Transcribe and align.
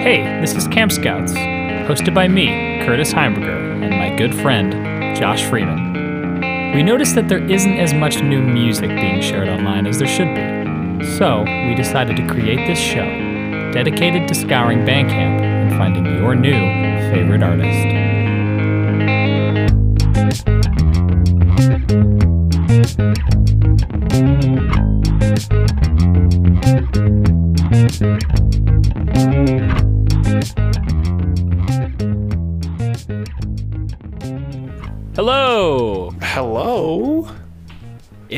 Hey, 0.00 0.22
this 0.40 0.54
is 0.54 0.68
Camp 0.68 0.92
Scouts, 0.92 1.32
hosted 1.32 2.14
by 2.14 2.28
me, 2.28 2.46
Curtis 2.86 3.12
Heimberger, 3.12 3.82
and 3.82 3.90
my 3.90 4.16
good 4.16 4.32
friend, 4.32 4.72
Josh 5.16 5.42
Freeman. 5.44 6.72
We 6.72 6.84
noticed 6.84 7.16
that 7.16 7.28
there 7.28 7.44
isn't 7.50 7.78
as 7.78 7.92
much 7.92 8.22
new 8.22 8.40
music 8.40 8.90
being 8.90 9.20
shared 9.20 9.48
online 9.48 9.88
as 9.88 9.98
there 9.98 10.06
should 10.06 10.32
be, 10.36 11.04
so 11.18 11.42
we 11.42 11.74
decided 11.74 12.16
to 12.16 12.26
create 12.28 12.64
this 12.68 12.78
show 12.78 13.04
dedicated 13.72 14.28
to 14.28 14.34
scouring 14.36 14.86
Bandcamp 14.86 15.42
and 15.42 15.72
finding 15.72 16.06
your 16.06 16.36
new 16.36 16.52
favorite 17.10 17.42
artist. 17.42 18.08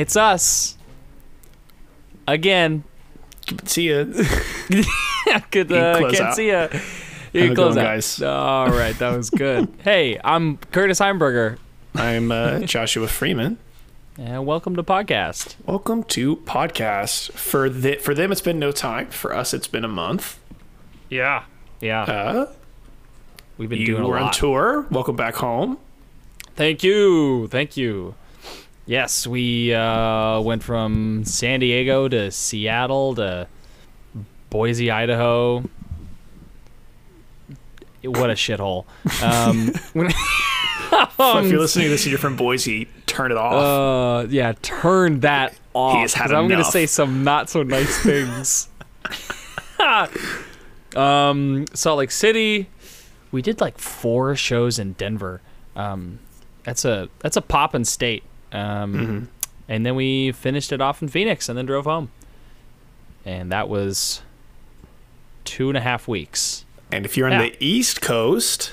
It's 0.00 0.16
us 0.16 0.78
again. 2.26 2.84
See 3.64 3.90
ya. 3.90 4.04
Good, 5.50 5.70
You 5.70 5.76
uh, 5.76 5.98
close 5.98 6.12
can't 6.16 6.28
out. 6.28 6.34
see 6.36 6.48
ya. 6.50 6.68
You 7.32 7.46
can 7.48 7.54
close 7.54 7.74
going, 7.74 7.86
out. 7.86 7.90
guys? 7.90 8.22
All 8.22 8.68
right, 8.70 8.98
that 8.98 9.16
was 9.16 9.30
good. 9.30 9.68
hey, 9.84 10.18
I'm 10.24 10.56
Curtis 10.72 10.98
Heimberger, 10.98 11.58
I'm 11.94 12.32
uh, 12.32 12.60
Joshua 12.60 13.06
Freeman. 13.06 13.58
and 14.18 14.46
welcome 14.46 14.74
to 14.76 14.82
podcast. 14.82 15.54
Welcome 15.66 16.02
to 16.04 16.36
podcast. 16.36 17.32
For 17.32 17.68
the, 17.68 17.96
for 17.96 18.14
them, 18.14 18.32
it's 18.32 18.40
been 18.40 18.58
no 18.58 18.72
time. 18.72 19.08
For 19.10 19.34
us, 19.34 19.52
it's 19.54 19.68
been 19.68 19.84
a 19.84 19.88
month. 19.88 20.40
Yeah, 21.08 21.44
yeah, 21.80 22.02
Uh, 22.02 22.52
we've 23.58 23.68
been 23.68 23.78
you 23.80 23.86
doing 23.86 24.02
a 24.04 24.08
were 24.08 24.16
on 24.16 24.24
lot. 24.24 24.32
tour. 24.32 24.86
Welcome 24.90 25.16
back 25.16 25.34
home. 25.36 25.78
Thank 26.56 26.82
you, 26.82 27.46
thank 27.48 27.76
you. 27.76 28.14
Yes, 28.86 29.26
we 29.26 29.72
uh, 29.74 30.40
went 30.40 30.62
from 30.62 31.24
San 31.24 31.60
Diego 31.60 32.08
to 32.08 32.30
Seattle 32.30 33.14
to 33.16 33.46
Boise, 34.50 34.90
Idaho. 34.90 35.60
What 38.02 38.30
a 38.30 38.34
shithole. 38.34 38.86
Um, 39.22 39.72
So 41.16 41.38
if 41.38 41.50
you're 41.50 41.60
listening 41.60 41.84
to 41.84 41.90
this 41.90 42.04
and 42.04 42.10
you're 42.10 42.18
from 42.18 42.34
Boise, 42.36 42.88
turn 43.06 43.30
it 43.30 43.36
off. 43.38 44.24
Uh, 44.24 44.26
yeah, 44.28 44.54
turn 44.60 45.20
that 45.20 45.54
off. 45.74 45.96
has 45.98 46.14
had 46.14 46.32
I'm 46.32 46.48
gonna 46.48 46.64
say 46.64 46.86
some 46.86 47.22
not 47.22 47.48
so 47.48 47.62
nice 47.62 47.96
things. 48.02 48.68
um, 50.96 51.66
Salt 51.74 51.98
Lake 51.98 52.10
City, 52.10 52.68
we 53.30 53.40
did 53.42 53.60
like 53.60 53.78
four 53.78 54.34
shows 54.34 54.78
in 54.78 54.94
Denver. 54.94 55.40
Um, 55.76 56.18
that's 56.64 56.84
a 56.84 57.08
that's 57.20 57.36
a 57.36 57.42
poppin' 57.42 57.84
state. 57.84 58.24
Um, 58.52 58.94
Mm-hmm. 58.94 59.24
and 59.68 59.86
then 59.86 59.94
we 59.94 60.32
finished 60.32 60.72
it 60.72 60.80
off 60.80 61.00
in 61.02 61.08
Phoenix 61.08 61.48
and 61.48 61.56
then 61.56 61.66
drove 61.66 61.84
home. 61.84 62.10
And 63.24 63.52
that 63.52 63.68
was 63.68 64.22
two 65.44 65.68
and 65.68 65.76
a 65.76 65.80
half 65.80 66.08
weeks. 66.08 66.64
and 66.92 67.04
if 67.04 67.16
you're 67.16 67.26
on 67.26 67.32
yeah. 67.32 67.42
the 67.50 67.56
East 67.60 68.00
Coast, 68.00 68.72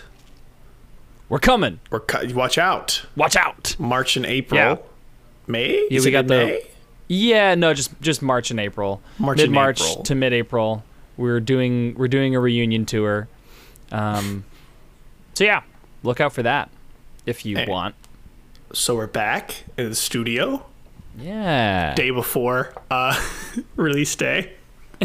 We're 1.29 1.39
coming. 1.39 1.79
or 1.91 1.99
cu- 1.99 2.33
watch 2.33 2.57
out. 2.57 3.05
Watch 3.15 3.35
out. 3.35 3.75
March 3.79 4.15
and 4.17 4.25
April. 4.25 4.59
Yeah. 4.59 4.77
May? 5.45 5.85
Yeah, 5.89 5.97
Is 5.97 6.05
we 6.05 6.09
it 6.09 6.11
got 6.13 6.27
the- 6.27 6.45
May? 6.45 6.61
Yeah, 7.09 7.55
no, 7.55 7.73
just 7.73 7.91
just 8.01 8.21
March 8.21 8.51
and 8.51 8.59
April. 8.59 9.01
March 9.17 9.37
mid 9.37 9.49
March 9.49 9.81
to 10.03 10.13
mid 10.13 10.33
April. 10.33 10.83
We're 11.15 11.39
doing 11.39 11.95
we're 11.95 12.09
doing 12.09 12.35
a 12.35 12.39
reunion 12.41 12.85
tour. 12.85 13.29
Um, 13.93 14.43
so 15.33 15.45
yeah, 15.45 15.61
look 16.03 16.19
out 16.19 16.33
for 16.33 16.43
that 16.43 16.69
if 17.25 17.45
you 17.45 17.55
Hey. 17.55 17.65
want. 17.65 17.95
So 18.73 18.95
we're 18.95 19.07
back 19.07 19.63
in 19.77 19.89
the 19.89 19.95
studio. 19.95 20.65
Yeah. 21.19 21.95
day 21.95 22.11
before 22.11 22.75
uh, 22.91 23.19
release 23.75 24.15
day 24.15 24.53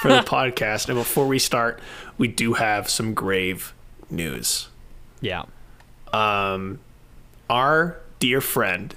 for 0.00 0.08
the 0.08 0.20
podcast. 0.20 0.88
And 0.88 0.96
before 0.96 1.26
we 1.26 1.40
start, 1.40 1.80
we 2.18 2.28
do 2.28 2.52
have 2.54 2.88
some 2.88 3.14
grave 3.14 3.74
news. 4.08 4.68
Yeah. 5.20 5.44
Um, 6.12 6.78
Our 7.50 7.96
dear 8.20 8.40
friend, 8.40 8.94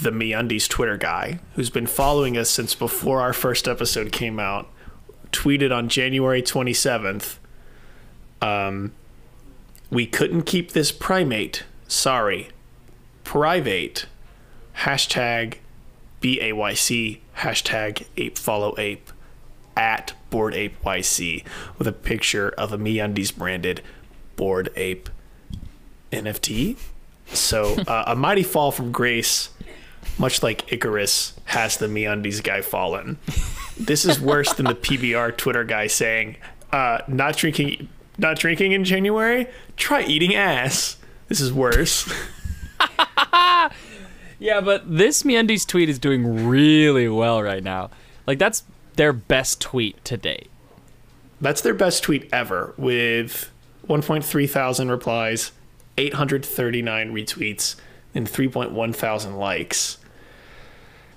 the 0.00 0.10
MeUndies 0.10 0.68
Twitter 0.68 0.96
guy, 0.96 1.38
who's 1.54 1.70
been 1.70 1.86
following 1.86 2.36
us 2.36 2.50
since 2.50 2.74
before 2.74 3.20
our 3.20 3.32
first 3.32 3.68
episode 3.68 4.10
came 4.10 4.40
out, 4.40 4.68
tweeted 5.30 5.72
on 5.74 5.88
January 5.88 6.42
27th, 6.42 7.36
um, 8.42 8.92
we 9.88 10.04
couldn't 10.04 10.42
keep 10.42 10.72
this 10.72 10.90
primate. 10.90 11.62
Sorry. 11.86 12.48
Private. 13.28 14.06
Hashtag 14.74 15.58
BAYC. 16.22 17.18
Hashtag 17.36 18.06
ape 18.16 18.38
follow 18.38 18.74
ape. 18.78 19.10
At 19.76 20.14
Bored 20.30 20.54
Ape 20.54 20.82
YC 20.82 21.44
with 21.76 21.86
a 21.86 21.92
picture 21.92 22.48
of 22.56 22.72
a 22.72 22.78
MeUndies 22.78 23.36
branded 23.36 23.82
Bored 24.36 24.70
Ape 24.76 25.10
NFT. 26.10 26.78
So 27.26 27.76
uh, 27.86 28.04
a 28.06 28.16
mighty 28.16 28.42
fall 28.42 28.72
from 28.72 28.92
grace, 28.92 29.50
much 30.16 30.42
like 30.42 30.72
Icarus, 30.72 31.34
has 31.44 31.76
the 31.76 31.86
MeUndies 31.86 32.42
guy 32.42 32.62
fallen. 32.62 33.18
This 33.78 34.06
is 34.06 34.18
worse 34.18 34.54
than 34.54 34.64
the 34.64 34.74
PBR 34.74 35.36
Twitter 35.36 35.64
guy 35.64 35.86
saying, 35.86 36.38
uh, 36.72 37.00
"Not 37.06 37.36
drinking, 37.36 37.90
not 38.16 38.38
drinking 38.38 38.72
in 38.72 38.84
January. 38.84 39.48
Try 39.76 40.04
eating 40.04 40.34
ass." 40.34 40.96
This 41.28 41.42
is 41.42 41.52
worse. 41.52 42.10
Yeah, 44.38 44.60
but 44.60 44.84
this 44.88 45.24
MeUndies 45.24 45.66
tweet 45.66 45.88
is 45.88 45.98
doing 45.98 46.46
really 46.46 47.08
well 47.08 47.42
right 47.42 47.62
now. 47.62 47.90
Like 48.26 48.38
that's 48.38 48.62
their 48.94 49.12
best 49.12 49.60
tweet 49.60 50.04
to 50.04 50.16
date. 50.16 50.50
That's 51.40 51.60
their 51.60 51.74
best 51.74 52.02
tweet 52.02 52.28
ever, 52.32 52.74
with 52.76 53.50
1.3 53.88 54.50
thousand 54.50 54.90
replies, 54.90 55.52
839 55.96 57.12
retweets, 57.12 57.76
and 58.14 58.26
3.1 58.28 58.94
thousand 58.94 59.36
likes. 59.36 59.98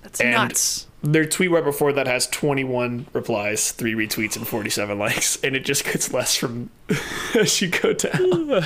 That's 0.01 0.19
And 0.19 0.31
nuts. 0.31 0.87
Their 1.03 1.25
tweet 1.25 1.49
right 1.49 1.63
before 1.63 1.93
that 1.93 2.05
has 2.05 2.27
21 2.27 3.07
replies, 3.13 3.71
3 3.71 3.93
retweets, 3.93 4.35
and 4.35 4.47
47 4.47 4.99
likes, 4.99 5.43
and 5.43 5.55
it 5.55 5.65
just 5.65 5.83
gets 5.83 6.13
less 6.13 6.35
from 6.35 6.69
as 7.39 7.59
you 7.61 7.69
go 7.69 7.93
down. 7.93 8.63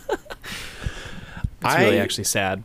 It's 1.64 1.76
really 1.76 1.98
actually 1.98 2.24
sad. 2.24 2.62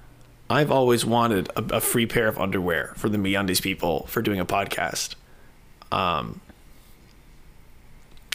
I've 0.50 0.72
always 0.72 1.06
wanted 1.06 1.50
a, 1.56 1.76
a 1.76 1.82
free 1.82 2.06
pair 2.06 2.28
of 2.28 2.40
underwear 2.40 2.94
for 2.98 3.08
the 3.08 3.18
MeUndies 3.18 3.62
people 3.62 4.08
for 4.08 4.22
doing 4.22 4.40
a 4.40 4.46
podcast. 4.46 5.16
Um, 5.92 6.42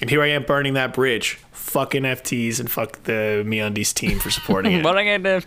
and 0.00 0.10
here 0.10 0.22
I 0.22 0.28
am 0.28 0.44
burning 0.44 0.74
that 0.74 0.94
bridge. 0.94 1.38
Fucking 1.52 2.02
FTs 2.02 2.60
and 2.60 2.70
fuck 2.70 3.02
the 3.04 3.42
MeUndies 3.46 3.92
team 3.92 4.18
for 4.20 4.30
supporting 4.30 4.72
it. 4.74 4.82
But 4.82 4.96
I 4.96 5.18
got 5.18 5.42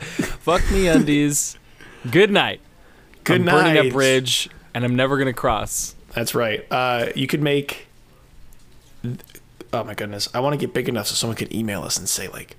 Fuck 0.00 0.60
MeUndies. 0.62 1.56
Good 2.10 2.30
night. 2.30 2.60
Good 3.24 3.40
I'm 3.40 3.46
burning 3.46 3.74
night. 3.74 3.86
a 3.86 3.90
bridge 3.92 4.48
and 4.74 4.84
I'm 4.84 4.96
never 4.96 5.18
gonna 5.18 5.32
cross. 5.32 5.94
That's 6.14 6.34
right. 6.34 6.66
Uh, 6.70 7.06
you 7.14 7.26
could 7.26 7.42
make. 7.42 7.86
Oh 9.72 9.84
my 9.84 9.94
goodness! 9.94 10.28
I 10.34 10.40
want 10.40 10.52
to 10.52 10.58
get 10.58 10.74
big 10.74 10.88
enough 10.88 11.06
so 11.06 11.14
someone 11.14 11.36
could 11.36 11.52
email 11.52 11.82
us 11.82 11.98
and 11.98 12.08
say 12.08 12.28
like, 12.28 12.56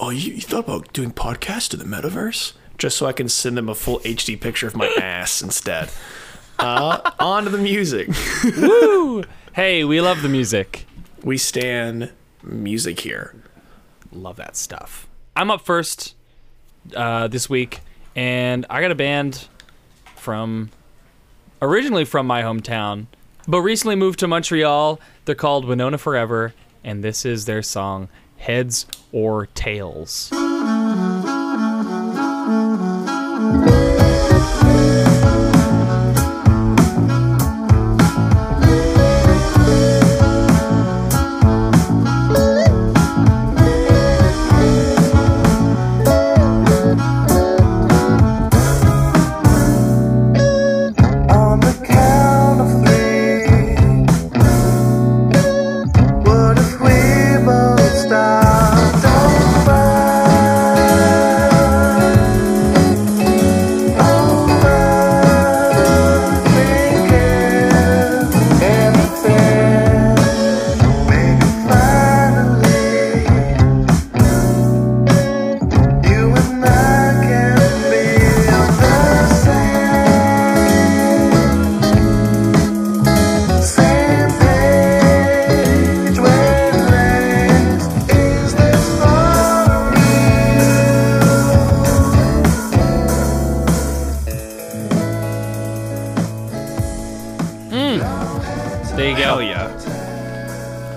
"Oh, 0.00 0.10
you, 0.10 0.32
you 0.34 0.40
thought 0.40 0.64
about 0.64 0.92
doing 0.92 1.12
podcasts 1.12 1.68
to 1.68 1.76
the 1.76 1.84
metaverse?" 1.84 2.54
Just 2.78 2.96
so 2.96 3.06
I 3.06 3.12
can 3.12 3.28
send 3.28 3.56
them 3.58 3.68
a 3.68 3.74
full 3.74 4.00
HD 4.00 4.40
picture 4.40 4.66
of 4.66 4.74
my 4.74 4.86
ass 5.00 5.42
instead. 5.42 5.90
Uh, 6.58 7.10
on 7.20 7.44
to 7.44 7.50
the 7.50 7.58
music. 7.58 8.08
Woo! 8.56 9.22
Hey, 9.52 9.84
we 9.84 10.00
love 10.00 10.22
the 10.22 10.28
music. 10.28 10.86
we 11.22 11.36
stand 11.36 12.10
music 12.42 13.00
here. 13.00 13.34
Love 14.12 14.36
that 14.36 14.56
stuff. 14.56 15.06
I'm 15.36 15.50
up 15.50 15.60
first 15.62 16.14
uh, 16.96 17.28
this 17.28 17.48
week, 17.50 17.80
and 18.16 18.64
I 18.70 18.80
got 18.80 18.90
a 18.90 18.94
band 18.94 19.46
from 20.16 20.70
originally 21.62 22.04
from 22.04 22.26
my 22.26 22.42
hometown, 22.42 23.06
but 23.46 23.60
recently 23.60 23.94
moved 23.96 24.18
to 24.20 24.26
Montreal. 24.28 25.00
They're 25.26 25.34
called 25.34 25.64
Winona 25.66 25.98
Forever, 25.98 26.54
and 26.82 27.04
this 27.04 27.24
is 27.26 27.44
their 27.44 27.62
song 27.62 28.08
"Heads 28.40 28.86
or 29.12 29.46
Tails." 29.54 30.30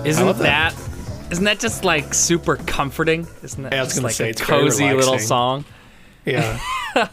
Isn't 0.04 0.26
that. 0.26 0.38
that. 0.38 0.74
Isn't 1.32 1.44
that 1.44 1.58
just 1.58 1.84
like 1.84 2.12
super 2.14 2.56
comforting? 2.56 3.26
Isn't 3.42 3.62
that 3.64 3.72
Yeah, 3.72 3.84
just 3.84 4.02
like 4.02 4.14
say, 4.14 4.30
a 4.30 4.34
cozy 4.34 4.92
little 4.92 5.18
song? 5.18 5.64
Yeah. 6.24 6.60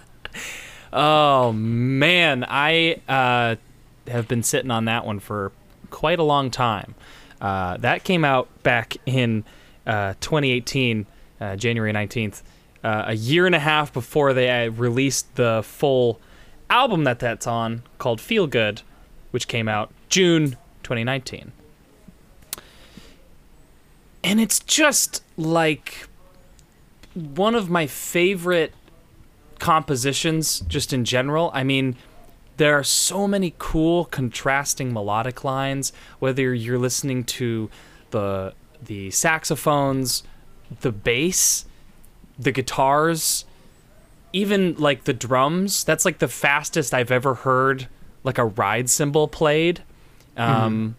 Oh 0.93 1.53
man, 1.53 2.45
I 2.47 2.97
uh, 3.07 3.55
have 4.07 4.27
been 4.27 4.43
sitting 4.43 4.71
on 4.71 4.85
that 4.85 5.05
one 5.05 5.19
for 5.19 5.51
quite 5.89 6.19
a 6.19 6.23
long 6.23 6.51
time. 6.51 6.95
Uh, 7.39 7.77
that 7.77 8.03
came 8.03 8.25
out 8.25 8.49
back 8.61 8.97
in 9.05 9.45
uh, 9.87 10.15
2018, 10.19 11.05
uh, 11.39 11.55
January 11.55 11.93
19th, 11.93 12.41
uh, 12.83 13.05
a 13.07 13.13
year 13.13 13.45
and 13.45 13.55
a 13.55 13.59
half 13.59 13.93
before 13.93 14.33
they 14.33 14.65
uh, 14.65 14.69
released 14.71 15.33
the 15.35 15.61
full 15.63 16.19
album 16.69 17.05
that 17.05 17.19
that's 17.19 17.47
on 17.47 17.83
called 17.97 18.19
Feel 18.19 18.47
Good, 18.47 18.81
which 19.31 19.47
came 19.47 19.69
out 19.69 19.93
June 20.09 20.57
2019. 20.83 21.53
And 24.23 24.39
it's 24.39 24.59
just 24.59 25.23
like 25.37 26.07
one 27.13 27.55
of 27.55 27.69
my 27.69 27.87
favorite 27.87 28.73
compositions 29.59 30.61
just 30.61 30.93
in 30.93 31.05
general. 31.05 31.51
I 31.53 31.63
mean, 31.63 31.95
there 32.57 32.77
are 32.77 32.83
so 32.83 33.27
many 33.27 33.55
cool 33.57 34.05
contrasting 34.05 34.93
melodic 34.93 35.43
lines 35.43 35.91
whether 36.19 36.53
you're 36.53 36.79
listening 36.79 37.23
to 37.23 37.69
the 38.11 38.53
the 38.83 39.11
saxophones, 39.11 40.23
the 40.81 40.91
bass, 40.91 41.65
the 42.37 42.51
guitars, 42.51 43.45
even 44.33 44.75
like 44.75 45.03
the 45.03 45.13
drums. 45.13 45.83
That's 45.83 46.05
like 46.05 46.19
the 46.19 46.27
fastest 46.27 46.93
I've 46.93 47.11
ever 47.11 47.35
heard 47.35 47.87
like 48.23 48.37
a 48.37 48.45
ride 48.45 48.89
cymbal 48.89 49.27
played. 49.27 49.83
Um 50.37 50.95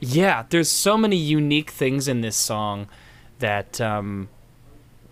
yeah, 0.00 0.44
there's 0.50 0.68
so 0.70 0.96
many 0.96 1.16
unique 1.16 1.70
things 1.70 2.08
in 2.08 2.20
this 2.22 2.36
song 2.36 2.88
that 3.38 3.80
um 3.80 4.28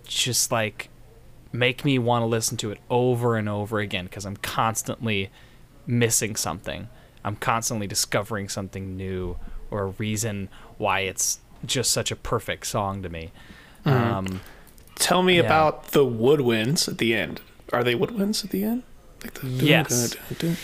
just 0.07 0.51
like 0.53 0.89
make 1.53 1.85
me 1.85 1.99
want 1.99 2.23
to 2.23 2.27
listen 2.27 2.57
to 2.59 2.71
it 2.71 2.79
over 2.91 3.37
and 3.37 3.49
over 3.49 3.79
again 3.79 4.05
because 4.05 4.25
I'm 4.27 4.37
constantly 4.37 5.31
missing 5.87 6.37
something. 6.37 6.89
I'm 7.25 7.37
constantly 7.37 7.87
discovering 7.87 8.49
something 8.49 8.97
new 8.97 9.37
or 9.71 9.83
a 9.83 9.87
reason 9.99 10.49
why 10.79 11.01
it's 11.01 11.41
just 11.65 11.91
such 11.91 12.11
a 12.11 12.17
perfect 12.17 12.67
song 12.67 13.03
to 13.03 13.09
me. 13.09 13.33
Um, 13.85 14.41
Tell 14.97 15.23
me 15.23 15.37
Yeah. 15.37 15.41
about 15.45 15.89
the 15.93 16.05
woodwinds 16.05 16.89
at 16.89 16.99
the 16.99 17.15
end. 17.15 17.41
Are 17.73 17.83
they 17.85 17.95
woodwinds 17.95 18.45
at 18.45 18.51
the 18.51 18.65
end? 18.65 18.83
Like 19.23 19.35
the 19.35 19.47
Yes. 19.49 20.17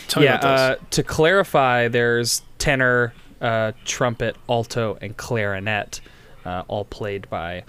Tell 0.08 0.20
me 0.22 0.26
yeah, 0.26 0.36
uh, 0.36 0.76
to 0.90 1.02
clarify, 1.02 1.88
there's 1.88 2.42
tenor, 2.58 3.14
uh, 3.44 3.72
trumpet, 3.84 4.36
alto, 4.48 4.96
and 5.00 5.16
clarinet, 5.16 6.00
uh, 6.44 6.62
all 6.68 6.84
played 6.84 7.28
by 7.30 7.62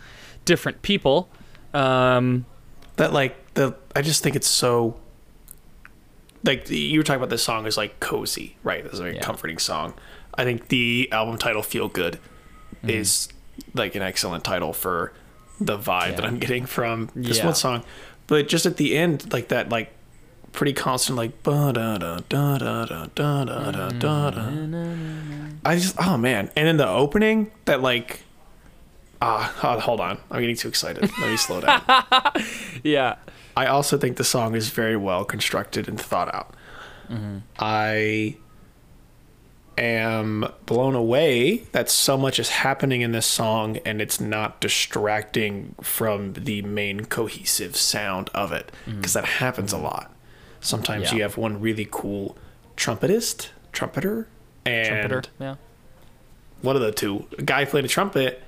different 0.45 0.81
people. 0.81 1.30
Um, 1.74 2.45
that 2.95 3.12
like 3.13 3.54
the 3.56 3.75
I 3.95 4.01
just 4.01 4.24
think 4.24 4.36
it's 4.36 4.48
so 4.48 4.95
like 6.44 6.69
you 6.69 7.00
were 7.00 7.04
talking 7.04 7.18
about 7.19 7.30
this 7.30 7.44
song 7.44 7.66
is 7.66 7.77
like 7.77 8.00
cozy, 8.00 8.56
right? 8.63 8.83
This 8.83 8.94
is 8.94 9.00
a 9.00 9.04
very 9.04 9.16
Yeah. 9.16 9.22
comforting 9.22 9.57
song. 9.57 9.94
I 10.38 10.44
think 10.44 10.68
the 10.69 11.10
album 11.12 11.38
title 11.38 11.62
"Feel 11.63 11.88
Good" 11.88 12.19
Mm-hmm. 12.77 12.89
is 12.89 13.30
like 13.74 13.95
an 13.95 14.01
excellent 14.01 14.44
title 14.44 14.74
for 14.74 15.13
the 15.60 15.77
vibe 15.77 16.18
that 16.18 16.25
I'm 16.25 16.39
getting 16.39 16.66
from 16.66 17.10
this 17.16 17.38
Yeah. 17.38 17.45
one 17.45 17.56
song. 17.56 17.83
But 18.27 18.48
just 18.48 18.66
at 18.66 18.77
the 18.77 18.98
end, 18.98 19.31
like 19.33 19.48
that, 19.50 19.69
like 19.69 19.94
pretty 20.56 20.74
constant, 20.74 21.18
like 21.18 21.44
da 21.44 21.72
da 21.72 21.98
da 21.98 22.19
da 22.30 22.57
da 22.57 22.86
da 22.86 23.06
da 23.06 23.44
da 23.44 23.90
da 23.90 24.30
da. 24.31 24.52
I 25.66 25.75
just 25.75 25.96
oh 26.00 26.18
man, 26.18 26.50
and 26.56 26.68
in 26.68 26.78
the 26.78 26.88
opening, 26.88 27.52
that 27.66 27.81
like 27.81 28.22
ah 29.22 29.54
hold 29.81 30.00
on, 30.00 30.18
I'm 30.31 30.40
getting 30.42 30.56
too 30.56 30.68
excited. 30.68 31.04
Let 31.19 31.30
me 31.30 31.38
slow 31.38 31.62
down. 31.62 31.81
yeah, 32.84 33.16
I 33.56 33.68
also 33.68 33.98
think 33.98 34.18
the 34.18 34.24
song 34.24 34.56
is 34.56 34.69
very 34.69 34.98
well 34.98 35.25
constructed 35.25 35.88
and 35.88 36.00
thought 36.00 36.34
out. 36.34 36.56
I 37.60 38.38
am 39.78 40.48
blown 40.66 40.96
away 40.96 41.58
that 41.74 41.90
so 41.90 42.18
much 42.18 42.40
is 42.40 42.50
happening 42.50 43.01
in 43.01 43.12
this 43.12 43.25
song 43.28 43.78
and 43.86 44.01
it's 44.01 44.19
not 44.19 44.60
distracting 44.62 45.75
from 45.81 46.34
the 46.34 46.62
main 46.63 47.06
cohesive 47.06 47.75
sound 47.75 48.30
of 48.34 48.51
it 48.51 48.72
because 48.88 49.13
that 49.13 49.25
happens 49.25 49.72
a 49.74 49.78
lot. 49.78 50.12
Sometimes 50.66 51.12
Yeah. 51.12 51.16
you 51.18 51.22
have 51.22 51.38
one 51.38 51.62
really 51.62 51.88
cool 51.90 52.36
trumpetist, 52.76 53.50
trumpeter, 53.72 54.28
and 54.66 54.88
trumpeter. 54.88 55.24
Yeah. 55.40 55.56
one 56.62 56.76
of 56.76 56.82
the 56.82 56.92
two, 56.92 57.28
a 57.38 57.44
guy 57.44 57.66
playing 57.66 57.86
a 57.86 57.90
trumpet, 57.90 58.42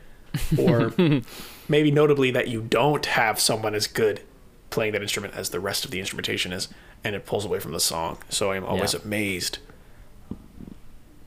or 0.58 0.92
maybe 1.70 1.92
notably 1.92 2.32
that 2.32 2.48
you 2.48 2.62
don't 2.62 3.06
have 3.06 3.40
someone 3.40 3.76
as 3.76 3.86
good 3.86 4.22
playing 4.72 4.94
that 4.94 5.02
instrument 5.04 5.34
as 5.36 5.50
the 5.52 5.60
rest 5.60 5.86
of 5.86 5.92
the 5.92 6.00
instrumentation 6.00 6.52
is, 6.52 6.68
and 7.04 7.16
it 7.16 7.26
pulls 7.28 7.46
away 7.46 7.60
from 7.60 7.72
the 7.74 7.80
song. 7.80 8.18
So 8.30 8.52
I'm 8.52 8.66
always 8.66 8.94
Yeah. 8.96 9.02
amazed 9.06 9.60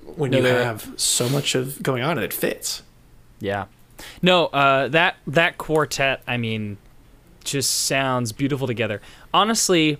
when 0.02 0.32
No, 0.32 0.38
you 0.38 0.42
there- 0.42 0.64
have 0.64 0.88
so 0.96 1.28
much 1.28 1.54
of 1.54 1.82
going 1.82 2.02
on 2.02 2.12
and 2.18 2.24
it 2.24 2.32
fits. 2.32 2.82
Yeah. 3.38 3.66
No, 4.22 4.46
uh, 4.46 4.88
that 4.88 5.16
that 5.26 5.58
quartet, 5.58 6.22
I 6.26 6.36
mean, 6.36 6.78
just 7.44 7.70
sounds 7.86 8.32
beautiful 8.32 8.66
together. 8.66 9.00
Honestly, 9.32 9.98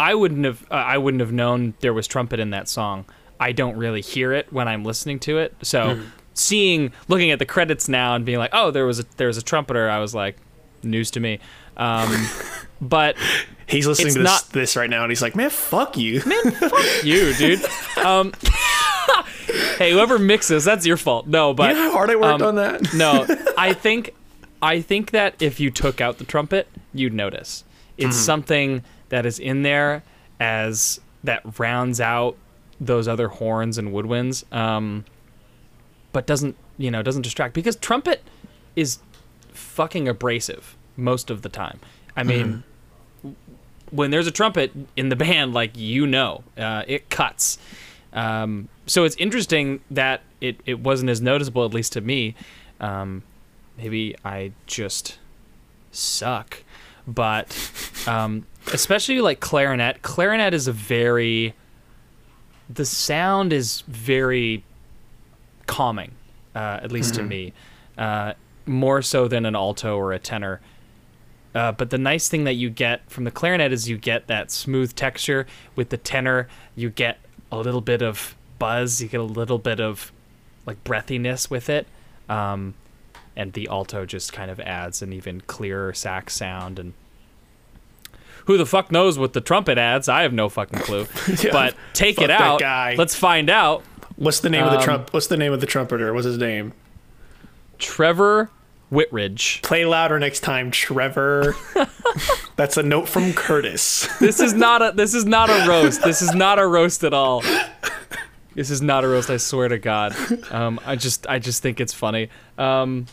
I 0.00 0.14
wouldn't 0.14 0.44
have 0.44 0.66
uh, 0.70 0.74
I 0.74 0.98
wouldn't 0.98 1.20
have 1.20 1.32
known 1.32 1.74
there 1.80 1.94
was 1.94 2.06
trumpet 2.06 2.40
in 2.40 2.50
that 2.50 2.68
song. 2.68 3.04
I 3.38 3.52
don't 3.52 3.76
really 3.76 4.00
hear 4.00 4.32
it 4.32 4.52
when 4.52 4.68
I'm 4.68 4.84
listening 4.84 5.18
to 5.20 5.38
it. 5.38 5.54
So, 5.62 6.00
seeing 6.34 6.92
looking 7.08 7.30
at 7.30 7.38
the 7.38 7.46
credits 7.46 7.88
now 7.88 8.14
and 8.14 8.24
being 8.24 8.38
like, 8.38 8.50
"Oh, 8.52 8.70
there 8.70 8.86
was 8.86 8.98
a 8.98 9.04
there 9.16 9.28
was 9.28 9.38
a 9.38 9.42
trumpeter." 9.42 9.88
I 9.88 9.98
was 9.98 10.14
like, 10.14 10.36
news 10.82 11.10
to 11.12 11.20
me. 11.20 11.40
Um, 11.76 12.26
but 12.80 13.16
He's 13.66 13.86
listening 13.86 14.14
to 14.14 14.18
this, 14.20 14.24
not- 14.24 14.48
this 14.52 14.76
right 14.76 14.90
now 14.90 15.02
and 15.02 15.10
he's 15.10 15.22
like, 15.22 15.36
man, 15.36 15.50
fuck 15.50 15.96
you. 15.96 16.22
Man, 16.26 16.50
fuck 16.52 17.04
you, 17.04 17.34
dude. 17.34 17.60
Um, 17.96 18.32
hey, 19.76 19.92
whoever 19.92 20.18
mixes, 20.18 20.64
that's 20.64 20.86
your 20.86 20.96
fault. 20.96 21.26
No, 21.26 21.52
but 21.52 21.70
you 21.70 21.76
know 21.76 21.90
how 21.90 21.92
hard 21.92 22.08
I 22.08 22.16
worked 22.16 22.40
um, 22.40 22.48
on 22.48 22.54
that? 22.54 22.94
no, 22.94 23.26
I 23.58 23.74
think 23.74 24.14
I 24.62 24.80
think 24.80 25.10
that 25.10 25.34
if 25.42 25.60
you 25.60 25.70
took 25.70 26.00
out 26.00 26.16
the 26.16 26.24
trumpet, 26.24 26.66
you'd 26.94 27.12
notice. 27.12 27.64
It's 28.00 28.16
something 28.16 28.82
that 29.10 29.26
is 29.26 29.38
in 29.38 29.62
there 29.62 30.02
as 30.38 31.00
that 31.24 31.58
rounds 31.58 32.00
out 32.00 32.36
those 32.80 33.06
other 33.06 33.28
horns 33.28 33.76
and 33.76 33.88
woodwinds, 33.92 34.50
um, 34.54 35.04
but 36.12 36.26
doesn't 36.26 36.56
you 36.78 36.90
know 36.90 37.02
doesn't 37.02 37.22
distract 37.22 37.54
because 37.54 37.76
trumpet 37.76 38.22
is 38.74 38.98
fucking 39.52 40.08
abrasive 40.08 40.76
most 40.96 41.30
of 41.30 41.42
the 41.42 41.48
time. 41.48 41.80
I 42.16 42.22
mean, 42.22 42.64
when 43.90 44.10
there's 44.10 44.26
a 44.26 44.30
trumpet 44.30 44.72
in 44.96 45.08
the 45.08 45.16
band, 45.16 45.52
like 45.54 45.76
you 45.76 46.06
know, 46.06 46.44
uh, 46.56 46.84
it 46.86 47.10
cuts. 47.10 47.58
Um, 48.12 48.68
so 48.86 49.04
it's 49.04 49.16
interesting 49.16 49.80
that 49.90 50.22
it, 50.40 50.60
it 50.66 50.80
wasn't 50.80 51.10
as 51.10 51.20
noticeable, 51.20 51.64
at 51.64 51.72
least 51.72 51.92
to 51.92 52.00
me. 52.00 52.34
Um, 52.80 53.22
maybe 53.78 54.16
I 54.24 54.52
just 54.66 55.18
suck, 55.92 56.62
but 57.06 57.48
um, 58.06 58.46
especially 58.72 59.20
like 59.20 59.40
clarinet. 59.40 60.02
Clarinet 60.02 60.52
is 60.52 60.68
a 60.68 60.72
very 60.72 61.54
the 62.72 62.84
sound 62.84 63.52
is 63.52 63.82
very 63.88 64.62
calming, 65.66 66.12
uh, 66.54 66.78
at 66.82 66.92
least 66.92 67.14
to 67.14 67.22
me, 67.22 67.52
uh, 67.98 68.34
more 68.64 69.02
so 69.02 69.26
than 69.26 69.44
an 69.44 69.56
alto 69.56 69.96
or 69.96 70.12
a 70.12 70.18
tenor. 70.18 70.60
Uh, 71.52 71.72
but 71.72 71.90
the 71.90 71.98
nice 71.98 72.28
thing 72.28 72.44
that 72.44 72.54
you 72.54 72.70
get 72.70 73.08
from 73.10 73.24
the 73.24 73.30
clarinet 73.30 73.72
is 73.72 73.88
you 73.88 73.98
get 73.98 74.28
that 74.28 74.52
smooth 74.52 74.94
texture. 74.94 75.46
With 75.74 75.88
the 75.88 75.96
tenor, 75.96 76.48
you 76.76 76.90
get 76.90 77.18
a 77.50 77.58
little 77.58 77.80
bit 77.80 78.02
of 78.02 78.36
buzz. 78.60 79.02
You 79.02 79.08
get 79.08 79.20
a 79.20 79.24
little 79.24 79.58
bit 79.58 79.80
of 79.80 80.12
like 80.64 80.82
breathiness 80.84 81.50
with 81.50 81.68
it. 81.68 81.88
Um, 82.28 82.74
and 83.34 83.52
the 83.54 83.66
alto 83.68 84.06
just 84.06 84.32
kind 84.32 84.50
of 84.50 84.60
adds 84.60 85.02
an 85.02 85.12
even 85.12 85.40
clearer 85.40 85.92
sax 85.92 86.36
sound. 86.36 86.78
And 86.78 86.92
who 88.46 88.56
the 88.58 88.66
fuck 88.66 88.90
knows 88.92 89.18
what 89.18 89.32
the 89.32 89.40
trumpet 89.40 89.78
adds? 89.78 90.08
I 90.08 90.22
have 90.22 90.32
no 90.32 90.48
fucking 90.48 90.80
clue. 90.80 91.06
Yeah, 91.42 91.52
but 91.52 91.74
take 91.92 92.16
fuck 92.16 92.24
it 92.24 92.30
out. 92.30 92.60
guy. 92.60 92.94
Let's 92.96 93.14
find 93.14 93.48
out. 93.50 93.82
What's 94.16 94.40
the 94.40 94.50
name 94.50 94.64
of 94.64 94.72
the 94.72 94.78
Um, 94.78 94.84
trump? 94.84 95.12
What's 95.12 95.28
the 95.28 95.36
name 95.36 95.52
of 95.52 95.60
the 95.60 95.66
trumpeter? 95.66 96.12
What's 96.12 96.26
his 96.26 96.36
name? 96.38 96.72
Trevor 97.78 98.50
Whitridge. 98.90 99.62
Play 99.62 99.84
louder 99.84 100.18
next 100.18 100.40
time, 100.40 100.70
Trevor. 100.70 101.54
That's 102.56 102.76
a 102.76 102.82
note 102.82 103.08
from 103.08 103.32
Curtis. 103.32 104.08
This 104.20 104.40
is 104.40 104.52
not 104.52 104.82
a 104.82 104.92
this 104.94 105.14
is 105.14 105.24
not 105.24 105.48
a 105.48 105.66
roast. 105.68 106.02
This 106.02 106.20
is 106.22 106.34
not 106.34 106.58
a 106.58 106.66
roast 106.66 107.04
at 107.04 107.14
all. 107.14 107.42
This 108.54 108.68
is 108.70 108.82
not 108.82 109.04
a 109.04 109.08
roast. 109.08 109.30
I 109.30 109.36
swear 109.38 109.68
to 109.68 109.78
God. 109.78 110.14
Um, 110.52 110.80
I 110.84 110.96
just 110.96 111.26
I 111.28 111.38
just 111.38 111.62
think 111.62 111.80
it's 111.80 111.94
funny. 111.94 112.28
Um, 112.58 113.06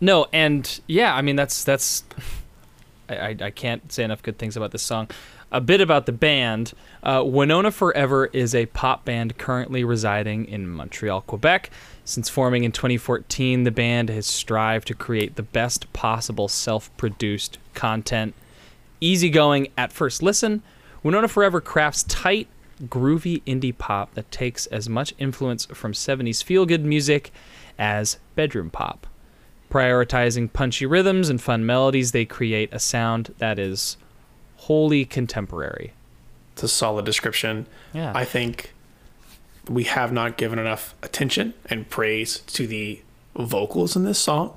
no, 0.00 0.26
and 0.32 0.80
yeah, 0.86 1.14
I 1.14 1.22
mean 1.22 1.36
that's 1.36 1.64
that's 1.64 2.04
I, 3.08 3.36
I 3.40 3.50
can't 3.50 3.90
say 3.92 4.04
enough 4.04 4.22
good 4.22 4.38
things 4.38 4.56
about 4.56 4.72
this 4.72 4.82
song. 4.82 5.08
a 5.52 5.60
bit 5.60 5.80
about 5.80 6.06
the 6.06 6.12
band. 6.12 6.72
Uh, 7.02 7.22
Winona 7.24 7.70
Forever 7.70 8.26
is 8.26 8.54
a 8.54 8.66
pop 8.66 9.04
band 9.04 9.38
currently 9.38 9.84
residing 9.84 10.46
in 10.46 10.68
Montreal, 10.68 11.22
Quebec. 11.22 11.70
Since 12.04 12.28
forming 12.28 12.64
in 12.64 12.72
2014, 12.72 13.64
the 13.64 13.70
band 13.70 14.08
has 14.10 14.26
strived 14.26 14.88
to 14.88 14.94
create 14.94 15.36
the 15.36 15.42
best 15.42 15.92
possible 15.92 16.48
self 16.48 16.94
produced 16.96 17.58
content. 17.74 18.34
Easygoing 19.00 19.70
at 19.76 19.92
first 19.92 20.22
listen, 20.22 20.62
Winona 21.02 21.28
Forever 21.28 21.60
crafts 21.60 22.02
tight, 22.04 22.48
groovy 22.84 23.42
indie 23.44 23.76
pop 23.76 24.14
that 24.14 24.30
takes 24.30 24.66
as 24.66 24.88
much 24.88 25.14
influence 25.18 25.66
from 25.66 25.92
70s 25.92 26.42
feel 26.42 26.66
good 26.66 26.84
music 26.84 27.30
as 27.78 28.18
bedroom 28.34 28.70
pop. 28.70 29.06
Prioritizing 29.76 30.52
punchy 30.52 30.86
rhythms 30.86 31.28
and 31.28 31.40
fun 31.40 31.66
melodies, 31.66 32.12
they 32.12 32.24
create 32.24 32.70
a 32.72 32.78
sound 32.78 33.34
that 33.38 33.58
is 33.58 33.98
wholly 34.56 35.04
contemporary. 35.04 35.92
It's 36.54 36.62
a 36.62 36.68
solid 36.68 37.04
description. 37.04 37.66
Yeah. 37.92 38.12
I 38.14 38.24
think 38.24 38.72
we 39.68 39.84
have 39.84 40.12
not 40.12 40.38
given 40.38 40.58
enough 40.58 40.94
attention 41.02 41.52
and 41.66 41.90
praise 41.90 42.38
to 42.38 42.66
the 42.66 43.02
vocals 43.34 43.96
in 43.96 44.04
this 44.04 44.18
song. 44.18 44.56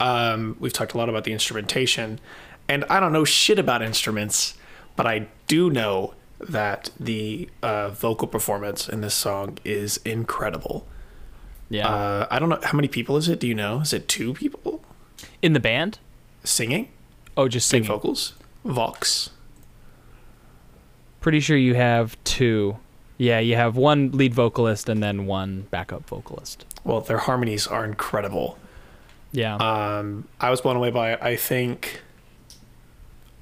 Um, 0.00 0.56
we've 0.60 0.72
talked 0.72 0.94
a 0.94 0.96
lot 0.96 1.08
about 1.08 1.24
the 1.24 1.32
instrumentation, 1.32 2.20
and 2.68 2.84
I 2.86 3.00
don't 3.00 3.12
know 3.12 3.24
shit 3.24 3.58
about 3.58 3.82
instruments, 3.82 4.54
but 4.96 5.06
I 5.06 5.28
do 5.46 5.68
know 5.68 6.14
that 6.40 6.90
the 6.98 7.50
uh, 7.62 7.90
vocal 7.90 8.28
performance 8.28 8.88
in 8.88 9.02
this 9.02 9.14
song 9.14 9.58
is 9.64 9.98
incredible. 9.98 10.86
Yeah. 11.70 11.88
Uh, 11.88 12.26
I 12.30 12.38
don't 12.38 12.48
know 12.48 12.58
how 12.62 12.76
many 12.76 12.88
people 12.88 13.16
is 13.16 13.28
it. 13.28 13.40
Do 13.40 13.46
you 13.48 13.54
know? 13.54 13.80
Is 13.80 13.92
it 13.92 14.06
two 14.08 14.34
people 14.34 14.82
In 15.42 15.52
the 15.54 15.60
band? 15.60 15.98
singing? 16.44 16.88
Oh, 17.36 17.48
just 17.48 17.66
Sing 17.66 17.82
singing. 17.84 17.88
vocals, 17.96 18.34
vox. 18.64 19.30
Pretty 21.20 21.40
sure 21.40 21.56
you 21.56 21.74
have 21.74 22.22
two. 22.24 22.76
Yeah, 23.16 23.38
you 23.38 23.56
have 23.56 23.76
one 23.76 24.10
lead 24.12 24.34
vocalist 24.34 24.88
and 24.88 25.02
then 25.02 25.26
one 25.26 25.62
backup 25.70 26.06
vocalist. 26.08 26.64
Well, 26.84 27.00
their 27.00 27.18
harmonies 27.18 27.66
are 27.66 27.84
incredible. 27.84 28.58
Yeah. 29.32 29.56
Um, 29.56 30.28
I 30.40 30.50
was 30.50 30.60
blown 30.60 30.76
away 30.76 30.90
by 30.90 31.12
it. 31.12 31.18
I 31.22 31.34
think, 31.36 32.02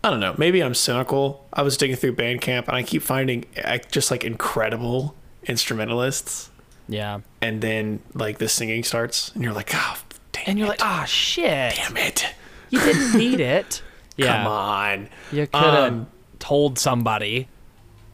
I 0.04 0.10
don't 0.10 0.20
know, 0.20 0.34
maybe 0.38 0.62
I'm 0.62 0.74
cynical. 0.74 1.44
I 1.52 1.62
was 1.62 1.76
digging 1.76 1.96
through 1.96 2.14
Bandcamp 2.16 2.68
and 2.68 2.76
I 2.76 2.82
keep 2.82 3.02
finding 3.02 3.46
just 3.90 4.10
like 4.10 4.24
incredible 4.24 5.16
instrumentalists. 5.44 6.50
Yeah. 6.88 7.20
And 7.40 7.60
then 7.60 8.00
like 8.14 8.38
the 8.38 8.48
singing 8.48 8.84
starts 8.84 9.30
and 9.34 9.42
you're 9.44 9.52
like, 9.52 9.70
oh, 9.74 9.96
damn 10.32 10.44
And 10.46 10.58
you're 10.58 10.66
it. 10.68 10.70
like, 10.70 10.82
ah, 10.84 11.04
shit. 11.06 11.74
damn 11.76 11.96
it. 11.96 12.26
You 12.70 12.80
didn't 12.80 13.16
need 13.18 13.40
it. 13.40 13.82
Yeah. 14.14 14.42
Come 14.42 14.46
on. 14.52 15.08
You 15.32 15.46
could 15.46 15.54
have 15.56 15.92
Um, 15.92 16.06
told 16.38 16.78
somebody. 16.78 17.48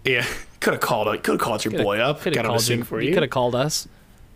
Yeah. 0.04 0.24
Could 0.60 0.74
have 0.74 0.80
called, 0.80 1.08
it. 1.08 1.22
could 1.24 1.32
have 1.32 1.40
called 1.40 1.64
your 1.64 1.72
boy 1.82 1.98
up, 1.98 2.20
Could 2.20 2.34
have 2.36 2.40
him 2.40 2.42
to 2.44 2.48
called 2.50 2.62
sing 2.62 2.78
you. 2.78 2.84
for 2.84 3.00
You 3.00 3.08
you. 3.08 3.14
could 3.14 3.22
have 3.24 3.30
called 3.30 3.54
us. 3.56 3.86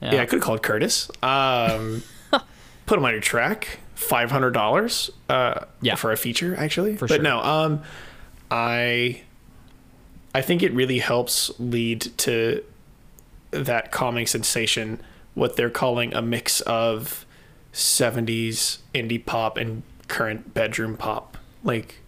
Yeah. 0.01 0.15
Yeah, 0.15 0.23
I 0.23 0.27
could 0.27 0.37
have 0.39 0.43
called 0.45 0.63
Curtis. 0.63 1.09
Um, 1.23 2.03
put 2.87 2.99
him 2.99 3.05
on 3.05 3.13
your 3.13 3.21
track. 3.21 3.79
Five 3.95 4.31
hundred 4.33 4.51
dollars. 4.55 5.11
Uh, 5.29 5.65
Yeah. 5.81 5.95
for 5.95 6.11
a 6.13 6.17
feature 6.17 6.55
actually. 6.57 6.97
For 6.97 7.07
but 7.07 7.15
sure. 7.17 7.23
no, 7.23 7.41
um, 7.41 7.83
I, 8.51 9.23
I 10.35 10.43
think 10.43 10.63
it 10.63 10.73
really 10.75 10.99
helps 10.99 11.51
lead 11.59 12.01
to 12.19 12.63
that 13.53 13.93
calming 13.93 14.27
sensation. 14.27 15.01
What 15.35 15.57
they're 15.57 15.71
calling 15.71 16.13
a 16.15 16.21
mix 16.21 16.61
of 16.63 17.25
'70s 17.73 18.79
indie 18.95 19.25
pop 19.25 19.57
and 19.57 19.83
current 20.09 20.53
bedroom 20.53 20.97
pop. 20.97 21.39
Like, 21.65 22.01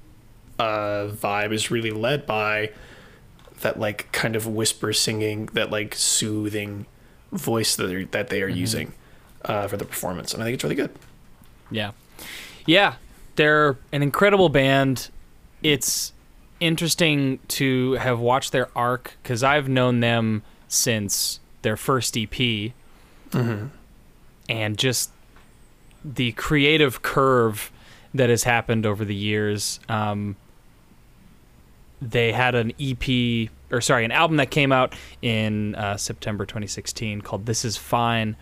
uh, 0.58 1.08
vibe 1.08 1.52
is 1.52 1.70
really 1.70 1.90
led 1.90 2.26
by 2.26 2.72
that 3.60 3.78
like 3.78 4.10
kind 4.12 4.36
of 4.36 4.46
whisper 4.46 4.92
singing, 4.92 5.46
that 5.54 5.70
like 5.70 5.94
soothing 5.94 6.86
voice 7.32 7.76
that 7.76 7.86
they're, 7.86 8.04
that 8.06 8.28
they 8.28 8.42
are 8.42 8.48
using 8.48 8.92
uh, 9.44 9.66
for 9.66 9.76
the 9.76 9.84
performance, 9.84 10.34
and 10.34 10.42
I 10.42 10.46
think 10.46 10.54
it's 10.54 10.64
really 10.64 10.76
good. 10.76 10.90
Yeah. 11.70 11.92
Yeah. 12.66 12.94
They're 13.36 13.76
an 13.92 14.02
incredible 14.02 14.48
band. 14.48 15.08
It's 15.62 16.12
interesting 16.60 17.40
to 17.48 17.92
have 17.94 18.20
watched 18.20 18.52
their 18.52 18.68
arc 18.76 19.16
because 19.22 19.42
I've 19.42 19.68
known 19.68 20.00
them 20.00 20.42
since 20.68 21.40
their 21.62 21.76
first 21.76 22.16
EP. 22.16 22.72
And 24.48 24.76
just 24.76 25.10
the 26.04 26.32
creative 26.32 27.02
curve 27.02 27.70
that 28.12 28.30
has 28.30 28.44
happened 28.44 28.86
over 28.86 29.04
the 29.04 29.14
years. 29.14 29.80
Um, 29.88 30.36
they 32.00 32.32
had 32.32 32.54
an 32.54 32.72
EP, 32.78 33.48
or 33.70 33.80
sorry, 33.80 34.04
an 34.04 34.12
album 34.12 34.36
that 34.36 34.50
came 34.50 34.70
out 34.70 34.94
in 35.22 35.74
uh, 35.74 35.96
September 35.96 36.44
2016 36.44 37.22
called 37.22 37.46
This 37.46 37.64
Is 37.64 37.76
Fine, 37.76 38.36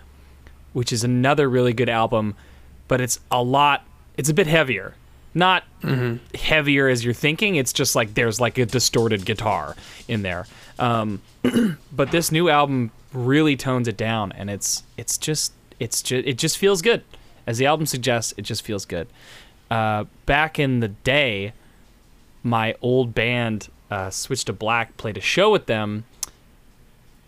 which 0.72 0.92
is 0.92 1.04
another 1.04 1.48
really 1.48 1.72
good 1.72 1.88
album, 1.88 2.34
but 2.88 3.00
it's 3.00 3.20
a 3.30 3.42
lot, 3.42 3.84
it's 4.16 4.28
a 4.28 4.34
bit 4.34 4.46
heavier. 4.46 4.94
Not 5.34 5.64
heavier 6.34 6.88
as 6.88 7.04
you're 7.04 7.14
thinking, 7.14 7.54
it's 7.56 7.72
just 7.72 7.94
like 7.94 8.12
there's 8.14 8.38
like 8.40 8.58
a 8.58 8.66
distorted 8.66 9.24
guitar 9.24 9.74
in 10.06 10.22
there. 10.22 10.46
Um, 10.82 11.22
but 11.92 12.10
this 12.10 12.32
new 12.32 12.48
album 12.48 12.90
really 13.12 13.56
tones 13.56 13.86
it 13.88 13.96
down 13.96 14.32
and 14.32 14.48
it's 14.48 14.84
it's 14.96 15.18
just 15.18 15.52
it's 15.78 16.02
just 16.02 16.26
it 16.26 16.38
just 16.38 16.58
feels 16.58 16.82
good. 16.82 17.04
As 17.46 17.58
the 17.58 17.66
album 17.66 17.86
suggests 17.86 18.34
it 18.36 18.42
just 18.42 18.62
feels 18.62 18.84
good. 18.84 19.08
Uh, 19.70 20.04
back 20.26 20.58
in 20.58 20.80
the 20.80 20.88
day 20.88 21.52
my 22.42 22.74
old 22.82 23.14
band 23.14 23.68
uh, 23.90 24.10
switched 24.10 24.46
to 24.46 24.52
black 24.52 24.96
played 24.96 25.16
a 25.16 25.20
show 25.20 25.50
with 25.50 25.66
them. 25.66 26.04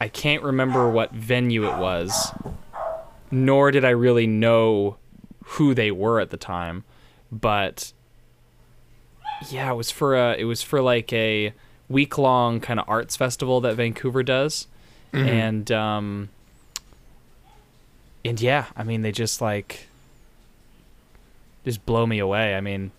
I 0.00 0.08
can't 0.08 0.42
remember 0.42 0.90
what 0.90 1.12
venue 1.12 1.66
it 1.66 1.78
was 1.78 2.32
nor 3.34 3.72
did 3.72 3.84
i 3.84 3.90
really 3.90 4.26
know 4.26 4.96
who 5.44 5.74
they 5.74 5.90
were 5.90 6.20
at 6.20 6.30
the 6.30 6.36
time 6.36 6.84
but 7.32 7.92
yeah 9.50 9.70
it 9.70 9.74
was 9.74 9.90
for 9.90 10.14
a 10.14 10.36
it 10.36 10.44
was 10.44 10.62
for 10.62 10.80
like 10.80 11.12
a 11.12 11.52
week 11.88 12.18
long 12.18 12.60
kind 12.60 12.80
of 12.80 12.88
arts 12.88 13.16
festival 13.16 13.60
that 13.62 13.74
vancouver 13.76 14.22
does. 14.22 14.66
And 15.12 15.70
um 15.70 16.28
and 18.24 18.40
yeah 18.40 18.64
i 18.76 18.82
mean 18.82 19.02
they 19.02 19.12
just 19.12 19.40
like 19.40 19.86
just 21.64 21.86
blow 21.86 22.04
me 22.04 22.18
away. 22.18 22.56
I 22.56 22.60
mean 22.60 22.90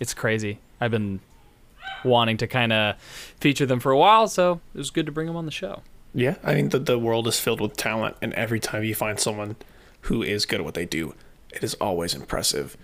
it's 0.00 0.14
crazy. 0.14 0.58
I've 0.80 0.90
been 0.90 1.20
wanting 2.04 2.36
to 2.38 2.48
kind 2.48 2.72
of 2.72 2.96
feature 3.38 3.66
them 3.66 3.78
for 3.78 3.92
a 3.92 3.98
while 3.98 4.26
so 4.26 4.60
it 4.74 4.78
was 4.78 4.90
good 4.90 5.06
to 5.06 5.12
bring 5.12 5.28
them 5.28 5.36
on 5.36 5.46
the 5.46 5.52
show. 5.52 5.82
Yeah, 6.14 6.36
I 6.42 6.54
think 6.54 6.72
that 6.72 6.86
the 6.86 6.98
world 6.98 7.26
is 7.26 7.40
filled 7.40 7.60
with 7.60 7.76
talent, 7.76 8.16
and 8.20 8.34
every 8.34 8.60
time 8.60 8.84
you 8.84 8.94
find 8.94 9.18
someone 9.18 9.56
who 10.02 10.22
is 10.22 10.44
good 10.44 10.60
at 10.60 10.64
what 10.64 10.74
they 10.74 10.84
do, 10.84 11.14
it 11.50 11.62
is 11.62 11.74
always 11.74 12.14
impressive. 12.14 12.76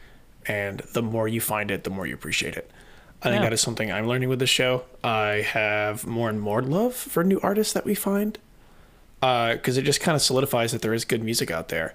And 0.47 0.81
the 0.95 1.03
more 1.03 1.29
you 1.29 1.41
find 1.41 1.71
it, 1.71 1.85
the 1.85 1.91
more 1.91 2.07
you 2.07 2.15
appreciate 2.15 2.57
it. 2.57 2.71
I 3.23 3.31
think 3.31 3.37
Yeah. 3.41 3.43
that 3.49 3.53
is 3.53 3.61
something 3.61 3.91
I'm 3.91 4.07
learning 4.07 4.29
with 4.29 4.39
this 4.39 4.51
show. 4.51 4.85
I 5.03 5.43
have 5.53 6.07
more 6.07 6.29
and 6.29 6.41
more 6.41 6.63
love 6.63 6.95
for 6.95 7.25
new 7.25 7.41
artists 7.43 7.73
that 7.73 7.85
we 7.85 7.95
find, 7.95 8.39
because 9.21 9.77
it 9.77 9.83
just 9.83 10.01
kind 10.01 10.15
of 10.15 10.23
solidifies 10.23 10.71
that 10.73 10.83
there 10.83 10.95
is 10.95 11.05
good 11.05 11.23
music 11.25 11.51
out 11.51 11.69
there 11.69 11.95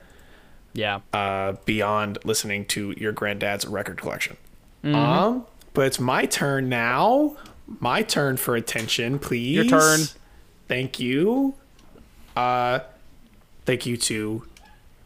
yeah 0.74 1.00
uh, 1.14 1.54
beyond 1.66 2.18
listening 2.26 2.66
to 2.66 2.94
your 2.98 3.12
granddad's 3.14 3.66
record 3.66 3.98
collection. 3.98 4.36
Um, 4.84 5.46
but 5.74 5.86
it's 5.88 6.00
my 6.00 6.26
turn 6.26 6.68
now. 6.68 7.38
My 7.80 8.02
turn 8.02 8.36
for 8.38 8.56
attention, 8.58 9.18
please. 9.20 9.56
Your 9.56 9.66
turn. 9.66 10.00
Thank 10.68 11.00
you. 11.00 11.54
Uh, 12.36 12.80
thank 13.66 13.86
you 13.86 13.96
to 13.98 14.46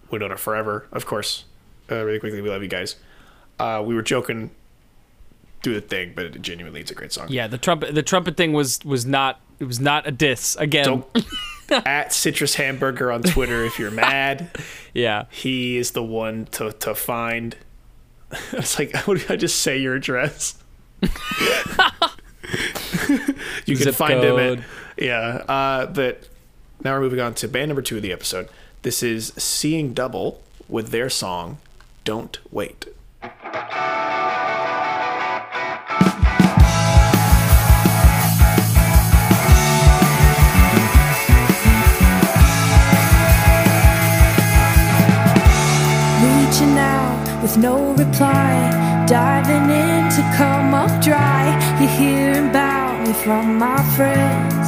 Winona 0.09 0.38
Forever, 0.38 0.88
of 0.91 1.05
course. 1.05 1.43
Uh, 1.91 2.03
really 2.03 2.19
quickly, 2.19 2.41
we 2.41 2.50
love 2.50 2.63
you 2.63 2.67
guys. 2.69 2.95
Uh, 3.59 3.83
we 3.86 3.93
were 3.93 4.01
joking 4.01 4.50
through 5.63 5.75
the 5.75 5.81
thing, 5.81 6.13
but 6.15 6.25
it 6.25 6.41
genuinely 6.41 6.81
it's 6.81 6.91
a 6.91 6.95
great 6.95 7.11
song. 7.11 7.27
yeah 7.29 7.47
the 7.47 7.57
trumpet 7.57 7.93
the 7.95 8.03
trumpet 8.03 8.37
thing 8.37 8.53
was 8.53 8.79
was 8.85 9.05
not 9.05 9.39
it 9.59 9.65
was 9.65 9.79
not 9.79 10.07
a 10.07 10.11
diss 10.11 10.55
again 10.57 10.85
Don't 10.85 11.05
at 11.69 12.13
Citrus 12.13 12.55
Hamburger 12.55 13.11
on 13.11 13.23
Twitter 13.23 13.65
if 13.65 13.77
you're 13.79 13.91
mad. 13.91 14.49
yeah 14.93 15.25
He 15.29 15.77
is 15.77 15.91
the 15.91 16.03
one 16.03 16.45
to 16.51 16.71
to 16.71 16.95
find. 16.95 17.55
I 18.31 18.37
was 18.57 18.77
like, 18.79 18.95
what 19.07 19.17
did 19.19 19.31
I 19.31 19.35
just 19.35 19.59
say 19.61 19.77
your 19.77 19.95
address? 19.95 20.61
you 23.65 23.75
can 23.77 23.91
find 23.93 24.21
code. 24.21 24.39
him 24.59 24.59
at 24.59 24.65
yeah. 25.03 25.43
Uh, 25.47 25.85
but 25.87 26.27
now 26.83 26.93
we're 26.93 27.01
moving 27.01 27.19
on 27.19 27.33
to 27.35 27.47
band 27.47 27.69
number 27.69 27.81
two 27.81 27.97
of 27.97 28.01
the 28.01 28.11
episode. 28.11 28.49
This 28.81 29.01
is 29.03 29.33
Seeing 29.37 29.93
Double 29.93 30.41
with 30.69 30.89
their 30.89 31.09
song 31.09 31.57
"Don't 32.03 32.37
Wait." 32.51 32.85
With 47.48 47.58
no 47.58 47.94
reply. 47.94 49.06
diving 49.08 49.70
in 49.70 50.10
to 50.10 50.22
come 50.36 50.74
up 50.74 50.92
dry. 51.01 51.46
You're 51.80 51.89
hearing 51.89 52.50
about 52.50 53.08
me 53.08 53.13
from 53.13 53.58
my 53.58 53.82
friends. 53.96 54.68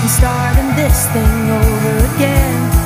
I'm 0.00 0.08
starting 0.18 0.70
this 0.76 0.98
thing 1.12 1.50
over 1.62 2.14
again. 2.14 2.79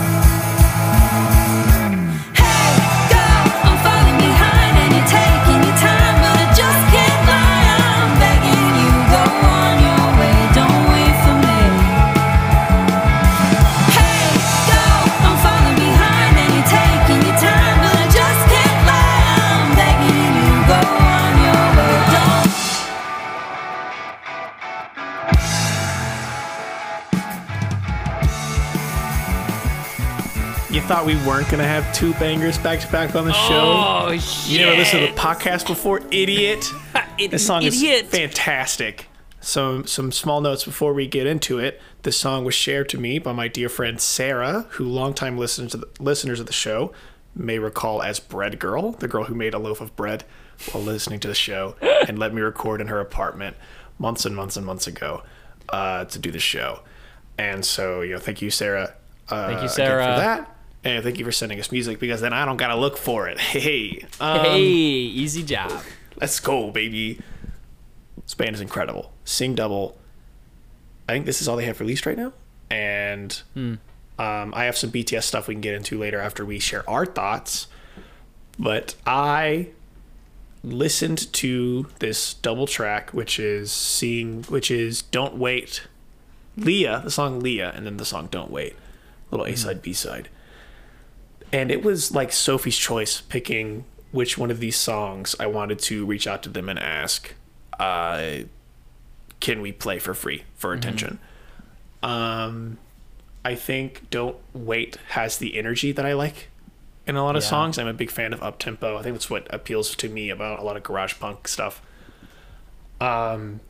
Thought 30.86 31.06
we 31.06 31.16
weren't 31.26 31.48
gonna 31.50 31.66
have 31.66 31.94
two 31.94 32.12
bangers 32.14 32.58
back 32.58 32.78
to 32.80 32.92
back 32.92 33.14
on 33.14 33.24
the 33.24 33.32
show? 33.32 33.74
Oh 34.08 34.18
shit! 34.18 34.52
You 34.52 34.58
never 34.66 34.76
listened 34.76 35.06
to 35.06 35.14
the 35.14 35.18
podcast 35.18 35.66
before, 35.66 36.02
idiot. 36.10 36.70
This 37.16 37.46
song 37.46 37.62
Idiot. 37.62 38.06
is 38.06 38.10
fantastic. 38.10 39.06
Some 39.40 39.86
some 39.86 40.10
small 40.10 40.40
notes 40.40 40.64
before 40.64 40.92
we 40.92 41.06
get 41.06 41.28
into 41.28 41.60
it. 41.60 41.80
This 42.02 42.16
song 42.16 42.44
was 42.44 42.56
shared 42.56 42.88
to 42.88 42.98
me 42.98 43.20
by 43.20 43.32
my 43.32 43.46
dear 43.46 43.68
friend 43.68 44.00
Sarah, 44.00 44.66
who 44.70 44.84
longtime 44.84 45.38
listeners 45.38 45.70
to 45.72 45.76
the, 45.78 45.86
listeners 46.00 46.40
of 46.40 46.46
the 46.46 46.52
show 46.52 46.92
may 47.36 47.60
recall 47.60 48.02
as 48.02 48.18
Bread 48.18 48.58
Girl, 48.58 48.92
the 48.92 49.06
girl 49.06 49.24
who 49.24 49.34
made 49.34 49.54
a 49.54 49.58
loaf 49.60 49.80
of 49.80 49.94
bread 49.94 50.24
while 50.72 50.82
listening 50.82 51.20
to 51.20 51.28
the 51.28 51.34
show 51.36 51.76
and 52.08 52.18
let 52.18 52.34
me 52.34 52.42
record 52.42 52.80
in 52.80 52.88
her 52.88 52.98
apartment 52.98 53.56
months 53.98 54.24
and 54.26 54.34
months 54.34 54.56
and 54.56 54.66
months 54.66 54.88
ago 54.88 55.22
uh, 55.68 56.04
to 56.06 56.18
do 56.18 56.32
the 56.32 56.40
show. 56.40 56.80
And 57.38 57.64
so, 57.64 58.00
you 58.02 58.14
know, 58.14 58.18
thank 58.18 58.42
you, 58.42 58.50
Sarah. 58.50 58.94
Uh, 59.28 59.48
Thank 59.48 59.62
you, 59.62 59.68
Sarah. 59.68 60.14
for 60.14 60.20
that. 60.20 60.53
And 60.84 61.02
thank 61.02 61.18
you 61.18 61.24
for 61.24 61.32
sending 61.32 61.58
us 61.58 61.72
music 61.72 61.98
because 61.98 62.20
then 62.20 62.32
I 62.34 62.44
don't 62.44 62.58
gotta 62.58 62.76
look 62.76 62.96
for 62.96 63.26
it. 63.28 63.38
Hey, 63.54 64.04
um, 64.20 64.40
Hey, 64.40 64.60
easy 64.62 65.42
job. 65.42 65.72
Let's 66.20 66.38
go, 66.40 66.70
baby. 66.70 67.20
This 68.22 68.34
band 68.34 68.54
is 68.54 68.60
incredible. 68.60 69.12
Seeing 69.24 69.54
Double. 69.54 69.96
I 71.08 71.12
think 71.12 71.26
this 71.26 71.40
is 71.42 71.48
all 71.48 71.56
they 71.56 71.64
have 71.64 71.80
released 71.80 72.06
right 72.06 72.16
now. 72.16 72.32
And 72.70 73.32
Hmm. 73.54 73.74
um, 74.18 74.52
I 74.54 74.64
have 74.64 74.76
some 74.76 74.90
BTS 74.90 75.24
stuff 75.24 75.48
we 75.48 75.54
can 75.54 75.60
get 75.60 75.74
into 75.74 75.98
later 75.98 76.20
after 76.20 76.44
we 76.44 76.58
share 76.58 76.88
our 76.88 77.04
thoughts. 77.06 77.66
But 78.58 78.94
I 79.06 79.68
listened 80.62 81.32
to 81.34 81.86
this 81.98 82.34
double 82.34 82.66
track, 82.66 83.10
which 83.10 83.38
is 83.38 83.70
seeing, 83.72 84.44
which 84.44 84.70
is 84.70 85.02
"Don't 85.02 85.36
Wait," 85.36 85.82
Leah, 86.56 87.00
the 87.04 87.10
song 87.10 87.40
Leah, 87.40 87.72
and 87.74 87.84
then 87.84 87.96
the 87.96 88.04
song 88.04 88.28
"Don't 88.30 88.50
Wait," 88.50 88.76
little 89.30 89.44
A 89.46 89.56
side, 89.56 89.82
B 89.82 89.92
side 89.92 90.28
and 91.54 91.70
it 91.70 91.84
was 91.84 92.12
like 92.12 92.32
Sophie's 92.32 92.76
choice 92.76 93.20
picking 93.20 93.84
which 94.10 94.36
one 94.36 94.50
of 94.50 94.58
these 94.58 94.76
songs 94.76 95.36
I 95.38 95.46
wanted 95.46 95.78
to 95.80 96.04
reach 96.04 96.26
out 96.26 96.42
to 96.42 96.48
them 96.48 96.68
and 96.68 96.78
ask, 96.78 97.32
uh, 97.78 98.38
can 99.38 99.60
we 99.60 99.70
play 99.70 99.98
for 100.00 100.14
free 100.14 100.42
for 100.56 100.72
attention? 100.72 101.20
Um, 102.02 102.78
I 103.44 103.54
think 103.54 104.10
Don't 104.10 104.36
Wait 104.52 104.96
has 105.10 105.38
the 105.38 105.56
energy 105.56 105.92
that 105.92 106.04
I 106.04 106.12
like 106.14 106.48
in 107.06 107.14
a 107.14 107.22
lot 107.22 107.36
of 107.36 107.42
Yeah. 107.44 107.48
songs. 107.50 107.78
I'm 107.78 107.86
a 107.86 107.92
big 107.94 108.10
fan 108.10 108.32
of 108.32 108.42
up 108.42 108.58
tempo. 108.58 108.96
I 108.98 109.02
think 109.02 109.14
that's 109.14 109.30
what 109.30 109.46
appeals 109.54 109.94
to 109.96 110.08
me 110.08 110.30
about 110.30 110.58
a 110.58 110.62
lot 110.62 110.76
of 110.76 110.82
garage 110.82 111.14
punk 111.20 111.46
stuff. 111.46 111.80
Um, 113.00 113.60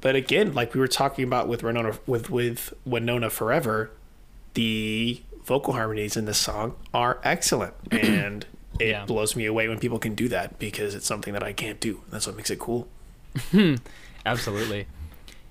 but 0.00 0.16
again, 0.16 0.54
like 0.54 0.74
we 0.74 0.80
were 0.80 0.88
talking 0.88 1.24
about 1.24 1.46
with 1.48 1.62
Winona 1.62 1.98
with 2.06 2.30
with 2.30 2.72
Winona 2.84 3.30
Forever, 3.30 3.90
the 4.54 5.20
vocal 5.48 5.72
harmonies 5.72 6.16
in 6.16 6.26
this 6.26 6.38
song 6.38 6.76
are 6.94 7.18
excellent, 7.24 7.74
and 7.90 8.46
it 8.78 8.88
Yeah. 8.90 9.04
blows 9.06 9.34
me 9.34 9.46
away 9.46 9.66
when 9.68 9.80
people 9.80 9.98
can 9.98 10.14
do 10.14 10.28
that 10.28 10.58
because 10.60 10.94
it's 10.94 11.06
something 11.06 11.32
that 11.32 11.42
I 11.42 11.52
can't 11.52 11.80
do. 11.80 12.02
That's 12.10 12.26
what 12.28 12.36
makes 12.36 12.50
it 12.50 12.60
cool. 12.60 12.86
Absolutely. 14.26 14.86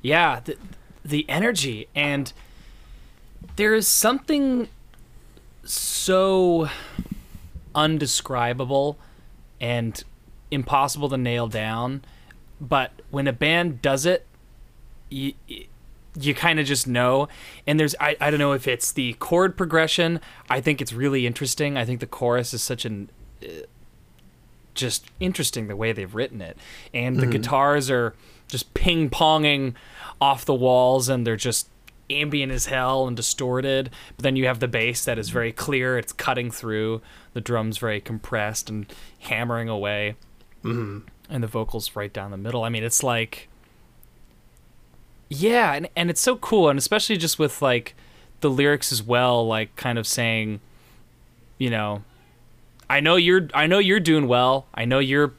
Yeah, 0.01 0.39
the, 0.45 0.55
the 1.03 1.25
energy 1.27 1.87
and 1.95 2.31
there 3.57 3.73
is 3.73 3.87
something 3.87 4.69
so 5.65 6.69
undescribable 7.75 8.97
and 9.59 10.03
impossible 10.51 11.09
to 11.09 11.17
nail 11.17 11.47
down, 11.47 12.03
but 12.61 12.91
when 13.09 13.27
a 13.27 13.33
band 13.33 13.81
does 13.81 14.05
it, 14.05 14.25
you, 15.09 15.33
you 16.19 16.33
kind 16.33 16.59
of 16.59 16.65
just 16.65 16.87
know. 16.87 17.27
And 17.65 17.79
there's 17.79 17.95
I, 17.99 18.15
I 18.19 18.29
don't 18.29 18.39
know 18.39 18.53
if 18.53 18.67
it's 18.67 18.91
the 18.91 19.13
chord 19.13 19.57
progression. 19.57 20.19
I 20.49 20.61
think 20.61 20.81
it's 20.81 20.93
really 20.93 21.27
interesting. 21.27 21.77
I 21.77 21.85
think 21.85 21.99
the 21.99 22.07
chorus 22.07 22.53
is 22.53 22.63
such 22.63 22.85
an 22.85 23.09
just 24.73 25.07
interesting 25.19 25.67
the 25.67 25.75
way 25.75 25.91
they've 25.91 26.15
written 26.15 26.41
it. 26.41 26.57
And 26.93 27.19
the 27.19 27.25
guitars 27.25 27.89
are 27.89 28.15
just 28.47 28.73
ping 28.73 29.09
ponging 29.09 29.73
off 30.21 30.45
the 30.45 30.53
walls 30.53 31.09
and 31.09 31.25
they're 31.25 31.35
just 31.35 31.67
ambient 32.09 32.51
as 32.51 32.67
hell 32.67 33.07
and 33.07 33.17
distorted. 33.17 33.89
But 34.15 34.23
then 34.23 34.35
you 34.35 34.45
have 34.45 34.59
the 34.59 34.67
bass 34.67 35.03
that 35.05 35.19
is 35.19 35.29
very 35.29 35.51
clear, 35.51 35.97
it's 35.97 36.13
cutting 36.13 36.51
through. 36.51 37.01
The 37.33 37.41
drums 37.41 37.79
very 37.79 37.99
compressed 37.99 38.69
and 38.69 38.91
hammering 39.19 39.67
away. 39.67 40.15
Mm-hmm. 40.63 41.07
And 41.29 41.43
the 41.43 41.47
vocals 41.47 41.95
right 41.95 42.13
down 42.13 42.31
the 42.31 42.37
middle. 42.37 42.63
I 42.63 42.69
mean, 42.69 42.83
it's 42.83 43.03
like. 43.03 43.49
Yeah, 45.29 45.73
and, 45.73 45.89
and 45.95 46.09
it's 46.09 46.21
so 46.21 46.35
cool. 46.37 46.69
And 46.69 46.77
especially 46.79 47.17
just 47.17 47.37
with 47.39 47.61
like 47.61 47.95
the 48.41 48.49
lyrics 48.49 48.91
as 48.91 49.03
well, 49.03 49.45
like 49.47 49.75
kind 49.75 49.97
of 49.97 50.07
saying, 50.07 50.59
you 51.57 51.69
know, 51.69 52.03
I 52.89 52.99
know 53.01 53.15
you're 53.17 53.49
I 53.53 53.67
know 53.67 53.79
you're 53.79 53.99
doing 53.99 54.27
well. 54.27 54.67
I 54.73 54.85
know 54.85 54.99
you're 54.99 55.33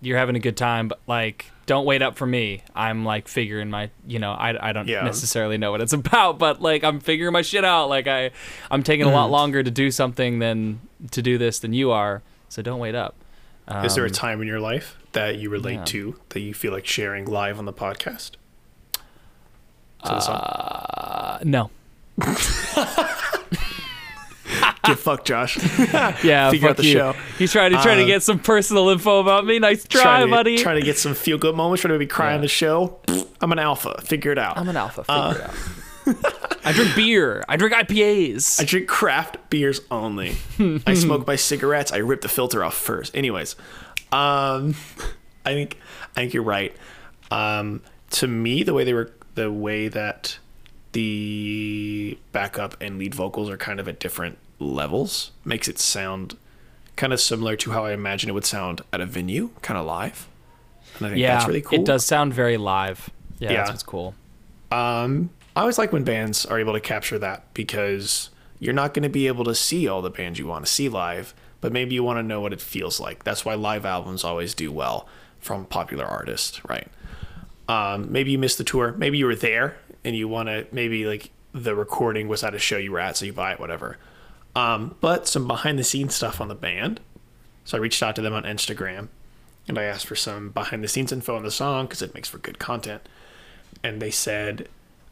you're 0.00 0.18
having 0.18 0.34
a 0.36 0.40
good 0.40 0.56
time, 0.56 0.88
but 0.88 0.98
like 1.06 1.50
don't 1.66 1.84
wait 1.84 2.00
up 2.02 2.16
for 2.16 2.26
me. 2.26 2.62
I'm 2.74 3.04
like 3.04 3.28
figuring 3.28 3.68
my 3.70 3.90
you 4.06 4.18
know, 4.18 4.32
I, 4.32 4.70
I 4.70 4.72
don't 4.72 4.88
Yeah. 4.88 5.02
necessarily 5.04 5.58
know 5.58 5.70
what 5.70 5.80
it's 5.80 5.92
about, 5.92 6.38
but 6.38 6.60
like 6.60 6.82
I'm 6.82 6.98
figuring 6.98 7.32
my 7.32 7.42
shit 7.42 7.64
out. 7.64 7.88
Like 7.88 8.06
I 8.08 8.30
I'm 8.70 8.82
taking 8.82 9.06
a 9.06 9.12
lot 9.12 9.30
longer 9.30 9.62
to 9.62 9.70
do 9.70 9.90
something 9.90 10.38
than 10.40 10.80
to 11.12 11.22
do 11.22 11.38
this 11.38 11.60
than 11.60 11.72
you 11.72 11.90
are. 11.92 12.22
So 12.48 12.62
don't 12.62 12.80
wait 12.80 12.94
up. 12.96 13.14
Is 13.84 13.94
there 13.94 14.04
a 14.04 14.08
Um, 14.08 14.12
time 14.14 14.40
in 14.40 14.48
your 14.48 14.60
life 14.60 14.96
that 15.12 15.36
you 15.36 15.50
relate 15.50 15.74
yeah. 15.74 15.84
to 15.84 16.16
that 16.30 16.40
you 16.40 16.54
feel 16.54 16.72
like 16.72 16.86
sharing 16.86 17.26
live 17.26 17.58
on 17.58 17.66
the 17.66 17.72
podcast? 17.72 18.32
To 20.04 20.08
the 20.10 20.20
song? 20.20 20.36
Uh, 20.36 21.38
no. 21.44 21.70
Get 24.84 24.98
fucked, 24.98 25.26
Josh. 25.26 25.58
Yeah, 26.24 26.50
Figure 26.50 26.68
out 26.70 26.76
the 26.78 26.84
you. 26.84 26.92
show. 26.92 27.14
He's 27.36 27.52
trying 27.52 27.72
to 27.72 27.82
try 27.82 27.96
to 27.96 28.04
Uh, 28.04 28.06
get 28.06 28.22
some 28.22 28.38
personal 28.38 28.88
info 28.88 29.20
about 29.20 29.44
me. 29.44 29.58
Nice 29.58 29.86
try, 29.86 30.02
trying 30.02 30.26
to, 30.26 30.30
buddy. 30.30 30.56
Trying 30.56 30.80
to 30.80 30.84
get 30.86 30.96
some 30.98 31.14
feel 31.14 31.36
good 31.36 31.54
moments. 31.54 31.82
Trying 31.82 31.90
to 31.90 31.98
maybe 31.98 32.06
cry 32.06 32.30
Yeah. 32.30 32.36
on 32.36 32.40
the 32.40 32.48
show. 32.48 32.98
I'm 33.40 33.52
an 33.52 33.58
alpha. 33.58 34.00
Figure 34.02 34.32
it 34.32 34.38
out. 34.38 34.56
I'm 34.56 34.68
an 34.68 34.76
alpha. 34.76 35.04
Figure 35.04 35.50
it 36.06 36.16
out. 36.16 36.56
I 36.64 36.72
drink 36.72 36.96
beer. 36.96 37.44
I 37.48 37.56
drink 37.56 37.74
IPAs. 37.74 38.60
I 38.60 38.64
drink 38.64 38.88
craft 38.88 39.36
beers 39.50 39.80
only. 39.90 40.36
I 40.86 40.94
smoke 40.94 41.26
my 41.26 41.36
cigarettes. 41.36 41.92
I 41.92 41.98
rip 41.98 42.22
the 42.22 42.28
filter 42.28 42.64
off 42.64 42.74
first. 42.74 43.14
Anyways, 43.14 43.56
um, 44.12 44.74
I 45.44 45.52
think 45.52 45.76
I 46.16 46.20
think 46.20 46.32
you're 46.32 46.42
right. 46.42 46.74
Um, 47.30 47.82
to 48.12 48.26
me, 48.26 48.62
the 48.62 48.72
way 48.72 48.84
they 48.84 48.94
were, 48.94 49.12
the 49.38 49.52
way 49.52 49.86
that 49.88 50.38
the 50.92 52.18
backup 52.32 52.76
and 52.80 52.98
lead 52.98 53.14
vocals 53.14 53.48
are 53.48 53.56
kind 53.56 53.78
of 53.78 53.86
at 53.88 54.00
different 54.00 54.36
levels 54.58 55.30
makes 55.44 55.68
it 55.68 55.78
sound 55.78 56.36
kind 56.96 57.12
of 57.12 57.20
similar 57.20 57.54
to 57.56 57.70
how 57.70 57.84
I 57.84 57.92
imagine 57.92 58.28
it 58.28 58.32
would 58.32 58.44
sound 58.44 58.80
at 58.92 59.00
a 59.00 59.06
venue, 59.06 59.50
kind 59.62 59.78
of 59.78 59.86
live. 59.86 60.26
And 60.96 61.06
I 61.06 61.10
think 61.10 61.20
yeah, 61.20 61.34
that's 61.36 61.46
really 61.46 61.62
cool. 61.62 61.78
it 61.78 61.84
does 61.84 62.04
sound 62.04 62.34
very 62.34 62.56
live. 62.56 63.10
Yeah, 63.38 63.52
Yeah. 63.52 63.56
that's 63.58 63.70
what's 63.70 63.82
cool. 63.84 64.14
Um, 64.72 65.30
I 65.54 65.60
always 65.60 65.78
like 65.78 65.92
when 65.92 66.02
bands 66.04 66.44
are 66.46 66.58
able 66.58 66.72
to 66.72 66.80
capture 66.80 67.18
that 67.20 67.44
because 67.54 68.30
you're 68.58 68.74
not 68.74 68.94
going 68.94 69.04
to 69.04 69.08
be 69.08 69.28
able 69.28 69.44
to 69.44 69.54
see 69.54 69.86
all 69.86 70.02
the 70.02 70.10
bands 70.10 70.38
you 70.38 70.46
want 70.48 70.66
to 70.66 70.70
see 70.72 70.88
live, 70.88 71.32
but 71.60 71.72
maybe 71.72 71.94
you 71.94 72.02
want 72.02 72.18
to 72.18 72.22
know 72.24 72.40
what 72.40 72.52
it 72.52 72.60
feels 72.60 72.98
like. 72.98 73.22
That's 73.22 73.44
why 73.44 73.54
live 73.54 73.84
albums 73.86 74.24
always 74.24 74.52
do 74.54 74.72
well 74.72 75.06
from 75.38 75.64
popular 75.66 76.04
artists, 76.04 76.60
right? 76.68 76.88
Um, 77.68 78.10
maybe 78.10 78.30
you 78.30 78.38
missed 78.38 78.58
the 78.58 78.64
tour. 78.64 78.94
Maybe 78.96 79.18
you 79.18 79.26
were 79.26 79.36
there 79.36 79.76
and 80.04 80.16
you 80.16 80.26
want 80.26 80.48
to, 80.48 80.66
maybe 80.72 81.06
like 81.06 81.30
the 81.52 81.74
recording 81.74 82.26
was 82.26 82.42
at 82.42 82.54
a 82.54 82.58
show 82.58 82.78
you 82.78 82.92
were 82.92 83.00
at, 83.00 83.16
so 83.16 83.26
you 83.26 83.32
buy 83.32 83.52
it, 83.52 83.60
whatever. 83.60 83.98
Um, 84.56 84.96
but 85.00 85.28
some 85.28 85.46
behind 85.46 85.78
the 85.78 85.84
scenes 85.84 86.14
stuff 86.14 86.40
on 86.40 86.48
the 86.48 86.54
band. 86.54 87.00
So 87.64 87.76
I 87.76 87.80
reached 87.80 88.02
out 88.02 88.16
to 88.16 88.22
them 88.22 88.32
on 88.32 88.44
Instagram 88.44 89.08
and 89.68 89.78
I 89.78 89.82
asked 89.82 90.06
for 90.06 90.16
some 90.16 90.48
behind 90.48 90.82
the 90.82 90.88
scenes 90.88 91.12
info 91.12 91.36
on 91.36 91.42
the 91.42 91.50
song 91.50 91.86
because 91.86 92.00
it 92.00 92.14
makes 92.14 92.28
for 92.28 92.38
good 92.38 92.58
content. 92.58 93.02
And 93.84 94.00
they 94.00 94.10
said 94.10 94.68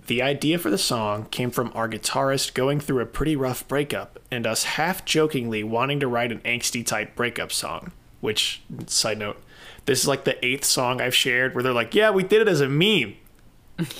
The 0.06 0.22
idea 0.22 0.58
for 0.58 0.70
the 0.70 0.78
song 0.78 1.26
came 1.26 1.50
from 1.50 1.72
our 1.74 1.88
guitarist 1.88 2.54
going 2.54 2.80
through 2.80 3.00
a 3.00 3.06
pretty 3.06 3.36
rough 3.36 3.66
breakup 3.66 4.18
and 4.30 4.46
us 4.46 4.64
half 4.64 5.04
jokingly 5.04 5.62
wanting 5.64 6.00
to 6.00 6.08
write 6.08 6.32
an 6.32 6.40
angsty 6.40 6.84
type 6.84 7.14
breakup 7.14 7.52
song. 7.52 7.92
Which, 8.20 8.62
side 8.86 9.18
note, 9.18 9.42
this 9.86 10.02
is 10.02 10.08
like 10.08 10.24
the 10.24 10.44
eighth 10.44 10.64
song 10.64 11.00
I've 11.00 11.14
shared 11.14 11.54
where 11.54 11.62
they're 11.62 11.72
like, 11.72 11.94
yeah, 11.94 12.10
we 12.10 12.22
did 12.22 12.42
it 12.42 12.48
as 12.48 12.60
a 12.60 12.68
meme. 12.68 13.14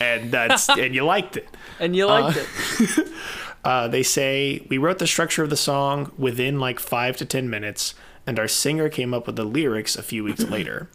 And 0.01 0.31
that's 0.31 0.69
and 0.69 0.95
you 0.95 1.05
liked 1.05 1.37
it. 1.37 1.49
And 1.81 1.97
you 1.97 2.07
liked 2.07 2.39
it. 2.39 3.09
Uh, 3.67 3.89
they 3.89 4.05
say 4.05 4.65
we 4.69 4.79
wrote 4.79 5.01
the 5.01 5.09
structure 5.09 5.43
of 5.43 5.51
the 5.51 5.57
song 5.57 6.13
within 6.17 6.61
like 6.61 6.79
five 6.79 7.17
to 7.17 7.25
ten 7.25 7.51
minutes, 7.51 7.97
and 8.25 8.39
our 8.39 8.47
singer 8.47 8.89
came 8.89 9.13
up 9.13 9.27
with 9.27 9.35
the 9.35 9.43
lyrics 9.45 9.97
a 9.97 10.05
few 10.05 10.23
weeks 10.23 10.45
later. 10.49 10.89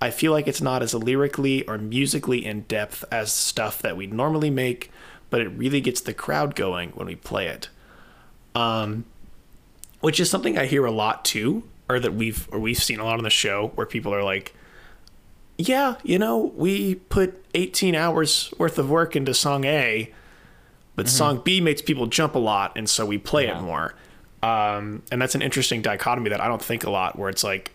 I 0.00 0.10
feel 0.10 0.32
like 0.32 0.48
it's 0.48 0.62
not 0.62 0.82
as 0.82 0.94
lyrically 0.94 1.66
or 1.66 1.76
musically 1.76 2.46
in 2.46 2.62
depth 2.62 3.04
as 3.12 3.30
stuff 3.30 3.82
that 3.82 3.94
we 3.94 4.06
normally 4.06 4.48
make, 4.48 4.90
but 5.28 5.42
it 5.42 5.48
really 5.50 5.82
gets 5.82 6.00
the 6.00 6.14
crowd 6.14 6.54
going 6.54 6.92
when 6.92 7.06
we 7.06 7.14
play 7.14 7.46
it. 7.46 7.68
Um, 8.54 9.04
which 10.00 10.18
is 10.18 10.30
something 10.30 10.56
I 10.56 10.64
hear 10.64 10.86
a 10.86 10.90
lot 10.90 11.26
too, 11.26 11.64
or 11.88 11.98
that 12.00 12.14
we've 12.14 12.48
or 12.52 12.58
we've 12.58 12.82
seen 12.82 13.00
a 13.00 13.04
lot 13.04 13.18
on 13.18 13.24
the 13.24 13.30
show 13.30 13.72
where 13.74 13.86
people 13.86 14.14
are 14.14 14.22
like, 14.22 14.54
"Yeah, 15.56 15.96
you 16.02 16.18
know, 16.18 16.52
we 16.56 16.96
put 16.96 17.44
18 17.54 17.94
hours 17.94 18.52
worth 18.58 18.78
of 18.78 18.88
work 18.90 19.16
into 19.16 19.34
song 19.34 19.64
A, 19.64 20.12
but 20.96 21.08
song 21.08 21.40
B 21.44 21.60
makes 21.60 21.82
people 21.82 22.06
jump 22.06 22.34
a 22.34 22.38
lot, 22.38 22.72
and 22.76 22.88
so 22.88 23.06
we 23.06 23.18
play 23.18 23.46
Yeah. 23.46 23.58
it 23.58 23.62
more." 23.62 23.94
Um, 24.42 25.02
and 25.10 25.20
that's 25.20 25.34
an 25.34 25.42
interesting 25.42 25.82
dichotomy 25.82 26.30
that 26.30 26.40
I 26.40 26.46
don't 26.46 26.62
think 26.62 26.84
a 26.84 26.90
lot, 26.90 27.18
where 27.18 27.28
it's 27.28 27.42
like, 27.42 27.72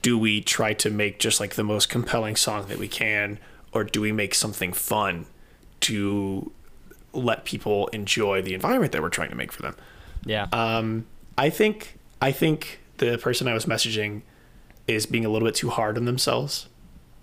do 0.00 0.18
we 0.18 0.40
try 0.40 0.72
to 0.74 0.88
make 0.90 1.18
just 1.18 1.38
like 1.38 1.54
the 1.54 1.62
most 1.64 1.88
compelling 1.90 2.34
song 2.36 2.66
that 2.68 2.78
we 2.78 2.88
can, 2.88 3.38
or 3.72 3.84
do 3.84 4.00
we 4.00 4.10
make 4.10 4.34
something 4.34 4.72
fun 4.72 5.26
to 5.80 6.50
let 7.12 7.44
people 7.44 7.88
enjoy 7.88 8.40
the 8.40 8.54
environment 8.54 8.92
that 8.92 9.02
we're 9.02 9.10
trying 9.10 9.28
to 9.28 9.36
make 9.36 9.52
for 9.52 9.60
them? 9.62 9.76
Yeah. 10.24 10.46
Um, 10.52 11.04
I 11.36 11.50
think 11.50 11.98
I 12.22 12.32
think 12.32 12.80
the 13.10 13.18
person 13.18 13.48
I 13.48 13.54
was 13.54 13.66
messaging 13.66 14.22
is 14.86 15.06
being 15.06 15.24
a 15.24 15.28
little 15.28 15.46
bit 15.46 15.54
too 15.54 15.70
hard 15.70 15.96
on 15.96 16.04
themselves. 16.04 16.68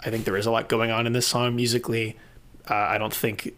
I 0.02 0.10
think 0.10 0.26
there 0.26 0.38
is 0.38 0.46
a 0.46 0.52
lot 0.52 0.70
going 0.70 0.92
on 0.92 1.06
in 1.06 1.14
this 1.14 1.28
song 1.28 1.56
musically. 1.56 2.18
Uh, 2.70 2.74
I 2.74 2.98
don't 2.98 3.14
think 3.14 3.54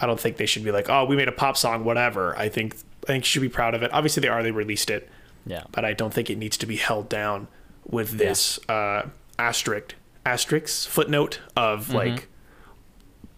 I 0.00 0.06
don't 0.06 0.18
think 0.18 0.36
they 0.36 0.46
should 0.46 0.64
be 0.64 0.72
like, 0.72 0.88
oh, 0.88 1.04
we 1.04 1.16
made 1.16 1.28
a 1.28 1.32
pop 1.32 1.56
song, 1.56 1.84
whatever. 1.84 2.36
I 2.38 2.48
think 2.48 2.76
I 3.04 3.06
think 3.08 3.24
you 3.24 3.28
should 3.28 3.42
be 3.42 3.48
proud 3.48 3.74
of 3.74 3.82
it. 3.82 3.92
Obviously, 3.92 4.20
they 4.20 4.28
are. 4.28 4.42
They 4.42 4.50
released 4.50 4.90
it, 4.90 5.08
yeah. 5.46 5.64
but 5.70 5.84
I 5.84 5.92
don't 5.92 6.12
think 6.14 6.30
it 6.30 6.38
needs 6.38 6.56
to 6.58 6.66
be 6.66 6.76
held 6.76 7.08
down 7.08 7.48
with 7.84 8.18
this 8.18 8.58
uh, 8.68 9.08
asterisk 9.38 9.94
asterisk 10.24 10.88
footnote 10.88 11.40
of 11.56 11.88
Mm-hmm. 11.88 11.96
like 11.96 12.28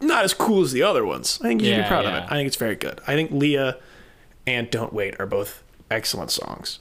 not 0.01 0.25
as 0.25 0.35
cool 0.35 0.63
as 0.63 0.73
the 0.73 0.83
other 0.83 1.05
ones. 1.05 1.39
I 1.43 1.49
think 1.49 1.63
you 1.63 1.69
should 1.69 1.83
be 1.83 1.89
proud 1.89 2.05
yeah. 2.05 2.19
of 2.19 2.25
it. 2.25 2.27
I 2.27 2.37
think 2.37 2.47
it's 2.47 2.57
very 2.57 2.77
good. 2.77 3.01
I 3.07 3.15
think 3.15 3.31
Leah 3.31 3.79
and 4.47 4.71
Don't 4.71 4.93
Wait 4.93 5.19
are 5.19 5.27
both 5.27 5.63
excellent 5.91 6.31
songs. 6.31 6.79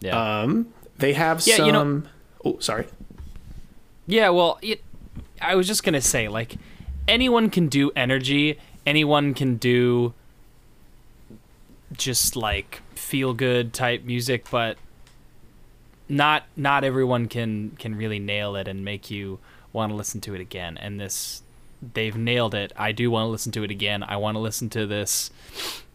Yeah. 0.00 0.40
Um, 0.42 0.72
they 0.98 1.12
have 1.12 1.46
Yeah, 1.46 1.56
some. 1.56 1.66
you 1.66 1.72
know- 1.72 2.02
oh, 2.44 2.58
sorry. 2.60 2.86
Yeah, 4.06 4.30
well, 4.30 4.58
it, 4.62 4.82
I 5.40 5.54
was 5.54 5.66
just 5.66 5.82
gonna 5.84 6.00
say, 6.00 6.28
like, 6.28 6.56
anyone 7.06 7.50
can 7.50 7.68
do 7.68 7.90
energy. 7.94 8.58
Anyone 8.86 9.34
can 9.34 9.56
do 9.56 10.14
just 11.92 12.36
like 12.36 12.80
feel 12.94 13.34
good 13.34 13.72
type 13.72 14.04
music, 14.04 14.46
but 14.50 14.76
not 16.08 16.44
not 16.56 16.84
everyone 16.84 17.28
can 17.28 17.70
can 17.78 17.94
really 17.96 18.18
nail 18.18 18.56
it 18.56 18.68
and 18.68 18.84
make 18.84 19.10
you 19.10 19.38
want 19.72 19.90
to 19.90 19.96
listen 19.96 20.20
to 20.22 20.34
it 20.34 20.40
again. 20.40 20.76
And 20.78 20.98
this, 20.98 21.42
they've 21.94 22.16
nailed 22.16 22.54
it. 22.54 22.72
I 22.76 22.92
do 22.92 23.10
want 23.10 23.26
to 23.26 23.30
listen 23.30 23.52
to 23.52 23.62
it 23.64 23.70
again. 23.70 24.02
I 24.02 24.16
want 24.16 24.36
to 24.36 24.38
listen 24.40 24.70
to 24.70 24.86
this 24.86 25.30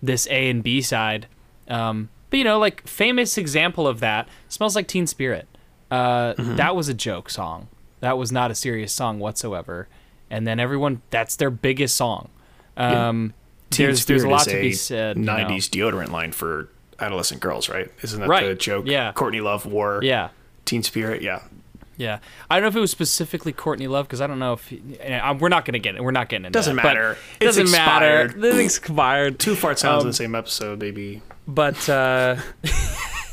this 0.01 0.27
A 0.27 0.49
and 0.49 0.63
B 0.63 0.81
side. 0.81 1.27
Um, 1.67 2.09
but 2.33 2.37
you 2.39 2.43
know, 2.43 2.57
like 2.57 2.87
famous 2.87 3.37
example 3.37 3.87
of 3.87 3.99
that 3.99 4.27
smells 4.49 4.75
like 4.75 4.87
Teen 4.87 5.05
Spirit. 5.05 5.47
Uh, 5.91 6.33
That 6.37 6.75
was 6.75 6.89
a 6.89 6.93
joke 6.95 7.29
song. 7.29 7.67
That 7.99 8.17
was 8.17 8.31
not 8.31 8.49
a 8.49 8.55
serious 8.55 8.91
song 8.91 9.19
whatsoever. 9.19 9.87
And 10.31 10.47
then 10.47 10.59
everyone, 10.59 11.03
that's 11.11 11.35
their 11.35 11.51
biggest 11.51 11.95
song. 11.95 12.29
Um, 12.75 13.35
Teen 13.69 13.85
there's 13.85 14.05
there's 14.05 14.23
a 14.23 14.29
lot 14.29 14.45
to 14.45 14.59
be 14.59 14.73
said. 14.73 15.17
you 15.17 15.23
know. 15.25 15.33
'90s 15.35 15.69
deodorant 15.69 16.09
line 16.09 16.31
for 16.31 16.69
adolescent 16.99 17.39
girls, 17.39 17.69
right? 17.69 17.91
Isn't 18.01 18.21
that 18.21 18.27
Right, 18.27 18.47
the 18.47 18.55
joke? 18.55 18.85
yeah. 18.87 19.11
Courtney 19.11 19.41
Love 19.41 19.67
wore 19.67 19.99
Yeah. 20.03 20.29
Teen 20.65 20.81
Spirit. 20.81 21.21
Yeah. 21.21 21.43
Yeah, 21.97 22.17
I 22.49 22.55
don't 22.55 22.63
know 22.63 22.69
if 22.69 22.75
it 22.75 22.79
was 22.79 22.89
specifically 22.89 23.53
Courtney 23.53 23.85
Love 23.85 24.07
because 24.07 24.21
I 24.21 24.25
don't 24.25 24.39
know 24.39 24.53
if 24.53 24.67
he, 24.69 24.81
we're 25.39 25.49
not 25.49 25.63
gonna 25.65 25.77
get 25.77 25.93
it. 25.95 26.03
We're 26.03 26.09
not 26.09 26.27
getting 26.29 26.45
into 26.45 26.57
Doesn't 26.57 26.77
that, 26.77 26.81
but 26.81 26.87
matter. 26.95 27.17
It 27.39 27.45
doesn't 27.45 27.69
matter. 27.69 28.29
This 28.29 28.77
expired. 28.77 29.37
Two 29.39 29.53
fart 29.55 29.77
sounds 29.77 30.01
Um, 30.01 30.07
in 30.07 30.07
the 30.07 30.13
same 30.15 30.33
episode, 30.33 30.79
baby. 30.79 31.21
But 31.47 31.89
uh, 31.89 32.37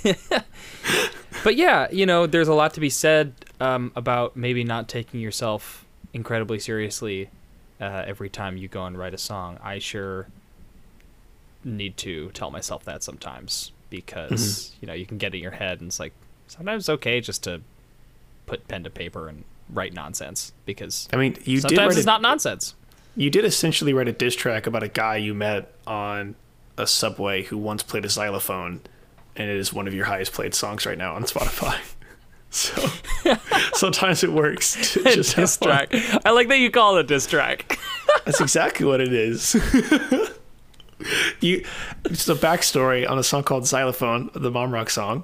but 1.44 1.56
yeah, 1.56 1.88
you 1.90 2.06
know, 2.06 2.26
there's 2.26 2.48
a 2.48 2.54
lot 2.54 2.74
to 2.74 2.80
be 2.80 2.90
said 2.90 3.34
um, 3.60 3.92
about 3.94 4.36
maybe 4.36 4.64
not 4.64 4.88
taking 4.88 5.20
yourself 5.20 5.86
incredibly 6.12 6.58
seriously 6.58 7.30
uh, 7.80 8.04
every 8.06 8.28
time 8.28 8.56
you 8.56 8.68
go 8.68 8.84
and 8.84 8.98
write 8.98 9.14
a 9.14 9.18
song. 9.18 9.58
I 9.62 9.78
sure 9.78 10.26
need 11.64 11.96
to 11.98 12.30
tell 12.30 12.50
myself 12.50 12.84
that 12.84 13.02
sometimes 13.02 13.72
because 13.90 14.72
you 14.80 14.86
know 14.86 14.94
you 14.94 15.04
can 15.04 15.18
get 15.18 15.34
in 15.34 15.42
your 15.42 15.50
head 15.50 15.80
and 15.80 15.88
it's 15.88 16.00
like 16.00 16.12
sometimes 16.46 16.84
it's 16.84 16.88
okay 16.88 17.20
just 17.20 17.44
to 17.44 17.60
put 18.46 18.66
pen 18.66 18.82
to 18.84 18.90
paper 18.90 19.28
and 19.28 19.44
write 19.68 19.92
nonsense 19.92 20.52
because 20.64 21.08
I 21.12 21.16
mean, 21.16 21.36
you 21.44 21.56
did 21.56 21.62
sometimes 21.62 21.78
write 21.78 21.96
it's 21.98 22.04
a, 22.04 22.06
not 22.06 22.22
nonsense. 22.22 22.74
you 23.14 23.30
did 23.30 23.44
essentially 23.44 23.92
write 23.92 24.08
a 24.08 24.12
diss 24.12 24.34
track 24.34 24.66
about 24.66 24.82
a 24.82 24.88
guy 24.88 25.16
you 25.16 25.34
met 25.34 25.72
on 25.86 26.34
a 26.80 26.86
subway 26.86 27.42
who 27.44 27.56
once 27.58 27.82
played 27.82 28.04
a 28.04 28.08
xylophone, 28.08 28.80
and 29.36 29.48
it 29.50 29.56
is 29.56 29.72
one 29.72 29.86
of 29.86 29.94
your 29.94 30.06
highest 30.06 30.32
played 30.32 30.54
songs 30.54 30.86
right 30.86 30.98
now 30.98 31.14
on 31.14 31.24
Spotify. 31.24 31.78
So 32.52 32.84
sometimes 33.74 34.24
it 34.24 34.32
works. 34.32 34.94
To 34.94 35.04
just 35.04 35.36
diss 35.36 35.56
track. 35.56 35.90
I 36.26 36.32
like 36.32 36.48
that 36.48 36.58
you 36.58 36.68
call 36.72 36.96
it 36.96 37.00
a 37.02 37.04
diss 37.04 37.28
track. 37.28 37.78
That's 38.24 38.40
exactly 38.40 38.84
what 38.84 39.00
it 39.00 39.12
is. 39.12 39.54
you, 41.40 41.64
just 42.08 42.28
a 42.28 42.34
backstory 42.34 43.08
on 43.08 43.20
a 43.20 43.22
song 43.22 43.44
called 43.44 43.68
"Xylophone," 43.68 44.30
the 44.34 44.50
Mom 44.50 44.74
Rock 44.74 44.90
song. 44.90 45.22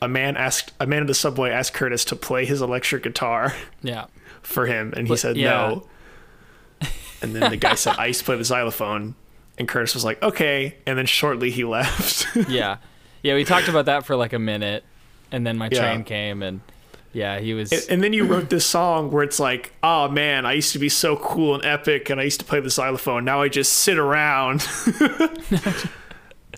A 0.00 0.08
man 0.08 0.38
asked 0.38 0.72
a 0.80 0.86
man 0.86 1.02
in 1.02 1.06
the 1.06 1.12
subway 1.12 1.50
asked 1.50 1.74
Curtis 1.74 2.02
to 2.06 2.16
play 2.16 2.46
his 2.46 2.62
electric 2.62 3.02
guitar 3.02 3.52
yeah. 3.82 4.06
for 4.40 4.64
him, 4.64 4.94
and 4.96 5.06
he 5.06 5.12
But- 5.12 5.18
said 5.18 5.36
yeah. 5.36 5.50
no. 5.50 5.86
And 7.20 7.34
then 7.36 7.50
the 7.50 7.58
guy 7.58 7.74
said, 7.74 7.96
"I 7.98 8.06
used 8.06 8.20
to 8.20 8.24
play 8.24 8.36
the 8.36 8.44
xylophone," 8.44 9.16
and 9.58 9.68
Curtis 9.68 9.94
was 9.94 10.04
like, 10.04 10.22
"Okay." 10.22 10.76
And 10.86 10.98
then 10.98 11.06
shortly 11.06 11.50
he 11.50 11.64
left. 11.76 12.26
yeah, 12.48 12.78
yeah. 13.22 13.34
We 13.34 13.44
talked 13.44 13.68
about 13.68 13.86
that 13.86 14.04
for 14.06 14.16
like 14.16 14.32
a 14.32 14.38
minute, 14.38 14.84
and 15.32 15.46
then 15.46 15.56
my 15.58 15.68
Yeah. 15.70 15.80
train 15.80 16.04
came, 16.04 16.42
and 16.42 16.60
yeah, 17.12 17.38
he 17.38 17.54
was. 17.54 17.72
and 17.88 18.02
then 18.02 18.12
you 18.12 18.24
wrote 18.26 18.50
this 18.50 18.66
song 18.66 19.10
where 19.10 19.22
it's 19.22 19.38
like, 19.38 19.72
"Oh 19.82 20.08
man, 20.08 20.44
I 20.46 20.52
used 20.54 20.72
to 20.72 20.78
be 20.78 20.88
so 20.88 21.16
cool 21.16 21.54
and 21.54 21.64
epic, 21.64 22.10
and 22.10 22.20
I 22.20 22.24
used 22.24 22.40
to 22.40 22.46
play 22.46 22.60
the 22.60 22.70
xylophone. 22.70 23.24
Now 23.24 23.40
I 23.42 23.48
just 23.48 23.72
sit 23.72 23.98
around." 23.98 24.66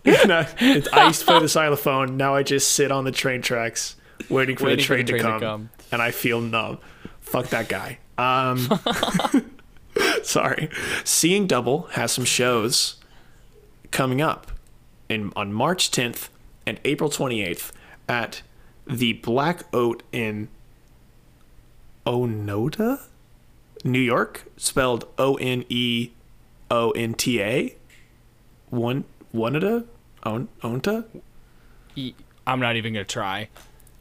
I, 0.04 0.46
it's- 0.60 0.88
I 0.92 1.06
used 1.08 1.20
to 1.20 1.26
play 1.26 1.40
the 1.40 1.48
xylophone. 1.48 2.16
Now 2.16 2.34
I 2.36 2.42
just 2.42 2.72
sit 2.72 2.92
on 2.92 3.04
the 3.04 3.12
train 3.12 3.42
tracks, 3.42 3.96
waiting 4.30 4.56
for, 4.56 4.64
Waiting 4.66 4.78
the, 4.78 4.82
for 4.84 4.96
the 4.96 5.02
train 5.04 5.06
to, 5.06 5.12
train 5.12 5.22
to 5.24 5.28
come, 5.28 5.40
come. 5.40 5.70
and 5.92 6.00
I 6.00 6.10
feel 6.12 6.40
numb. 6.40 6.78
Fuck 7.20 7.46
that 7.48 7.68
guy. 7.68 7.98
Um, 8.16 8.68
sorry. 10.22 10.68
Seeing 11.04 11.46
Double 11.46 11.82
has 11.92 12.12
some 12.12 12.24
shows 12.24 12.96
coming 13.90 14.20
up 14.20 14.50
in 15.08 15.32
on 15.36 15.52
March 15.52 15.90
10th 15.90 16.28
and 16.66 16.80
April 16.84 17.10
28th 17.10 17.72
at 18.08 18.42
the 18.86 19.14
Black 19.14 19.62
Oak 19.72 20.02
in 20.12 20.48
Oneonta, 22.04 23.00
New 23.84 24.00
York, 24.00 24.44
spelled 24.56 25.06
O 25.18 25.34
N 25.36 25.64
E 25.68 26.10
O 26.70 26.90
N 26.92 27.14
T 27.14 27.40
A. 27.40 27.76
One 28.70 29.04
Onota, 29.34 29.86
On 30.24 30.48
Onta, 30.62 31.04
I'm 32.46 32.60
not 32.60 32.76
even 32.76 32.92
gonna 32.94 33.04
try. 33.04 33.48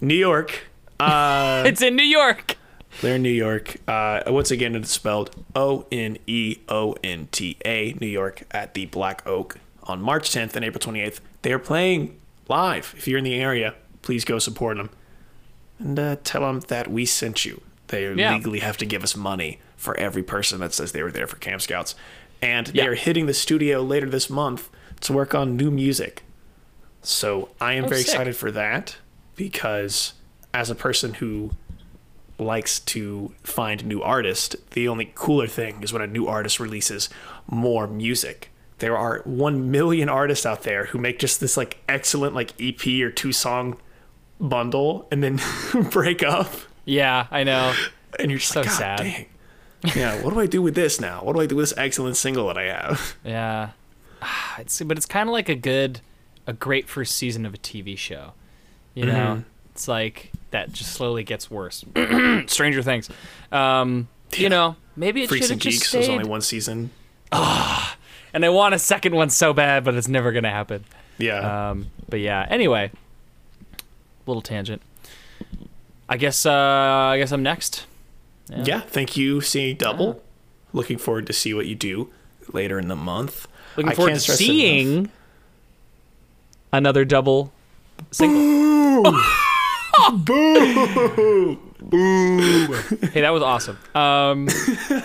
New 0.01 0.15
York. 0.15 0.67
Uh, 0.99 1.63
It's 1.67 1.81
in 1.81 1.95
New 1.95 2.03
York. 2.03 2.57
They're 3.01 3.15
in 3.15 3.21
New 3.23 3.29
York. 3.29 3.77
Uh, 3.87 4.21
once 4.27 4.51
again, 4.51 4.75
it's 4.75 4.91
spelled 4.91 5.35
O 5.55 5.85
N 5.91 6.17
E 6.27 6.57
O 6.69 6.95
N 7.03 7.27
T 7.31 7.57
A, 7.65 7.93
New 7.99 8.07
York, 8.07 8.43
at 8.51 8.73
the 8.73 8.85
Black 8.87 9.25
Oak 9.27 9.57
on 9.83 10.01
March 10.01 10.29
10th 10.31 10.55
and 10.55 10.65
April 10.65 10.79
28th. 10.79 11.19
They 11.43 11.53
are 11.53 11.59
playing 11.59 12.19
live. 12.47 12.93
If 12.97 13.07
you're 13.07 13.17
in 13.19 13.23
the 13.23 13.35
area, 13.35 13.75
please 14.01 14.25
go 14.25 14.39
support 14.39 14.77
them 14.77 14.89
and 15.79 15.99
uh, 15.99 16.15
tell 16.23 16.41
them 16.41 16.61
that 16.69 16.89
we 16.89 17.05
sent 17.05 17.45
you. 17.45 17.61
They 17.87 18.11
Yeah. 18.13 18.33
legally 18.33 18.59
have 18.59 18.77
to 18.77 18.85
give 18.85 19.03
us 19.03 19.15
money 19.15 19.59
for 19.77 19.95
every 19.97 20.23
person 20.23 20.59
that 20.61 20.73
says 20.73 20.91
they 20.91 21.03
were 21.03 21.11
there 21.11 21.27
for 21.27 21.35
Camp 21.35 21.61
Scouts. 21.61 21.93
And 22.41 22.67
they 22.67 22.79
Yeah. 22.83 22.87
are 22.87 22.95
hitting 22.95 23.25
the 23.27 23.33
studio 23.33 23.81
later 23.81 24.09
this 24.09 24.29
month 24.29 24.69
to 25.01 25.13
work 25.13 25.35
on 25.35 25.55
new 25.55 25.69
music. 25.69 26.23
So 27.01 27.49
I 27.61 27.73
am 27.73 27.85
Oh, 27.85 27.87
very 27.89 28.01
sick. 28.01 28.09
excited 28.13 28.35
for 28.35 28.51
that 28.51 28.95
because 29.35 30.13
as 30.53 30.69
a 30.69 30.75
person 30.75 31.15
who 31.15 31.51
likes 32.37 32.79
to 32.81 33.33
find 33.43 33.85
new 33.85 34.01
artists. 34.01 34.55
The 34.71 34.87
only 34.87 35.11
cooler 35.15 35.47
thing 35.47 35.81
is 35.83 35.93
when 35.93 36.01
a 36.01 36.07
new 36.07 36.27
artist 36.27 36.59
releases 36.59 37.09
more 37.47 37.87
music. 37.87 38.51
There 38.79 38.97
are 38.97 39.21
1 39.23 39.71
million 39.71 40.09
artists 40.09 40.45
out 40.45 40.63
there 40.63 40.85
who 40.87 40.97
make 40.99 41.17
just 41.19 41.39
this 41.39 41.55
like 41.55 41.77
excellent 41.87 42.35
like 42.35 42.51
EP 42.61 42.85
or 43.01 43.09
two 43.09 43.31
song 43.31 43.77
bundle 44.39 45.07
and 45.11 45.23
then 45.23 45.39
break 45.91 46.23
up 46.23 46.51
Yeah, 46.83 47.27
I 47.31 47.43
know. 47.43 47.73
and 48.19 48.29
you're 48.29 48.39
just 48.39 48.51
So 48.51 48.61
like, 48.61 48.69
sad. 48.69 48.97
dang. 48.99 49.25
Yeah, 49.95 50.21
what 50.23 50.33
do 50.33 50.39
I 50.39 50.47
do 50.47 50.61
with 50.61 50.75
this 50.75 50.99
now? 50.99 51.23
What 51.23 51.35
do 51.35 51.41
I 51.41 51.45
do 51.45 51.55
with 51.55 51.69
this 51.69 51.77
excellent 51.77 52.17
single 52.17 52.47
that 52.47 52.57
I 52.57 52.63
have? 52.63 53.15
Yeah. 53.23 53.69
Ah, 54.21 54.55
It's 54.59 54.81
but 54.81 54.97
it's 54.97 55.05
kind 55.05 55.29
of 55.29 55.33
like 55.33 55.47
a 55.49 55.55
good 55.55 56.01
a 56.47 56.53
great 56.53 56.89
first 56.89 57.15
season 57.15 57.45
of 57.45 57.53
a 57.53 57.57
TV 57.57 57.97
show. 57.97 58.33
You 58.93 59.05
know? 59.05 59.13
Mm-hmm. 59.13 59.41
It's 59.75 59.89
like 59.89 60.31
that 60.51 60.71
just 60.71 60.93
slowly 60.93 61.25
gets 61.25 61.51
worse. 61.51 61.83
Stranger 62.47 62.81
Things. 62.81 63.09
Um, 63.51 64.07
you 64.33 64.47
know, 64.47 64.77
maybe 64.95 65.19
it 65.19 65.23
should 65.23 65.29
Freaks 65.31 65.47
have 65.47 65.55
and 65.55 65.61
Geeks 65.61 65.93
was 65.93 66.07
only 66.07 66.23
one 66.23 66.39
season. 66.39 66.91
Ah, 67.33 67.97
and 68.33 68.45
I 68.45 68.49
want 68.49 68.73
a 68.73 68.79
second 68.79 69.15
one 69.15 69.29
so 69.29 69.53
bad, 69.53 69.83
but 69.83 69.93
it's 69.95 70.07
never 70.07 70.31
gonna 70.31 70.49
happen. 70.49 70.85
Yeah. 71.17 71.71
Um, 71.71 71.87
but 72.07 72.21
yeah. 72.21 72.47
Anyway, 72.49 72.89
little 74.25 74.41
tangent. 74.41 74.81
I 76.07 76.15
guess. 76.15 76.45
Uh, 76.45 76.53
I 76.53 77.17
guess 77.17 77.33
I'm 77.33 77.43
next. 77.43 77.85
yeah. 78.49 78.79
Thank 78.79 79.17
you, 79.17 79.41
seeing 79.41 79.75
double. 79.75 80.23
Looking 80.71 80.97
forward 80.97 81.27
to 81.27 81.33
see 81.33 81.53
what 81.53 81.65
you 81.65 81.75
do 81.75 82.11
later 82.53 82.79
in 82.79 82.87
the 82.87 82.95
month. 82.95 83.45
Looking 83.75 83.91
I 83.91 83.95
forward 83.95 84.13
to 84.13 84.19
seeing 84.21 85.09
another 86.71 87.03
double 87.03 87.51
single. 88.11 89.13
Hey, 91.91 93.21
that 93.21 93.29
was 93.31 93.43
awesome. 93.43 93.77
Um, 93.93 94.47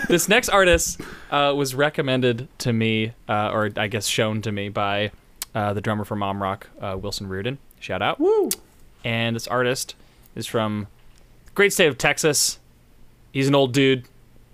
this 0.09 0.27
next 0.27 0.49
artist 0.49 0.99
uh, 1.29 1.53
was 1.55 1.75
recommended 1.75 2.47
to 2.59 2.73
me, 2.73 3.13
uh, 3.29 3.51
or 3.53 3.69
I 3.77 3.87
guess 3.87 4.07
shown 4.07 4.41
to 4.41 4.51
me 4.51 4.69
by 4.69 5.11
uh, 5.53 5.73
the 5.73 5.81
drummer 5.81 6.05
for 6.05 6.15
Mom 6.15 6.41
Rock, 6.41 6.67
uh, 6.81 6.97
Wilson 6.99 7.27
Rudin. 7.27 7.59
Shout 7.79 8.01
out. 8.01 8.19
Woo! 8.19 8.49
And 9.03 9.35
this 9.35 9.47
artist 9.47 9.95
is 10.35 10.47
from 10.47 10.87
great 11.53 11.71
state 11.71 11.87
of 11.87 11.97
Texas. 11.97 12.59
He's 13.31 13.47
an 13.47 13.55
old 13.55 13.73
dude. 13.73 14.05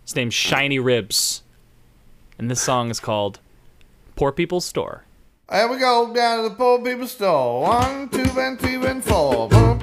His 0.04 0.16
name's 0.16 0.34
Shiny 0.34 0.80
Ribs. 0.80 1.44
And 2.38 2.52
this 2.52 2.62
song 2.62 2.90
is 2.90 3.00
called 3.00 3.40
Poor 4.16 4.32
People's 4.32 4.66
Store. 4.66 5.06
Here 5.52 5.68
we 5.70 5.78
go 5.80 6.14
down 6.14 6.44
to 6.44 6.50
the 6.50 6.56
poor 6.56 6.84
people's 6.84 7.14
store. 7.14 7.62
One, 7.62 8.10
two, 8.10 8.30
and 8.38 8.60
three, 8.60 8.76
and 8.76 9.02
four. 9.02 9.48
Bum, 9.48 9.77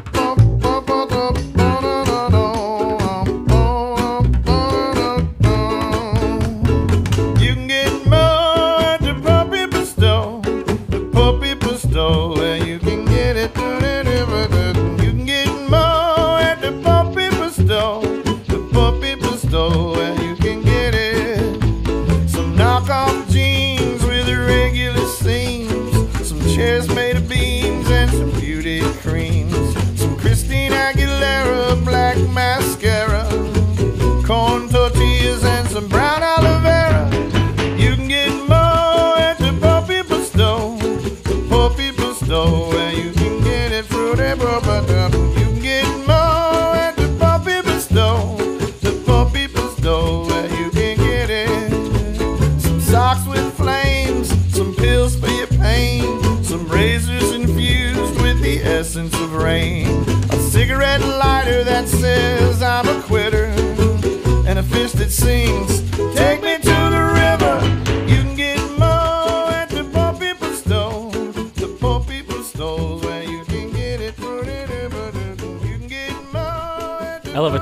seams. 26.55 26.94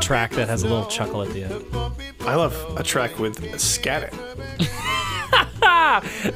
Track 0.03 0.33
that 0.33 0.49
has 0.49 0.65
a 0.65 0.69
little 0.69 0.87
chuckle 0.87 1.23
at 1.23 1.31
the 1.31 1.45
end. 1.45 1.65
I 2.23 2.35
love 2.35 2.57
a 2.77 2.83
track 2.83 3.19
with 3.19 3.41
scatting. 3.53 4.13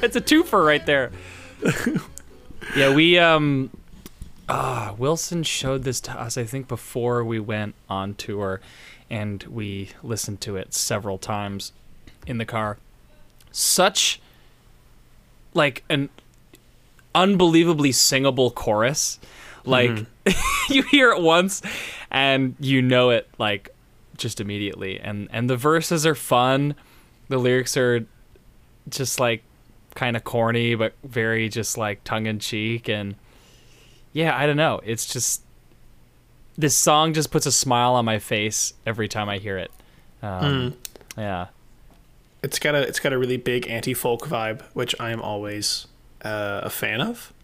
It's 0.02 0.14
a 0.14 0.20
twofer 0.20 0.64
right 0.64 0.84
there. 0.84 1.10
yeah, 2.76 2.94
we 2.94 3.18
um 3.18 3.70
ah 4.48 4.94
Wilson 4.98 5.42
showed 5.42 5.84
this 5.84 5.98
to 6.02 6.12
us 6.12 6.36
I 6.36 6.44
think 6.44 6.68
before 6.68 7.24
we 7.24 7.40
went 7.40 7.74
on 7.88 8.14
tour 8.14 8.60
and 9.08 9.42
we 9.44 9.90
listened 10.02 10.42
to 10.42 10.56
it 10.56 10.74
several 10.74 11.16
times 11.16 11.72
in 12.26 12.36
the 12.36 12.44
car. 12.44 12.76
Such 13.50 14.20
like 15.54 15.82
an 15.88 16.10
unbelievably 17.14 17.92
singable 17.92 18.50
chorus. 18.50 19.18
Like 19.64 20.04
you 20.68 20.82
hear 20.82 21.12
it 21.12 21.22
once 21.22 21.62
and 22.16 22.56
you 22.58 22.80
know 22.80 23.10
it 23.10 23.28
like 23.36 23.68
just 24.16 24.40
immediately 24.40 24.98
and 24.98 25.28
and 25.30 25.50
the 25.50 25.56
verses 25.56 26.06
are 26.06 26.14
fun. 26.14 26.74
The 27.28 27.36
lyrics 27.36 27.76
are 27.76 28.06
just 28.88 29.20
like 29.20 29.42
kind 29.94 30.16
of 30.16 30.24
corny 30.24 30.74
but 30.74 30.94
very 31.04 31.48
just 31.50 31.76
like 31.76 32.02
tongue 32.04 32.26
in 32.26 32.38
cheek 32.38 32.88
and 32.88 33.16
yeah, 34.14 34.34
I 34.34 34.46
don't 34.46 34.56
know. 34.56 34.80
It's 34.82 35.12
just 35.12 35.42
this 36.56 36.74
song 36.74 37.12
just 37.12 37.30
puts 37.30 37.44
a 37.44 37.52
smile 37.52 37.92
on 37.92 38.06
my 38.06 38.18
face 38.18 38.72
every 38.86 39.08
time 39.08 39.28
I 39.28 39.36
hear 39.36 39.58
it. 39.58 39.70
Um, 40.22 40.74
Yeah. 41.18 41.48
It's 42.42 42.58
got 42.58 42.74
a 42.74 42.80
it's 42.80 43.00
got 43.00 43.12
a 43.12 43.18
really 43.18 43.36
big 43.36 43.68
anti 43.68 43.92
folk 43.92 44.26
vibe, 44.26 44.62
which 44.72 44.94
I 44.98 45.10
am 45.10 45.20
always 45.20 45.86
uh, 46.22 46.60
a 46.62 46.70
fan 46.70 47.02
of. 47.02 47.34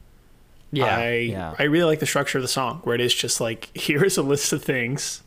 Yeah. 0.73 0.97
I 0.97 1.13
yeah. 1.13 1.55
I 1.59 1.65
really 1.65 1.85
like 1.85 2.01
the 2.01 2.07
structure 2.07 2.39
of 2.39 2.43
the 2.43 2.49
song, 2.49 2.81
where 2.85 2.95
it 2.95 3.01
is 3.01 3.15
just 3.15 3.41
like 3.41 3.71
here 3.77 4.03
is 4.05 4.17
a 4.17 4.23
list 4.23 4.53
of 4.53 4.63
things 4.65 5.23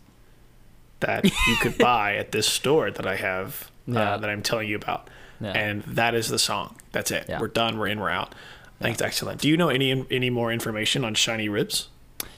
that 1.02 1.24
you 1.26 1.56
could 1.62 1.78
buy 1.80 2.16
at 2.16 2.32
this 2.32 2.48
store 2.48 2.90
that 2.92 3.06
I 3.06 3.16
have 3.16 3.70
Yeah. 3.88 4.14
uh, 4.14 4.18
that 4.18 4.30
I'm 4.30 4.42
telling 4.42 4.68
you 4.68 4.76
about, 4.76 5.10
Yeah. 5.40 5.52
and 5.52 5.84
that 5.84 6.16
is 6.16 6.30
the 6.30 6.40
song. 6.40 6.76
That's 6.92 7.12
it. 7.12 7.30
We're 7.40 7.48
done. 7.50 7.78
We're 7.78 7.88
in. 7.88 8.00
We're 8.00 8.10
out. 8.10 8.34
I 8.80 8.84
think 8.86 8.94
it's 8.96 9.02
excellent. 9.02 9.42
Do 9.42 9.48
you 9.48 9.56
know 9.58 9.70
any 9.70 10.06
any 10.12 10.30
more 10.30 10.52
information 10.52 11.06
on 11.06 11.14
Shiny 11.16 11.48
Ribs? 11.50 11.90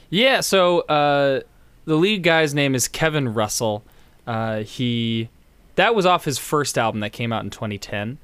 Yeah, 0.09 0.41
so 0.41 0.81
uh, 0.81 1.41
the 1.85 1.95
lead 1.95 2.23
guy's 2.23 2.53
name 2.53 2.75
is 2.75 2.87
Kevin 2.87 3.33
Russell. 3.33 3.83
Uh, 4.25 4.59
he 4.63 5.29
that 5.75 5.95
was 5.95 6.05
off 6.05 6.25
his 6.25 6.37
first 6.37 6.77
album 6.77 6.99
that 7.01 7.11
came 7.11 7.31
out 7.31 7.43
in 7.43 7.49
2010, 7.49 8.17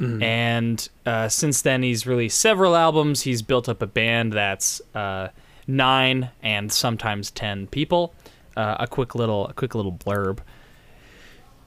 and 0.00 0.88
uh, 1.06 1.28
since 1.28 1.62
then 1.62 1.82
he's 1.82 2.06
released 2.06 2.38
several 2.38 2.76
albums. 2.76 3.22
He's 3.22 3.42
built 3.42 3.68
up 3.68 3.82
a 3.82 3.86
band 3.86 4.32
that's 4.32 4.80
uh, 4.94 5.28
nine 5.66 6.30
and 6.42 6.72
sometimes 6.72 7.30
ten 7.30 7.66
people. 7.66 8.14
Uh, 8.56 8.76
a 8.80 8.86
quick 8.86 9.14
little 9.14 9.48
a 9.48 9.52
quick 9.52 9.74
little 9.74 9.92
blurb. 9.92 10.38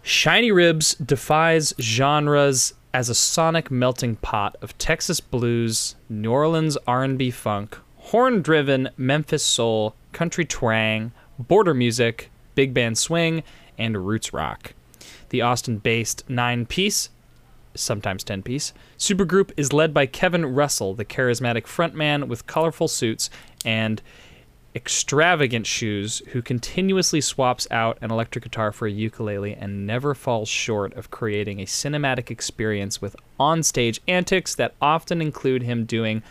Shiny 0.04 0.52
Ribs 0.52 0.96
defies 0.96 1.74
genres 1.80 2.74
as 2.94 3.10
a 3.10 3.16
sonic 3.16 3.70
melting 3.70 4.16
pot 4.18 4.58
of 4.62 4.78
Texas 4.78 5.20
blues, 5.20 5.96
New 6.10 6.32
Orleans 6.32 6.76
R&B 6.88 7.32
funk, 7.32 7.78
horn-driven 7.98 8.90
Memphis 8.98 9.44
soul, 9.44 9.96
country 10.12 10.44
twang, 10.44 11.12
border 11.38 11.74
music, 11.74 12.32
big 12.56 12.74
band 12.74 12.98
swing, 12.98 13.44
and 13.78 14.06
roots 14.08 14.34
rock. 14.34 14.74
The 15.30 15.42
Austin-based 15.42 16.30
nine-piece, 16.30 17.10
sometimes 17.76 18.24
10-piece, 18.24 18.74
supergroup 18.98 19.52
is 19.58 19.74
led 19.74 19.94
by 19.94 20.06
Kevin 20.06 20.46
Russell, 20.46 20.94
the 20.94 21.06
charismatic 21.06 21.64
frontman 21.64 22.28
with 22.28 22.48
colorful 22.48 22.88
suits 22.88 23.30
and 23.66 24.02
extravagant 24.74 25.68
shoes 25.68 26.22
who 26.30 26.42
continuously 26.42 27.20
swaps 27.20 27.68
out 27.72 27.98
an 28.02 28.10
electric 28.10 28.44
guitar 28.44 28.72
for 28.72 28.88
a 28.88 28.92
ukulele 28.92 29.54
and 29.54 29.86
never 29.86 30.16
falls 30.16 30.48
short 30.48 30.94
of 30.94 31.12
creating 31.12 31.60
a 31.60 31.66
cinematic 31.66 32.32
experience 32.32 33.02
with 33.02 33.16
onstage 33.40 34.00
antics 34.08 34.56
that 34.56 34.74
often 34.82 35.22
include 35.22 35.64
him 35.64 35.84
doing 35.84 36.24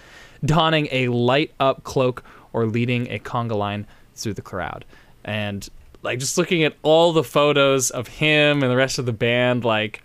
donning 0.44 0.88
a 0.90 1.08
light 1.08 1.52
up 1.60 1.84
cloak 1.84 2.24
or 2.52 2.66
leading 2.66 3.10
a 3.10 3.18
conga 3.18 3.54
line 3.54 3.86
through 4.14 4.34
the 4.34 4.42
crowd. 4.42 4.84
And 5.22 5.68
like 6.02 6.18
just 6.18 6.38
looking 6.38 6.64
at 6.64 6.76
all 6.82 7.12
the 7.12 7.24
photos 7.24 7.90
of 7.90 8.08
him 8.08 8.62
and 8.62 8.72
the 8.72 8.76
rest 8.76 8.98
of 8.98 9.04
the 9.04 9.12
band, 9.12 9.64
like 9.66 10.02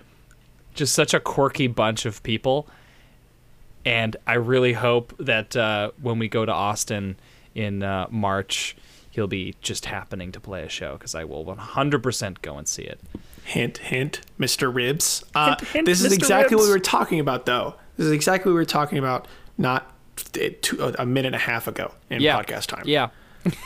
just 0.76 0.94
such 0.94 1.14
a 1.14 1.20
quirky 1.20 1.68
bunch 1.68 2.06
of 2.06 2.22
people. 2.24 2.68
And 3.86 4.16
I 4.26 4.34
really 4.36 4.74
hope 4.74 5.14
that 5.20 5.56
uh, 5.56 5.92
when 6.02 6.20
we 6.20 6.28
go 6.28 6.46
to 6.46 6.52
Austin 6.52 7.18
in 7.54 7.84
uh, 7.84 8.08
March, 8.10 8.76
he'll 9.12 9.28
be 9.28 9.56
just 9.62 9.86
happening 9.86 10.32
to 10.32 10.40
play 10.40 10.64
a 10.64 10.70
show 10.70 10.94
because 10.94 11.14
I 11.16 11.24
will 11.24 11.46
100% 11.46 12.42
go 12.42 12.58
and 12.58 12.68
see 12.68 12.84
it. 12.84 13.00
Hint, 13.44 13.78
hint, 13.78 14.22
Mr. 14.40 14.74
Ribs. 14.74 15.24
Uh, 15.36 15.50
Hint, 15.50 15.62
hint, 15.70 15.86
this 15.86 16.02
is 16.02 16.12
Mr. 16.12 16.16
exactly 16.16 16.56
what 16.56 16.64
we 16.66 16.72
were 16.72 16.80
talking 16.80 17.20
about, 17.20 17.46
though. 17.46 17.76
This 17.96 18.08
is 18.08 18.12
exactly 18.12 18.52
what 18.52 18.56
we 18.56 18.62
were 18.62 18.66
talking 18.66 18.98
about 18.98 19.28
not 19.58 19.92
two, 20.62 20.82
a 20.98 21.06
minute 21.06 21.28
and 21.28 21.36
a 21.36 21.40
half 21.40 21.68
ago 21.68 21.94
in 22.10 22.22
Yeah. 22.22 22.42
podcast 22.42 22.66
time. 22.66 22.84
Yeah. 22.86 23.10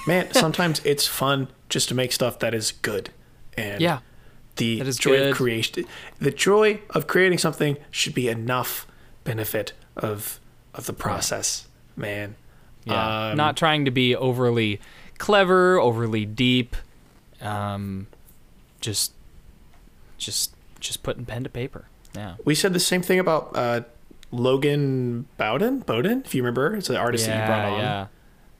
Man, 0.05 0.31
sometimes 0.33 0.81
it's 0.83 1.07
fun 1.07 1.47
just 1.69 1.87
to 1.89 1.95
make 1.95 2.11
stuff 2.11 2.39
that 2.39 2.53
is 2.53 2.73
good. 2.73 3.09
And 3.57 3.79
Yeah. 3.79 3.99
The 4.59 4.91
joy 4.91 5.17
good. 5.17 5.29
of 5.31 5.35
creation, 5.37 5.85
the 6.19 6.31
joy 6.31 6.81
of 6.91 7.07
creating 7.07 7.37
something 7.39 7.77
should 7.89 8.13
be 8.13 8.27
enough 8.29 8.85
benefit 9.23 9.73
of 9.97 10.39
of 10.73 10.85
the 10.85 10.93
process, 10.93 11.67
man. 11.95 12.35
Yeah. 12.85 13.29
Um, 13.31 13.37
Not 13.37 13.57
trying 13.57 13.85
to 13.85 13.91
be 13.91 14.15
overly 14.15 14.79
clever, 15.17 15.79
overly 15.79 16.25
deep. 16.25 16.75
Um, 17.41 18.07
just, 18.81 19.13
just, 20.17 20.53
just 20.79 21.03
putting 21.03 21.25
pen 21.25 21.43
to 21.43 21.49
paper. 21.49 21.85
Yeah. 22.15 22.35
We 22.45 22.55
said 22.55 22.73
the 22.73 22.79
same 22.79 23.01
thing 23.01 23.19
about 23.19 23.51
uh, 23.55 23.81
Logan 24.31 25.27
Bowden, 25.37 25.79
Bowden, 25.79 26.21
if 26.25 26.33
you 26.35 26.41
remember. 26.43 26.75
It's 26.75 26.89
an 26.89 26.95
artist 26.95 27.25
that 27.25 27.41
you 27.41 27.45
brought 27.47 27.67
Yeah. 27.67 27.73
on. 27.73 27.79
Yeah. 27.79 28.07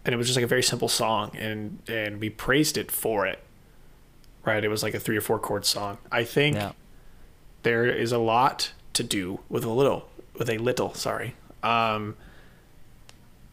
and 0.05 0.13
it 0.13 0.17
was 0.17 0.27
just 0.27 0.35
like 0.38 0.43
a 0.43 0.47
very 0.47 0.63
simple 0.63 0.88
song 0.88 1.31
and 1.38 1.79
and 1.88 2.19
we 2.19 2.29
praised 2.29 2.77
it 2.77 2.89
for 2.91 3.25
it 3.27 3.39
right 4.45 4.63
it 4.63 4.67
was 4.69 4.84
like 4.84 4.93
a 4.93 4.99
three 4.99 5.17
or 5.17 5.21
four 5.21 5.39
chord 5.39 5.65
song 5.65 5.97
i 6.12 6.23
think 6.23 6.56
Yeah. 6.56 6.71
there 7.63 7.86
is 7.86 8.12
a 8.12 8.17
lot 8.17 8.71
to 8.93 9.04
do 9.04 9.39
with 9.49 9.63
a 9.63 9.69
little 9.69 10.10
with 10.38 10.49
a 10.49 10.58
little 10.58 10.93
sorry 10.93 11.36
um 11.63 12.15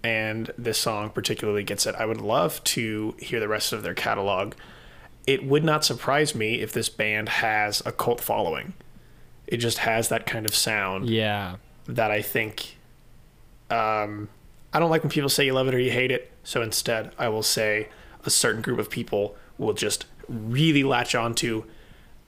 and 0.04 0.52
this 0.56 0.78
song 0.78 1.10
particularly 1.10 1.62
gets 1.64 1.86
it 1.86 1.94
i 1.96 2.06
would 2.06 2.20
love 2.20 2.62
to 2.64 3.14
hear 3.18 3.40
the 3.40 3.48
rest 3.48 3.72
of 3.72 3.82
their 3.82 3.94
catalog 3.94 4.54
it 5.26 5.44
would 5.44 5.64
not 5.64 5.84
surprise 5.84 6.34
me 6.34 6.60
if 6.60 6.72
this 6.72 6.88
band 6.88 7.28
has 7.28 7.82
a 7.84 7.90
cult 7.92 8.20
following 8.20 8.74
it 9.46 9.56
just 9.58 9.78
has 9.78 10.08
that 10.08 10.26
kind 10.26 10.44
of 10.46 10.54
sound 10.54 11.08
Yeah. 11.08 11.56
that 11.86 12.10
I 12.10 12.20
think 12.20 12.76
um, 13.70 14.28
I 14.72 14.78
don't 14.80 14.90
like 14.90 15.02
when 15.04 15.10
people 15.10 15.28
say 15.28 15.44
you 15.46 15.52
love 15.52 15.68
it 15.68 15.74
or 15.74 15.78
you 15.78 15.90
hate 15.92 16.10
it. 16.10 16.32
So 16.44 16.62
instead, 16.62 17.12
I 17.16 17.28
will 17.28 17.44
say 17.44 17.88
a 18.24 18.30
certain 18.30 18.60
group 18.62 18.78
of 18.80 18.90
people 18.90 19.36
will 19.56 19.72
just 19.72 20.04
really 20.28 20.84
latch 20.84 21.14
onto. 21.14 21.64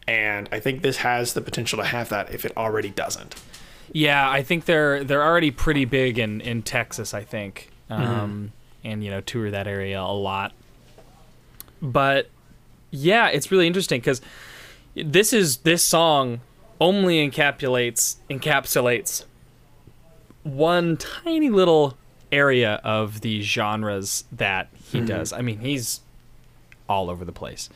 And 0.06 0.48
I 0.50 0.60
think 0.60 0.82
this 0.82 0.98
has 0.98 1.34
the 1.34 1.40
potential 1.40 1.78
to 1.78 1.84
have 1.84 2.08
that 2.08 2.32
if 2.32 2.44
it 2.44 2.56
already 2.56 2.90
doesn't. 2.90 3.34
Yeah, 3.92 4.30
I 4.30 4.42
think 4.42 4.64
they're 4.64 5.04
they're 5.04 5.22
already 5.22 5.50
pretty 5.50 5.84
big 5.84 6.18
in 6.18 6.40
in 6.40 6.62
Texas. 6.62 7.14
I 7.14 7.24
think, 7.24 7.70
um, 7.88 8.52
and 8.84 9.02
you 9.02 9.10
know, 9.10 9.20
tour 9.20 9.50
that 9.50 9.66
area 9.66 10.00
a 10.00 10.12
lot. 10.12 10.52
But 11.80 12.28
yeah, 12.90 13.28
it's 13.28 13.50
really 13.50 13.66
interesting 13.66 14.00
because 14.00 14.20
this 14.94 15.32
is 15.32 15.58
this 15.58 15.84
song 15.84 16.40
only 16.80 17.28
encapsulates 17.28 18.16
encapsulates 18.30 19.24
one 20.42 20.96
tiny 20.96 21.50
little 21.50 21.96
area 22.30 22.80
of 22.84 23.20
the 23.20 23.42
genres 23.42 24.24
that 24.32 24.68
he 24.90 25.00
does. 25.00 25.32
I 25.32 25.40
mean, 25.40 25.60
he's 25.60 26.00
all 26.88 27.10
over 27.10 27.24
the 27.24 27.32
place. 27.32 27.68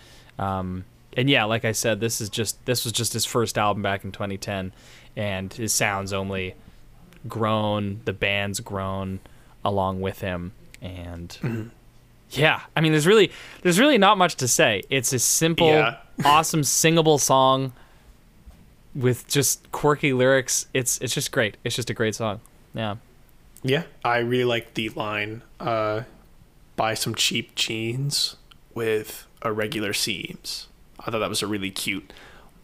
Um, 0.42 0.84
and 1.16 1.28
yeah, 1.28 1.44
like 1.44 1.64
I 1.64 1.72
said, 1.72 2.00
this 2.00 2.20
is 2.20 2.28
just 2.28 2.64
this 2.64 2.84
was 2.84 2.92
just 2.92 3.12
his 3.12 3.24
first 3.24 3.58
album 3.58 3.82
back 3.82 4.04
in 4.04 4.12
2010, 4.12 4.72
and 5.16 5.52
his 5.52 5.72
sounds 5.72 6.12
only 6.12 6.54
grown. 7.28 8.00
The 8.04 8.12
band's 8.12 8.60
grown 8.60 9.20
along 9.64 10.00
with 10.00 10.20
him, 10.20 10.52
and 10.80 11.70
yeah, 12.30 12.62
I 12.74 12.80
mean, 12.80 12.92
there's 12.92 13.06
really 13.06 13.30
there's 13.62 13.78
really 13.78 13.98
not 13.98 14.18
much 14.18 14.36
to 14.36 14.48
say. 14.48 14.82
It's 14.90 15.12
a 15.12 15.18
simple, 15.18 15.68
Yeah. 15.68 15.98
awesome 16.24 16.64
singable 16.64 17.18
song 17.18 17.72
with 18.94 19.26
just 19.28 19.70
quirky 19.72 20.12
lyrics. 20.12 20.66
It's 20.74 20.98
it's 21.00 21.14
just 21.14 21.30
great. 21.32 21.56
It's 21.64 21.76
just 21.76 21.90
a 21.90 21.94
great 21.94 22.14
song. 22.14 22.40
Yeah. 22.74 22.96
Yeah, 23.64 23.84
I 24.04 24.18
really 24.18 24.44
like 24.44 24.74
the 24.74 24.88
line 24.88 25.42
uh, 25.60 26.02
buy 26.74 26.94
some 26.94 27.14
cheap 27.14 27.54
jeans 27.54 28.36
with 28.74 29.26
irregular 29.44 29.92
seams. 29.92 30.68
I 31.00 31.10
thought 31.10 31.18
that 31.20 31.28
was 31.28 31.42
a 31.42 31.46
really 31.46 31.70
cute 31.70 32.12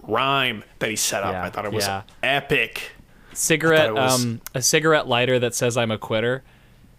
rhyme 0.03 0.65
that 0.79 0.91
he 0.91 0.97
set 0.97 1.23
up. 1.23 1.33
Yeah, 1.33 1.45
I 1.45 1.51
thought 1.51 1.65
it 1.65 1.73
was 1.73 1.87
yeah. 1.87 2.03
epic. 2.23 2.93
Cigarette, 3.33 3.95
was- 3.95 4.25
um, 4.25 4.41
a 4.55 4.63
cigarette 4.63 5.07
lighter 5.07 5.39
that 5.39 5.55
says 5.55 5.77
"I'm 5.77 5.91
a 5.91 5.99
quitter" 5.99 6.43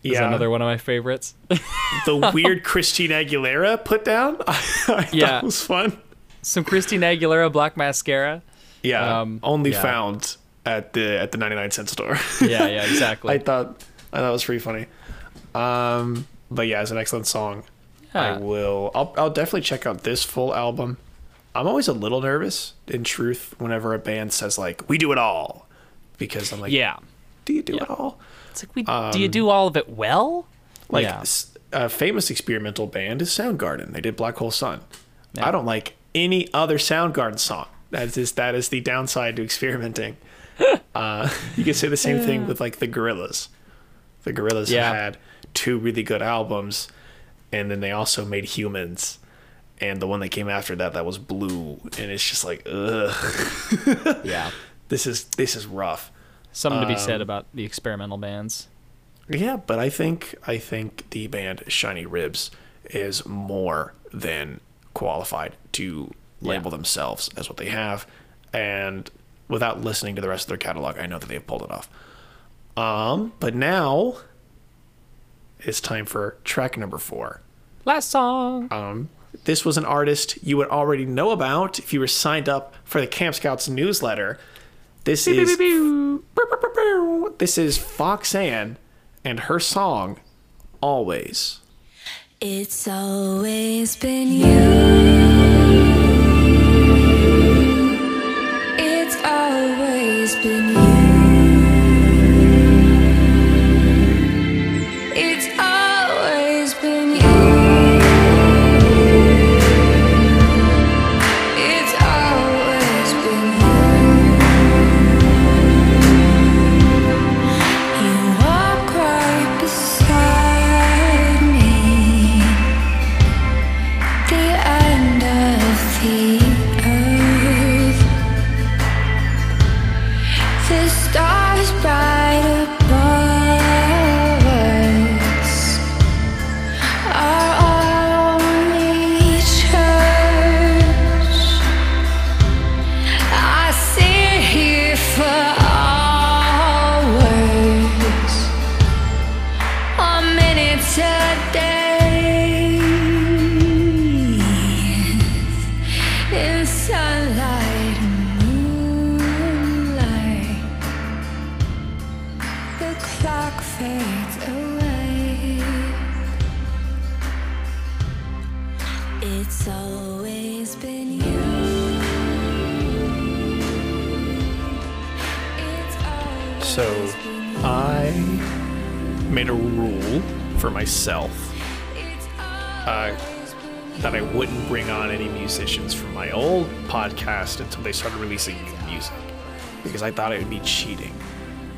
is 0.04 0.14
Yeah. 0.14 0.28
another 0.28 0.50
one 0.50 0.62
of 0.62 0.66
my 0.68 0.78
favorites. 0.78 1.34
the 2.06 2.32
weird 2.34 2.64
Christina 2.64 3.16
Aguilera 3.16 3.84
put 3.84 4.06
down. 4.06 4.38
I 4.48 4.54
thought 4.54 5.14
Yeah. 5.14 5.40
it 5.40 5.44
was 5.44 5.62
fun. 5.62 5.98
Some 6.42 6.64
Christina 6.64 7.08
Aguilera 7.08 7.52
black 7.52 7.76
mascara. 7.76 8.42
Yeah, 8.84 9.22
Um, 9.22 9.40
only 9.44 9.72
yeah. 9.72 9.82
found 9.82 10.38
at 10.66 10.94
the 10.94 11.20
at 11.20 11.32
the 11.34 11.38
99 11.38 11.72
cent 11.72 11.90
store. 11.90 12.18
Yeah, 12.42 12.68
yeah, 12.68 12.84
exactly. 12.90 13.34
I 13.34 13.40
thought 13.40 13.84
I 14.14 14.18
thought 14.20 14.30
it 14.30 14.32
was 14.32 14.44
pretty 14.46 14.60
funny. 14.60 14.86
Um, 15.56 16.28
but 16.52 16.68
yeah, 16.68 16.82
it's 16.82 16.92
an 16.92 16.98
excellent 16.98 17.28
song. 17.28 17.64
I 18.14 18.38
will. 18.38 18.92
I'll 18.96 19.14
I'll 19.18 19.30
definitely 19.30 19.62
check 19.62 19.86
out 19.86 20.04
this 20.04 20.24
full 20.24 20.54
album. 20.56 20.98
I'm 21.56 21.68
always 21.68 21.88
a 21.88 21.94
little 21.94 22.22
nervous, 22.22 22.74
in 22.88 23.04
truth, 23.04 23.56
whenever 23.58 23.94
a 23.94 24.00
band 24.00 24.34
says 24.34 24.58
like 24.58 24.88
"We 24.90 24.98
do 24.98 25.12
it 25.12 25.18
all," 25.18 25.68
because 26.18 26.52
I'm 26.52 26.60
like, 26.60 26.72
yeah. 26.72 26.98
do 27.46 27.54
you 27.54 27.62
do 27.62 27.78
it 27.78 27.90
all?" 27.90 28.20
It's 28.52 28.64
like 28.64 28.76
we 28.76 28.84
do 29.12 29.20
you 29.20 29.28
do 29.28 29.50
all 29.50 29.68
of 29.68 29.78
it 29.78 29.90
well? 29.90 30.48
Like 30.90 31.04
yeah. 31.04 31.20
s- 31.22 31.56
a 31.72 31.88
famous 31.90 32.30
experimental 32.32 32.88
band 32.88 33.22
is 33.22 33.30
Soundgarden. 33.30 33.92
They 33.94 34.02
did 34.02 34.16
Black 34.16 34.38
Hole 34.38 34.52
Sun. 34.52 34.82
I 35.40 35.52
don't 35.52 35.66
like 35.66 35.94
any 36.16 36.52
other 36.54 36.78
Soundgarden 36.80 37.38
song. 37.40 37.68
That 37.92 38.18
is 38.18 38.32
that 38.34 38.56
is 38.56 38.70
the 38.70 38.82
downside 38.82 39.36
to 39.36 39.44
experimenting. 39.44 40.18
uh, 40.96 41.30
you 41.56 41.64
could 41.64 41.76
say 41.76 41.88
the 41.88 41.98
same 41.98 42.20
thing 42.20 42.48
with 42.48 42.60
like 42.60 42.78
the 42.78 42.88
Gorillaz. 42.88 43.50
The 44.24 44.34
Gorillaz 44.34 44.70
Yeah. 44.70 44.92
had 44.94 45.18
two 45.54 45.78
really 45.78 46.04
good 46.04 46.22
albums, 46.22 46.88
and 47.52 47.70
then 47.72 47.80
they 47.80 47.92
also 47.92 48.26
made 48.26 48.46
Humanz. 48.46 49.18
And 49.82 50.02
the 50.02 50.08
one 50.08 50.20
that 50.20 50.28
came 50.30 50.50
after 50.50 50.76
that, 50.76 50.92
that 50.94 51.06
was 51.06 51.18
Blue, 51.18 51.80
and 51.98 52.12
it's 52.12 52.28
just 52.28 52.44
like, 52.44 52.68
ugh, 52.70 53.16
yeah. 54.26 54.52
this 54.90 55.08
is 55.08 55.24
this 55.38 55.56
is 55.56 55.66
rough. 55.68 56.12
Something 56.52 56.82
to 56.82 56.88
be 56.88 56.94
Um, 56.96 57.00
said 57.00 57.22
about 57.22 57.46
the 57.54 57.64
experimental 57.64 58.18
bands. 58.18 58.68
Yeah, 59.30 59.56
but 59.58 59.80
I 59.80 59.90
think 59.90 60.36
I 60.48 60.58
think 60.58 61.10
the 61.12 61.28
band 61.28 61.64
Shiny 61.68 62.06
Ribs 62.06 62.52
is 62.86 63.26
more 63.26 63.94
than 64.12 64.60
qualified 64.94 65.54
to 65.74 66.12
label 66.42 66.72
Yeah. 66.72 66.78
themselves 66.78 67.30
as 67.38 67.48
what 67.48 67.58
they 67.58 67.70
have, 67.70 68.06
and 68.52 69.10
without 69.48 69.82
listening 69.82 70.16
to 70.16 70.22
the 70.22 70.28
rest 70.28 70.46
of 70.46 70.50
their 70.50 70.58
catalog, 70.58 70.98
I 70.98 71.06
know 71.06 71.20
that 71.20 71.30
they've 71.30 71.46
pulled 71.46 71.62
it 71.62 71.72
off. 71.72 71.90
Um, 72.76 73.32
but 73.40 73.56
now 73.56 74.16
it's 75.60 75.82
time 75.82 76.06
for 76.06 76.38
track 76.44 76.78
number 76.78 76.98
four. 76.98 77.42
Last 77.86 78.10
song. 78.10 78.68
Um, 78.72 79.10
this 79.46 79.64
was 79.64 79.78
an 79.78 79.86
artist 79.86 80.42
you 80.44 80.58
would 80.58 80.70
already 80.70 81.06
know 81.06 81.32
about 81.32 81.80
if 81.80 81.94
you 81.94 82.00
were 82.00 82.08
signed 82.08 82.50
up 82.50 82.76
for 82.84 83.02
the 83.02 83.08
Camp 83.08 83.36
Scouts 83.36 83.70
newsletter. 83.70 84.40
This 85.04 85.28
is 85.28 85.58
this 85.58 87.58
is 87.58 87.78
Foxanne 87.78 88.76
and 89.24 89.42
her 89.42 89.60
song 89.60 90.20
"Always." 90.82 91.60
It's 92.42 92.88
always 92.88 93.96
been 93.96 94.32
you. 94.32 95.29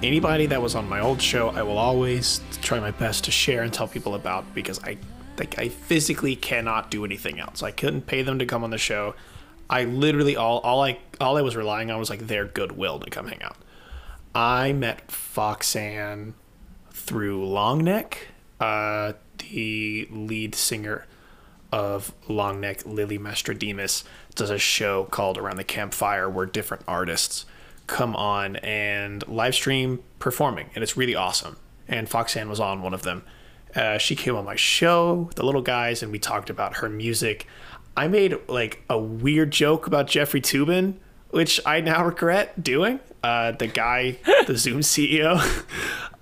Anybody 0.03 0.47
that 0.47 0.59
was 0.59 0.73
on 0.73 0.89
my 0.89 0.99
old 0.99 1.21
show, 1.21 1.49
I 1.49 1.61
will 1.61 1.77
always 1.77 2.41
try 2.63 2.79
my 2.79 2.89
best 2.89 3.23
to 3.25 3.31
share 3.31 3.61
and 3.61 3.71
tell 3.71 3.87
people 3.87 4.15
about 4.15 4.51
because 4.55 4.81
I 4.83 4.97
like 5.37 5.59
I 5.59 5.69
physically 5.69 6.35
cannot 6.35 6.89
do 6.89 7.05
anything 7.05 7.39
else. 7.39 7.61
I 7.61 7.69
couldn't 7.69 8.07
pay 8.07 8.23
them 8.23 8.39
to 8.39 8.47
come 8.47 8.63
on 8.63 8.71
the 8.71 8.79
show. 8.79 9.13
I 9.69 9.83
literally 9.83 10.35
all 10.35 10.57
all 10.59 10.83
I 10.83 10.97
all 11.19 11.37
I 11.37 11.43
was 11.43 11.55
relying 11.55 11.91
on 11.91 11.99
was 11.99 12.09
like 12.09 12.25
their 12.25 12.45
goodwill 12.45 12.99
to 12.99 13.11
come 13.11 13.27
hang 13.27 13.43
out. 13.43 13.57
I 14.33 14.73
met 14.73 15.07
Foxanne 15.09 16.33
through 16.91 17.45
Longneck, 17.45 18.15
uh, 18.59 19.13
the 19.37 20.07
lead 20.09 20.55
singer 20.55 21.05
of 21.71 22.11
Longneck, 22.27 22.85
Lily 22.87 23.19
Mastrodemus, 23.19 24.03
does 24.33 24.49
a 24.49 24.57
show 24.57 25.03
called 25.05 25.37
Around 25.37 25.57
the 25.57 25.63
Campfire 25.63 26.27
where 26.27 26.47
different 26.47 26.83
artists 26.87 27.45
come 27.87 28.15
on 28.15 28.55
and 28.57 29.27
live 29.27 29.55
stream 29.55 30.03
performing, 30.19 30.69
and 30.75 30.83
it's 30.83 30.95
really 30.95 31.15
awesome. 31.15 31.57
And 31.87 32.09
Foxanne 32.09 32.49
was 32.49 32.59
on 32.59 32.81
one 32.81 32.93
of 32.93 33.03
them. 33.03 33.23
Uh, 33.75 33.97
she 33.97 34.15
came 34.15 34.35
on 34.35 34.45
my 34.45 34.55
show, 34.55 35.29
The 35.35 35.45
Little 35.45 35.61
Guys, 35.61 36.03
and 36.03 36.11
we 36.11 36.19
talked 36.19 36.49
about 36.49 36.77
her 36.77 36.89
music. 36.89 37.47
I 37.95 38.07
made 38.07 38.37
like 38.47 38.83
a 38.89 38.97
weird 38.97 39.51
joke 39.51 39.87
about 39.87 40.07
Jeffrey 40.07 40.41
Toobin, 40.41 40.95
which 41.29 41.59
I 41.65 41.81
now 41.81 42.05
regret 42.05 42.63
doing. 42.63 42.99
Uh, 43.23 43.51
the 43.51 43.67
guy, 43.67 44.17
the 44.47 44.57
Zoom 44.57 44.79
CEO. 44.81 45.39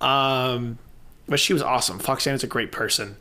um, 0.00 0.78
but 1.26 1.40
she 1.40 1.52
was 1.52 1.62
awesome. 1.62 1.98
Foxanne 1.98 2.34
is 2.34 2.44
a 2.44 2.48
great 2.48 2.72
person, 2.72 3.16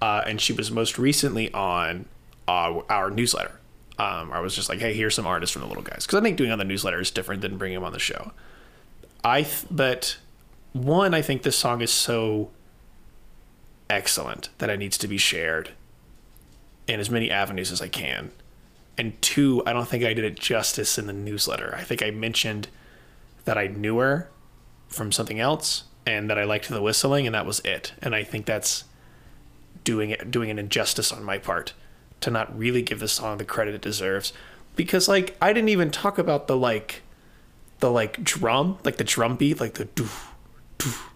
uh, 0.00 0.22
and 0.26 0.40
she 0.40 0.52
was 0.52 0.70
most 0.70 0.98
recently 0.98 1.52
on 1.52 2.06
our 2.48 3.10
newsletter. 3.10 3.58
Um, 3.98 4.30
I 4.30 4.40
was 4.40 4.54
just 4.54 4.68
like, 4.68 4.78
hey, 4.78 4.92
here's 4.92 5.14
some 5.14 5.26
artists 5.26 5.52
from 5.52 5.62
the 5.62 5.68
Little 5.68 5.82
Guys, 5.82 6.06
because 6.06 6.18
I 6.18 6.22
think 6.22 6.36
doing 6.36 6.50
on 6.50 6.58
the 6.58 6.64
newsletter 6.64 7.00
is 7.00 7.10
different 7.10 7.40
than 7.40 7.56
bringing 7.56 7.76
them 7.76 7.84
on 7.84 7.92
the 7.92 7.98
show. 7.98 8.32
I, 9.24 9.42
th- 9.42 9.66
but 9.70 10.18
one, 10.72 11.14
I 11.14 11.22
think 11.22 11.42
this 11.42 11.56
song 11.56 11.80
is 11.80 11.90
so 11.90 12.50
excellent 13.88 14.50
that 14.58 14.68
it 14.68 14.78
needs 14.78 14.98
to 14.98 15.08
be 15.08 15.16
shared 15.16 15.70
in 16.86 17.00
as 17.00 17.10
many 17.10 17.30
avenues 17.30 17.72
as 17.72 17.80
I 17.80 17.88
can. 17.88 18.32
And 18.98 19.20
two, 19.20 19.62
I 19.66 19.72
don't 19.72 19.88
think 19.88 20.04
I 20.04 20.14
did 20.14 20.24
it 20.24 20.38
justice 20.38 20.98
in 20.98 21.06
the 21.06 21.12
newsletter. 21.12 21.74
I 21.76 21.82
think 21.82 22.02
I 22.02 22.10
mentioned 22.10 22.68
that 23.44 23.58
I 23.58 23.66
knew 23.66 23.98
her 23.98 24.30
from 24.88 25.12
something 25.12 25.40
else 25.40 25.84
and 26.06 26.30
that 26.30 26.38
I 26.38 26.44
liked 26.44 26.68
the 26.68 26.82
whistling 26.82 27.26
and 27.26 27.34
that 27.34 27.46
was 27.46 27.60
it. 27.60 27.92
And 28.00 28.14
I 28.14 28.24
think 28.24 28.46
that's 28.46 28.84
doing 29.84 30.10
it 30.10 30.30
doing 30.30 30.50
an 30.50 30.58
injustice 30.58 31.12
on 31.12 31.22
my 31.22 31.38
part 31.38 31.72
to 32.20 32.30
not 32.30 32.56
really 32.58 32.82
give 32.82 33.00
the 33.00 33.08
song 33.08 33.38
the 33.38 33.44
credit 33.44 33.74
it 33.74 33.82
deserves. 33.82 34.32
Because 34.74 35.08
like 35.08 35.36
I 35.40 35.52
didn't 35.52 35.68
even 35.70 35.90
talk 35.90 36.18
about 36.18 36.46
the 36.48 36.56
like 36.56 37.02
the 37.80 37.90
like 37.90 38.22
drum, 38.24 38.78
like 38.84 38.96
the 38.96 39.04
drum 39.04 39.36
beat, 39.36 39.60
like 39.60 39.74
the 39.74 39.86
doof, 39.86 40.28
doof, 40.78 41.08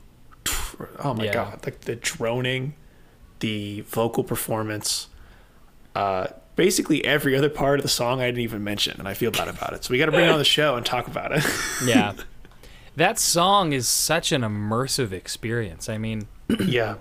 doof. 0.44 0.88
oh 1.04 1.14
my 1.14 1.24
Yeah. 1.24 1.32
god, 1.32 1.60
like 1.64 1.80
the 1.82 1.96
droning, 1.96 2.74
the 3.40 3.82
vocal 3.82 4.24
performance, 4.24 5.08
uh, 5.94 6.28
basically 6.56 7.04
every 7.04 7.36
other 7.36 7.48
part 7.48 7.78
of 7.78 7.82
the 7.82 7.88
song 7.88 8.20
I 8.20 8.26
didn't 8.26 8.40
even 8.42 8.62
mention, 8.64 8.98
and 8.98 9.08
I 9.08 9.14
feel 9.14 9.30
bad 9.30 9.48
about 9.48 9.72
it. 9.72 9.84
So 9.84 9.92
we 9.92 9.98
got 9.98 10.06
to 10.06 10.12
bring 10.12 10.26
it 10.26 10.30
on 10.30 10.38
the 10.38 10.44
show 10.44 10.76
and 10.76 10.84
talk 10.84 11.06
about 11.06 11.32
it. 11.32 11.44
Yeah. 11.84 12.12
that 12.96 13.18
song 13.18 13.72
is 13.72 13.88
such 13.88 14.32
an 14.32 14.42
immersive 14.42 15.12
experience. 15.12 15.88
I 15.88 15.96
mean, 15.98 16.28
yeah, 16.62 16.96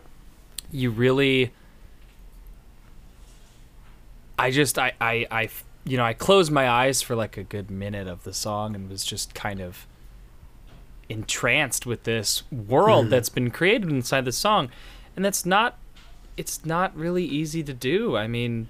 you 0.71 0.89
really 0.91 1.51
I 4.39 4.51
just 4.51 4.79
I, 4.79 4.93
I 4.99 5.27
I 5.29 5.49
you 5.83 5.97
know, 5.97 6.05
I 6.05 6.13
closed 6.13 6.51
my 6.51 6.69
eyes 6.69 7.01
for 7.01 7.15
like 7.15 7.37
a 7.37 7.43
good 7.43 7.71
minute 7.71 8.07
of 8.07 8.23
the 8.23 8.33
song 8.33 8.75
and 8.75 8.89
was 8.89 9.03
just 9.03 9.33
kind 9.33 9.59
of 9.59 9.87
entranced 11.09 11.85
with 11.85 12.03
this 12.03 12.43
world 12.51 13.05
mm-hmm. 13.05 13.09
that's 13.09 13.29
been 13.29 13.49
created 13.49 13.89
inside 13.89 14.25
the 14.25 14.31
song. 14.31 14.69
And 15.15 15.25
that's 15.25 15.45
not 15.45 15.77
it's 16.37 16.65
not 16.65 16.95
really 16.95 17.25
easy 17.25 17.63
to 17.63 17.73
do. 17.73 18.15
I 18.15 18.27
mean, 18.27 18.69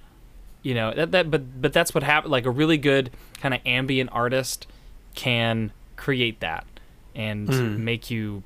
you 0.62 0.74
know, 0.74 0.92
that 0.94 1.12
that 1.12 1.30
but 1.30 1.60
but 1.60 1.72
that's 1.72 1.94
what 1.94 2.02
happened 2.02 2.32
like 2.32 2.46
a 2.46 2.50
really 2.50 2.78
good 2.78 3.10
kind 3.40 3.54
of 3.54 3.60
ambient 3.64 4.10
artist 4.12 4.66
can 5.14 5.72
create 5.96 6.40
that 6.40 6.66
and 7.14 7.48
mm. 7.48 7.78
make 7.78 8.10
you 8.10 8.42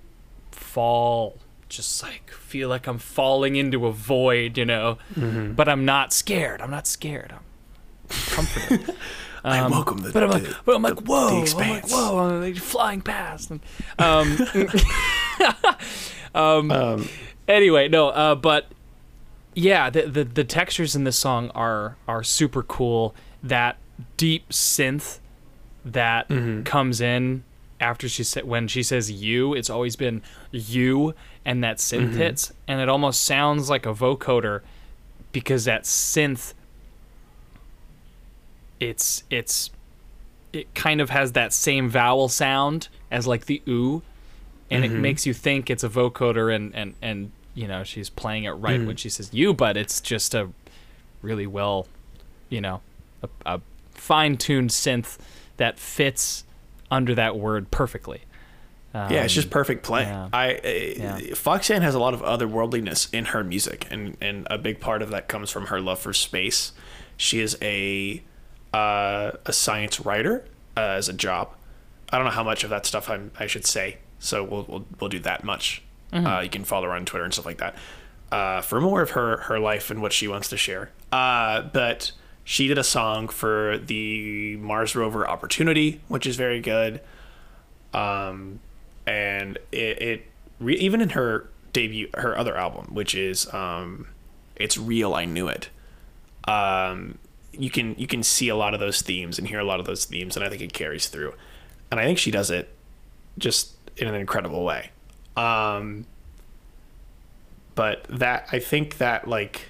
fall 0.51 1.39
just 1.77 2.03
like 2.03 2.31
feel 2.31 2.69
like 2.69 2.87
I'm 2.87 2.99
falling 2.99 3.57
into 3.57 3.87
a 3.87 3.93
void, 3.93 4.57
you 4.59 4.65
know. 4.65 4.99
But 5.17 5.69
I'm 5.69 5.85
not 5.85 6.13
scared. 6.13 6.61
I'm 6.61 6.71
not 6.71 6.87
scared. 6.87 7.33
I'm 7.33 8.17
comforted. 8.27 8.95
I 9.47 9.67
welcome 9.69 9.99
the. 9.99 10.11
but 10.11 10.23
I'm 10.23 10.31
like, 10.31 10.43
the- 10.45 10.57
but 10.65 10.75
I'm 10.77 10.83
like, 10.83 10.97
the- 10.97 11.03
whoa, 11.03 11.45
the 11.45 11.51
I'm 11.63 11.69
like, 11.71 11.91
whoa, 11.91 12.19
I'm 12.19 12.41
like 12.41 12.57
flying 12.57 13.03
past. 13.03 13.51
And, 13.51 13.61
um, 16.35 16.71
um, 16.71 17.09
anyway, 17.47 17.89
no, 17.89 18.09
uh, 18.09 18.35
but 18.35 18.67
yeah, 19.55 19.91
the, 19.91 20.03
the 20.03 20.25
the 20.25 20.45
textures 20.45 20.97
in 20.97 21.05
this 21.05 21.17
song 21.17 21.51
are 21.55 21.97
are 22.09 22.23
super 22.23 22.63
cool. 22.63 23.15
That 23.43 23.77
deep 24.17 24.49
synth 24.51 25.19
that 25.85 26.29
comes 26.65 27.01
in 27.01 27.45
after 27.81 28.09
she 28.09 28.25
said 28.25 28.45
when 28.45 28.67
she 28.69 28.83
says 28.83 29.11
you, 29.13 29.53
it's 29.55 29.69
always 29.69 29.97
been 29.97 30.23
you, 30.51 31.15
and 31.45 31.63
that 31.63 31.79
synth 31.79 32.09
mm-hmm. 32.09 32.17
hits, 32.17 32.53
and 32.67 32.81
it 32.81 32.89
almost 32.89 33.23
sounds 33.23 33.69
like 33.69 33.87
a 33.87 33.95
vocoder 33.95 34.61
because 35.33 35.65
that 35.65 35.83
synth. 35.85 36.55
It's 38.81 39.23
it's 39.31 39.71
it 40.53 40.75
kind 40.75 41.01
of 41.01 41.11
has 41.11 41.33
that 41.33 41.53
same 41.53 41.89
vowel 41.89 42.29
sound 42.29 42.89
as 43.11 43.27
like 43.27 43.47
the 43.47 43.63
ooh 43.69 44.03
and 44.71 44.85
it 44.85 44.91
mm-hmm. 44.91 45.03
makes 45.03 45.27
you 45.27 45.35
think 45.35 45.71
it's 45.71 45.85
a 45.85 45.89
vocoder 45.89 46.55
and 46.55 46.75
and 46.75 46.95
and 47.03 47.31
you 47.55 47.69
know 47.69 47.85
she's 47.85 48.11
playing 48.11 48.45
it 48.45 48.51
right 48.51 48.81
when 48.81 48.97
mm. 48.97 48.99
she 48.99 49.09
says 49.09 49.33
you 49.33 49.55
but 49.55 49.77
it's 49.77 50.01
just 50.01 50.35
a 50.35 50.49
really 51.23 51.47
well 51.47 51.87
you 52.49 52.61
know 52.61 52.81
a, 53.23 53.29
a 53.47 53.61
fine-tuned 53.93 54.71
synth 54.71 55.19
that 55.57 55.79
fits 55.79 56.45
under 56.91 57.15
that 57.15 57.37
word 57.37 57.71
perfectly 57.71 58.23
yeah, 58.95 59.25
it's 59.25 59.35
just 59.35 59.51
perfect 59.51 59.83
play. 59.83 60.03
yeah. 60.03 60.29
I 60.33 60.55
uh, 60.55 60.61
Yeah. 60.65 61.19
Foxanne 61.33 61.83
has 61.83 61.95
a 61.95 61.99
lot 61.99 62.15
of 62.15 62.23
otherworldliness 62.23 63.13
in 63.13 63.27
her 63.27 63.43
music, 63.43 63.87
and 63.91 64.17
and 64.21 64.47
a 64.51 64.59
big 64.59 64.81
part 64.81 65.03
of 65.03 65.11
that 65.11 65.29
comes 65.29 65.51
from 65.51 65.67
her 65.67 65.81
love 65.81 65.99
for 65.99 66.13
space. 66.13 66.73
She 67.17 67.41
is 67.41 67.59
a 67.61 68.23
uh, 68.73 69.33
a 69.45 69.53
science 69.53 70.01
writer 70.01 70.45
uh, 70.77 70.81
as 70.81 71.09
a 71.09 71.13
job. 71.13 71.55
I 72.11 72.17
don't 72.19 72.27
know 72.27 72.33
how 72.33 72.45
much 72.45 72.65
of 72.65 72.71
that 72.71 72.87
stuff 72.87 73.11
I'm, 73.11 73.33
I 73.39 73.47
should 73.47 73.67
say, 73.67 73.99
so 74.19 74.45
we'll 74.45 74.65
we'll, 74.69 74.87
we'll 75.01 75.11
do 75.11 75.21
that 75.21 75.45
much. 75.45 75.83
Uh, 76.13 76.41
you 76.45 76.49
can 76.49 76.63
follow 76.63 76.87
her 76.87 76.93
on 76.93 77.05
Twitter 77.05 77.25
and 77.25 77.33
stuff 77.33 77.47
like 77.47 77.59
that 77.59 77.75
uh, 78.31 78.61
for 78.61 78.81
more 78.81 79.03
of 79.03 79.11
her 79.11 79.39
her 79.39 79.59
life 79.59 79.91
and 79.91 80.01
what 80.01 80.13
she 80.13 80.29
wants 80.29 80.49
to 80.51 80.57
share. 80.57 80.91
Uh, 81.11 81.63
but 81.63 82.13
she 82.45 82.69
did 82.69 82.79
a 82.79 82.85
song 82.85 83.27
for 83.27 83.79
the 83.79 84.57
Mars 84.59 84.95
rover 84.95 85.27
Opportunity, 85.27 86.01
which 86.07 86.25
is 86.27 86.37
very 86.37 86.61
good 86.61 87.01
um, 87.93 88.61
and 89.45 89.59
it, 89.73 90.03
it 90.03 90.27
re- 90.59 90.77
even 90.77 91.01
in 91.01 91.11
her 91.11 91.51
debut, 91.73 92.09
her 92.15 92.37
other 92.37 92.57
album, 92.57 92.95
which 92.95 93.15
is 93.15 93.53
um, 93.53 94.09
"It's 94.57 94.79
Real, 94.79 95.15
I 95.15 95.25
Knew 95.27 95.49
It," 95.49 95.69
um, 96.49 97.19
you 97.53 97.71
can 97.71 97.95
you 97.99 98.07
can 98.07 98.23
see 98.23 98.49
a 98.49 98.57
lot 98.57 98.75
of 98.75 98.81
those 98.81 99.03
themes 99.03 99.39
and 99.39 99.47
hear 99.47 99.59
a 99.59 99.65
lot 99.65 99.81
of 99.81 99.87
those 99.87 100.05
themes, 100.05 100.37
and 100.37 100.45
I 100.45 100.49
think 100.49 100.63
it 100.63 100.73
carries 100.73 101.09
through, 101.09 101.35
and 101.91 102.01
I 102.01 102.05
think 102.05 102.19
she 102.19 102.31
does 102.31 102.51
it 102.51 102.71
just 103.39 103.73
in 103.97 104.09
an 104.09 104.15
incredible 104.15 104.65
way. 104.65 104.91
Um, 105.37 106.07
but 107.75 108.05
that 108.09 108.49
I 108.53 108.59
think 108.59 108.99
that 108.99 109.29
like 109.29 109.69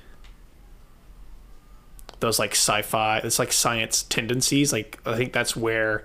those 2.20 2.38
like 2.38 2.52
sci-fi, 2.52 3.18
it's 3.18 3.38
like 3.38 3.52
science 3.52 4.02
tendencies. 4.04 4.72
Like 4.72 5.00
I 5.04 5.16
think 5.16 5.32
that's 5.32 5.56
where 5.56 6.04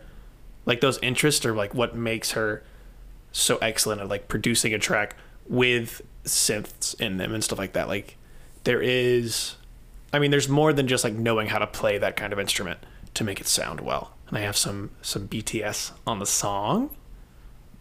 like 0.65 0.82
those 0.82 0.99
interests 1.01 1.45
are 1.45 1.53
like 1.53 1.74
what 1.74 1.95
makes 1.95 2.32
her 2.32 2.63
so 3.32 3.57
excellent 3.57 4.01
at 4.01 4.07
like 4.07 4.27
producing 4.27 4.73
a 4.73 4.80
track 4.80 5.15
with 5.47 6.01
synths 6.25 6.99
in 6.99 7.17
them 7.17 7.34
and 7.34 7.43
stuff 7.43 7.59
like 7.59 7.73
that. 7.73 7.88
Like 7.88 8.17
there 8.63 8.82
is 8.82 9.55
I 10.11 10.19
mean 10.19 10.32
there's 10.32 10.49
more 10.49 10.73
than 10.73 10.88
just 10.88 11.03
like 11.03 11.13
knowing 11.13 11.47
how 11.47 11.59
to 11.59 11.67
play 11.67 11.97
that 11.97 12.15
kind 12.15 12.34
of 12.34 12.39
instrument 12.39 12.80
to 13.15 13.23
make 13.23 13.39
it 13.39 13.47
sound 13.47 13.82
well. 13.82 14.13
And 14.27 14.38
I 14.38 14.41
have 14.41 14.57
some 14.57 14.91
some 15.01 15.27
BTS 15.27 15.91
on 16.05 16.19
the 16.19 16.25
song, 16.25 16.95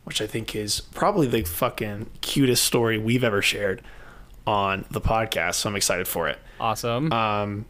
which 0.05 0.21
I 0.21 0.27
think 0.27 0.55
is 0.55 0.81
probably 0.81 1.27
the 1.27 1.43
fucking 1.43 2.11
cutest 2.21 2.65
story 2.65 2.99
we've 2.99 3.25
ever 3.25 3.43
shared 3.43 3.83
on 4.47 4.85
the 4.91 5.01
podcast. 5.01 5.57
So 5.57 5.69
I'm 5.69 5.77
excited 5.77 6.09
for 6.09 6.29
it. 6.29 6.39
Awesome. 6.61 7.13
Um 7.13 7.67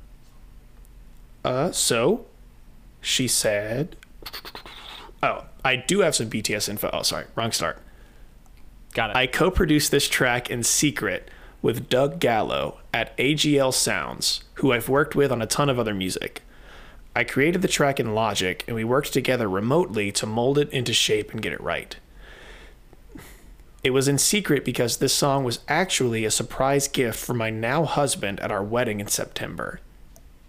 uh, 1.45 1.73
so 1.73 2.27
she 3.01 3.29
said, 3.29 3.97
"Oh, 5.23 5.45
I 5.65 5.77
do 5.77 6.01
have 6.01 6.15
some 6.15 6.31
BTS 6.31 6.69
info. 6.69 6.91
Oh, 6.93 7.03
sorry, 7.03 7.27
wrong 7.35 7.53
start. 7.53 7.79
Got 8.95 9.11
it. 9.11 9.17
I 9.17 9.27
co-produced 9.27 9.91
this 9.91 10.09
track 10.09 10.51
in 10.51 10.63
secret 10.63 11.31
with 11.61 11.89
Doug 11.89 12.21
Gallo 12.21 12.79
at 12.95 13.17
AGL 13.17 13.73
Sounds, 13.73 14.45
who 14.55 14.73
I've 14.73 14.89
worked 14.89 15.15
with 15.15 15.33
on 15.33 15.43
a 15.43 15.47
ton 15.47 15.69
of 15.69 15.79
other 15.79 15.95
music. 15.95 16.43
I 17.17 17.25
created 17.25 17.63
the 17.63 17.69
track 17.69 17.99
in 17.99 18.15
Logic, 18.15 18.63
and 18.67 18.77
we 18.77 18.85
worked 18.85 19.13
together 19.13 19.49
remotely 19.49 20.13
to 20.13 20.27
mold 20.27 20.57
it 20.57 20.71
into 20.71 20.93
shape 20.93 21.33
and 21.33 21.43
get 21.43 21.53
it 21.53 21.61
right." 21.61 21.97
It 23.83 23.91
was 23.91 24.09
in 24.09 24.19
secret 24.19 24.65
because 24.65 24.97
this 24.97 25.15
song 25.15 25.45
was 25.45 25.61
actually 25.69 26.25
a 26.25 26.31
surprise 26.31 26.89
gift 26.89 27.19
for 27.19 27.35
my 27.35 27.49
now 27.51 27.85
husband 27.85 28.41
at 28.41 28.51
our 28.51 28.63
wedding 28.63 29.01
in 29.01 29.07
September. 29.07 29.81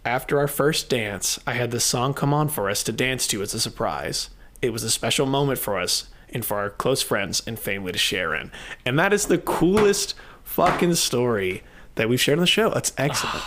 After 0.04 0.40
our 0.40 0.48
first 0.48 0.90
dance, 0.90 1.40
I 1.46 1.54
had 1.54 1.72
this 1.72 1.84
song 1.84 2.14
come 2.14 2.34
on 2.34 2.50
for 2.50 2.70
us 2.70 2.84
to 2.84 2.92
dance 2.92 3.28
to 3.28 3.42
as 3.42 3.54
a 3.54 3.60
surprise. 3.60 4.30
It 4.62 4.72
was 4.72 4.84
a 4.84 4.90
special 4.92 5.26
moment 5.26 5.60
for 5.60 5.78
us 5.80 6.10
and 6.30 6.46
for 6.46 6.58
our 6.58 6.70
close 6.70 7.02
friends 7.02 7.42
and 7.48 7.58
family 7.58 7.92
to 7.92 7.98
share 7.98 8.34
in. 8.36 8.52
And 8.86 8.98
that 9.00 9.14
is 9.14 9.28
the 9.28 9.38
coolest 9.38 10.14
fucking 10.44 10.96
story 10.96 11.64
that 11.96 12.08
we've 12.10 12.22
shared 12.22 12.38
on 12.38 12.42
the 12.42 12.48
show. 12.48 12.70
That's 12.70 12.94
excellent. 12.98 13.44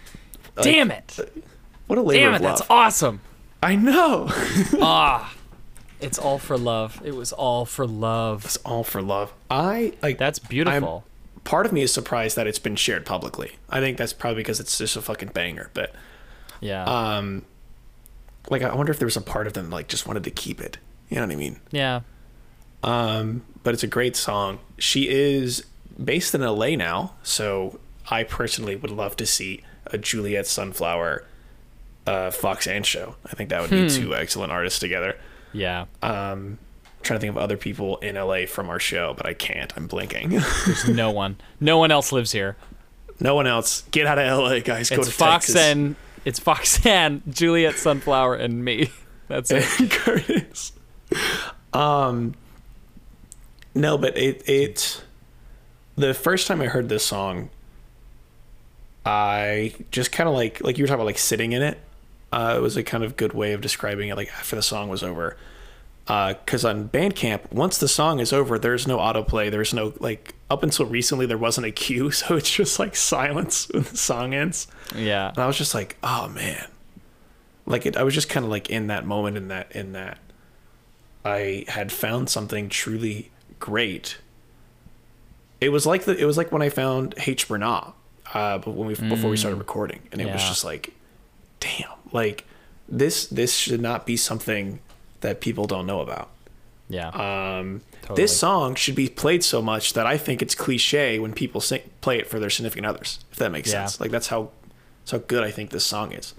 Damn 0.62 0.90
it. 0.90 1.18
What 1.86 1.98
a 1.98 2.02
labor 2.02 2.20
Damn 2.20 2.34
of 2.34 2.40
it. 2.40 2.44
love. 2.44 2.58
That's 2.58 2.70
awesome. 2.70 3.20
I 3.62 3.76
know. 3.76 4.28
Ah. 4.80 5.34
It's 6.00 6.18
all 6.18 6.38
for 6.38 6.56
love. 6.56 7.00
It 7.04 7.16
was 7.16 7.32
all 7.32 7.64
for 7.64 7.84
love. 7.86 8.44
it's 8.44 8.56
all 8.58 8.84
for 8.84 9.02
love. 9.02 9.32
I 9.50 9.94
like 10.00 10.16
That's 10.18 10.38
beautiful. 10.38 11.04
part 11.42 11.66
of 11.66 11.72
me 11.72 11.82
is 11.82 11.92
surprised 11.92 12.36
that 12.36 12.46
it's 12.46 12.60
been 12.60 12.76
shared 12.76 13.04
publicly. 13.04 13.52
I 13.68 13.80
think 13.80 13.98
that's 13.98 14.12
probably 14.12 14.40
because 14.40 14.60
it's 14.60 14.78
just 14.78 14.94
a 14.96 15.02
fucking 15.02 15.30
banger, 15.30 15.70
but 15.74 15.92
yeah. 16.60 16.84
um 16.84 17.44
like 18.50 18.62
I 18.62 18.74
wonder 18.74 18.92
if 18.92 18.98
there 18.98 19.06
was 19.06 19.16
a 19.16 19.20
part 19.22 19.46
of 19.46 19.52
them 19.52 19.70
like 19.70 19.88
just 19.88 20.06
wanted 20.06 20.24
to 20.24 20.30
keep 20.30 20.60
it. 20.60 20.78
You 21.08 21.16
know 21.16 21.22
what 21.22 21.32
I 21.32 21.36
mean? 21.36 21.60
yeah. 21.70 22.00
Um, 22.82 23.42
but 23.64 23.74
it's 23.74 23.82
a 23.82 23.88
great 23.88 24.14
song. 24.14 24.60
She 24.78 25.08
is 25.08 25.64
based 26.02 26.34
in 26.34 26.42
LA 26.42 26.76
now, 26.76 27.14
so 27.22 27.80
I 28.08 28.22
personally 28.22 28.76
would 28.76 28.90
love 28.92 29.16
to 29.16 29.26
see 29.26 29.62
a 29.86 29.98
Juliet 29.98 30.46
Sunflower 30.46 31.24
uh, 32.06 32.30
Foxanne 32.30 32.84
show. 32.84 33.16
I 33.26 33.30
think 33.34 33.50
that 33.50 33.60
would 33.60 33.70
be 33.70 33.88
two 33.90 34.14
excellent 34.14 34.52
artists 34.52 34.78
together. 34.78 35.18
Yeah. 35.52 35.86
Um, 36.02 36.58
trying 37.02 37.18
to 37.18 37.20
think 37.20 37.30
of 37.32 37.38
other 37.38 37.56
people 37.56 37.96
in 37.98 38.14
LA 38.14 38.46
from 38.46 38.70
our 38.70 38.78
show, 38.78 39.14
but 39.14 39.26
I 39.26 39.34
can't. 39.34 39.72
I'm 39.76 39.86
blinking. 39.88 40.30
There's 40.30 40.88
no 40.88 41.10
one. 41.10 41.36
No 41.60 41.78
one 41.78 41.90
else 41.90 42.12
lives 42.12 42.32
here. 42.32 42.56
no 43.20 43.34
one 43.34 43.46
else. 43.46 43.82
Get 43.90 44.06
out 44.06 44.18
of 44.18 44.38
LA, 44.38 44.60
guys. 44.60 44.88
Go 44.90 45.02
to 45.02 45.10
Fox 45.10 45.46
Texas. 45.46 45.56
and 45.56 45.96
it's 46.28 46.38
Fox 46.38 46.84
and 46.86 47.22
Juliet 47.28 47.76
Sunflower 47.76 48.34
and 48.34 48.62
me. 48.62 48.90
That's 49.28 49.50
it. 49.50 49.90
Curtis. 49.90 50.72
Um, 51.72 52.34
no, 53.74 53.96
but 53.96 54.16
it 54.16 54.46
it 54.48 55.02
the 55.96 56.12
first 56.12 56.46
time 56.46 56.60
I 56.60 56.66
heard 56.66 56.88
this 56.88 57.04
song, 57.04 57.48
I 59.04 59.74
just 59.90 60.12
kind 60.12 60.28
of 60.28 60.34
like 60.34 60.62
like 60.62 60.76
you 60.76 60.84
were 60.84 60.88
talking 60.88 61.00
about 61.00 61.06
like 61.06 61.18
sitting 61.18 61.52
in 61.52 61.62
it. 61.62 61.78
Uh, 62.30 62.54
it 62.58 62.60
was 62.60 62.76
a 62.76 62.82
kind 62.82 63.04
of 63.04 63.16
good 63.16 63.32
way 63.32 63.54
of 63.54 63.62
describing 63.62 64.10
it. 64.10 64.16
Like 64.16 64.28
after 64.28 64.56
the 64.56 64.62
song 64.62 64.90
was 64.90 65.02
over, 65.02 65.36
because 66.08 66.64
on 66.64 66.88
Bandcamp, 66.88 67.52
once 67.52 67.76
the 67.76 67.86
song 67.86 68.18
is 68.18 68.32
over, 68.32 68.58
there's 68.58 68.86
no 68.86 68.96
autoplay. 68.96 69.50
There's 69.50 69.74
no 69.74 69.92
like 70.00 70.34
up 70.48 70.62
until 70.62 70.86
recently 70.86 71.26
there 71.26 71.36
wasn't 71.36 71.66
a 71.66 71.70
cue, 71.70 72.10
so 72.12 72.36
it's 72.36 72.50
just 72.50 72.78
like 72.78 72.96
silence 72.96 73.68
when 73.72 73.82
the 73.82 73.96
song 73.96 74.32
ends. 74.32 74.68
Yeah. 74.96 75.28
And 75.28 75.38
I 75.38 75.46
was 75.46 75.58
just 75.58 75.74
like, 75.74 75.98
oh 76.02 76.28
man. 76.28 76.66
Like 77.66 77.84
it 77.84 77.98
I 77.98 78.04
was 78.04 78.14
just 78.14 78.30
kind 78.30 78.46
of 78.46 78.50
like 78.50 78.70
in 78.70 78.86
that 78.86 79.04
moment 79.04 79.36
in 79.36 79.48
that 79.48 79.70
in 79.72 79.92
that 79.92 80.18
I 81.26 81.66
had 81.68 81.92
found 81.92 82.30
something 82.30 82.70
truly 82.70 83.30
great. 83.60 84.16
It 85.60 85.68
was 85.68 85.84
like 85.84 86.04
the 86.04 86.16
it 86.16 86.24
was 86.24 86.38
like 86.38 86.50
when 86.50 86.62
I 86.62 86.70
found 86.70 87.14
H 87.26 87.48
Bernard, 87.48 87.92
uh 88.32 88.56
but 88.56 88.70
when 88.70 88.88
we 88.88 88.94
before 88.94 89.28
we 89.28 89.36
started 89.36 89.58
recording 89.58 90.00
and 90.10 90.22
it 90.22 90.32
was 90.32 90.42
just 90.42 90.64
like 90.64 90.94
damn, 91.60 91.90
like 92.12 92.46
this 92.88 93.26
this 93.26 93.54
should 93.54 93.82
not 93.82 94.06
be 94.06 94.16
something 94.16 94.80
that 95.20 95.40
people 95.40 95.66
don't 95.66 95.86
know 95.86 96.00
about. 96.00 96.30
Yeah. 96.88 97.08
Um, 97.08 97.82
Totally. 98.02 98.22
This 98.22 98.38
song 98.38 98.74
should 98.74 98.94
be 98.94 99.08
played 99.08 99.44
so 99.44 99.60
much 99.60 99.92
that 99.92 100.06
I 100.06 100.16
think 100.16 100.40
it's 100.40 100.54
cliche 100.54 101.18
when 101.18 101.32
people 101.34 101.60
sing, 101.60 101.82
play 102.00 102.18
it 102.18 102.26
for 102.26 102.38
their 102.40 102.48
significant 102.48 102.86
others. 102.86 103.18
If 103.30 103.36
that 103.38 103.50
makes 103.52 103.70
Yeah. 103.70 103.84
sense, 103.84 104.00
like 104.00 104.10
that's 104.10 104.28
how 104.28 104.50
that's 105.00 105.10
how 105.12 105.18
good 105.18 105.44
I 105.44 105.50
think 105.50 105.70
this 105.70 105.84
song 105.84 106.12
is. 106.12 106.32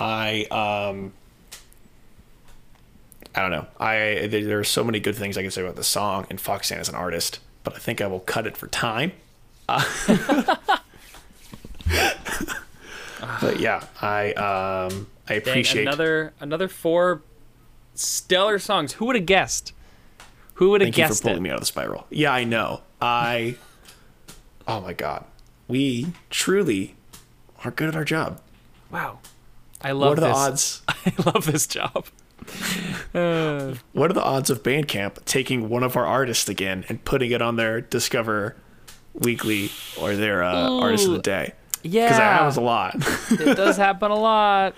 I 0.00 0.44
um, 0.50 1.12
I 3.36 3.40
don't 3.42 3.50
know. 3.52 3.66
I 3.78 4.26
there, 4.28 4.44
there 4.44 4.58
are 4.58 4.64
so 4.64 4.82
many 4.82 4.98
good 4.98 5.14
things 5.14 5.38
I 5.38 5.42
can 5.42 5.50
say 5.52 5.62
about 5.62 5.76
the 5.76 5.84
song 5.84 6.26
and 6.30 6.40
Foxanne 6.40 6.78
as 6.78 6.88
an 6.88 6.96
artist, 6.96 7.38
but 7.62 7.74
I 7.76 7.78
think 7.78 8.00
I 8.00 8.08
will 8.08 8.20
cut 8.20 8.46
it 8.48 8.56
for 8.56 8.66
time. 8.66 9.12
Uh, 9.68 9.84
but 13.40 13.60
yeah, 13.60 13.84
I 14.00 14.32
um, 14.32 15.06
I 15.28 15.34
Dang, 15.34 15.38
appreciate 15.38 15.82
another 15.82 16.32
another 16.40 16.68
four 16.68 17.22
stellar 17.98 18.58
songs. 18.58 18.94
Who 18.94 19.06
would 19.06 19.16
have 19.16 19.26
guessed? 19.26 19.72
Who 20.54 20.70
would 20.70 20.80
have 20.80 20.86
Thank 20.94 20.98
you 21.08 21.14
for 21.14 21.22
pulling 21.22 21.38
it? 21.38 21.40
me 21.42 21.50
out 21.50 21.54
of 21.54 21.60
the 21.60 21.66
spiral. 21.66 22.06
Yeah, 22.10 22.32
I 22.32 22.44
know. 22.44 22.82
I. 23.00 23.56
Oh 24.70 24.82
my 24.82 24.92
god, 24.92 25.24
we 25.66 26.08
truly 26.28 26.94
are 27.64 27.70
good 27.70 27.88
at 27.88 27.96
our 27.96 28.04
job. 28.04 28.38
Wow. 28.90 29.20
I 29.80 29.92
love 29.92 30.10
what 30.10 30.18
are 30.18 30.20
the 30.20 30.26
this. 30.26 30.36
odds? 30.36 30.82
I 31.06 31.30
love 31.30 31.46
this 31.46 31.66
job. 31.66 32.04
Uh, 33.14 33.74
What 33.92 34.10
are 34.10 34.14
the 34.14 34.22
odds 34.22 34.50
of 34.50 34.62
Bandcamp 34.62 35.24
taking 35.24 35.70
one 35.70 35.82
of 35.82 35.96
our 35.96 36.04
artists 36.04 36.50
again 36.50 36.84
and 36.90 37.02
putting 37.02 37.30
it 37.30 37.40
on 37.40 37.56
their 37.56 37.80
Discover 37.80 38.56
Weekly 39.14 39.70
or 39.98 40.14
their 40.16 40.42
uh, 40.42 40.68
Artist 40.68 41.06
of 41.06 41.12
the 41.14 41.18
Day? 41.20 41.54
yeah. 41.82 42.04
Because 42.04 42.18
that 42.18 42.32
happens 42.34 42.56
a 42.58 42.60
lot. 42.60 42.94
it 43.30 43.56
does 43.56 43.78
happen 43.78 44.10
a 44.10 44.16
lot. 44.16 44.74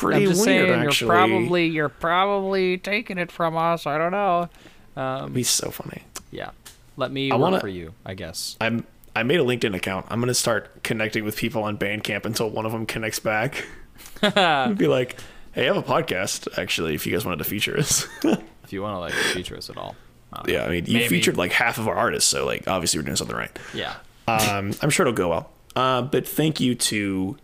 Pretty 0.00 0.24
I'm 0.24 0.30
just 0.32 0.46
weird, 0.46 0.68
saying, 0.68 0.86
actually. 0.86 1.06
you're 1.06 1.16
probably 1.16 1.66
you're 1.66 1.88
probably 1.88 2.78
taking 2.78 3.18
it 3.18 3.30
from 3.32 3.56
us. 3.56 3.86
I 3.86 3.98
don't 3.98 4.12
know. 4.12 4.48
It'd 4.96 5.34
be 5.34 5.42
so 5.42 5.70
funny. 5.70 6.02
Yeah. 6.30 6.50
Let 6.96 7.10
me 7.12 7.30
I 7.30 7.34
work 7.34 7.42
wanna- 7.42 7.60
for 7.60 7.68
you, 7.68 7.94
I 8.06 8.14
guess. 8.14 8.56
I'm. 8.60 8.86
I 9.16 9.24
made 9.24 9.40
a 9.40 9.44
LinkedIn 9.44 9.74
account. 9.74 10.06
I'm 10.10 10.20
gonna 10.20 10.34
start 10.34 10.82
connecting 10.84 11.24
with 11.24 11.36
people 11.36 11.64
on 11.64 11.76
Bandcamp 11.78 12.24
until 12.24 12.48
one 12.50 12.64
of 12.66 12.70
them 12.72 12.86
connects 12.86 13.18
back. 13.18 13.64
Be 14.20 14.86
like, 14.86 15.16
"Hey, 15.52 15.62
I 15.68 15.74
have 15.74 15.76
a 15.76 15.82
podcast. 15.82 16.56
Actually, 16.58 16.94
if 16.94 17.04
you 17.06 17.12
guys 17.12 17.24
wanted 17.24 17.38
to 17.38 17.44
feature 17.44 17.76
us." 17.76 18.06
If 18.64 18.72
you 18.74 18.82
want 18.82 18.96
to 18.96 18.98
like 18.98 19.12
feature 19.34 19.56
us 19.56 19.70
at 19.70 19.78
all. 19.78 19.96
Don't 20.34 20.46
Yeah. 20.48 20.64
I 20.64 20.68
mean, 20.68 20.84
you 20.84 20.92
Maybe. 20.98 21.08
featured 21.08 21.38
like 21.38 21.52
half 21.52 21.78
of 21.78 21.88
our 21.88 21.94
artists, 21.94 22.28
so 22.30 22.44
like 22.44 22.68
obviously 22.68 23.00
we're 23.00 23.04
doing 23.06 23.16
something 23.16 23.34
right. 23.34 23.58
Yeah. 23.72 23.94
Um, 24.28 24.72
I'm 24.82 24.90
sure 24.90 25.06
it'll 25.06 25.16
go 25.16 25.30
well. 25.30 25.50
Uh, 25.74 26.02
but 26.02 26.28
thank 26.28 26.60
you 26.60 26.74
to 26.74 27.38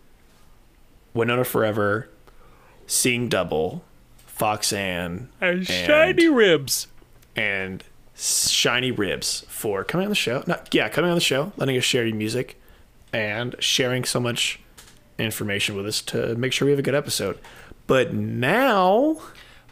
Winona 1.15 1.43
Forever, 1.43 2.07
Seeing 2.87 3.29
Double, 3.29 3.83
Foxanne, 4.39 5.27
And 5.41 5.65
shiny 5.65 6.27
ribs. 6.27 6.87
and 7.35 7.83
Shiny 8.17 8.91
Ribs 8.91 9.45
for 9.49 9.83
coming 9.83 10.05
on 10.05 10.09
the 10.09 10.15
show. 10.15 10.41
Not, 10.47 10.73
yeah, 10.73 10.87
coming 10.87 11.09
on 11.11 11.15
the 11.15 11.21
show, 11.21 11.51
letting 11.57 11.75
us 11.77 11.83
share 11.83 12.05
your 12.05 12.15
music, 12.15 12.57
and 13.11 13.55
sharing 13.59 14.05
so 14.05 14.19
much 14.21 14.59
information 15.19 15.75
with 15.75 15.85
us 15.85 16.01
to 16.03 16.33
make 16.35 16.53
sure 16.53 16.65
we 16.65 16.71
have 16.71 16.79
a 16.79 16.83
good 16.83 16.95
episode. 16.95 17.37
But 17.87 18.13
now, 18.13 19.17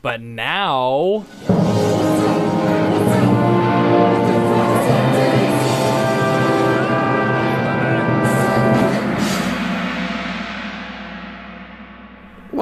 But 0.01 0.19
now 0.21 1.25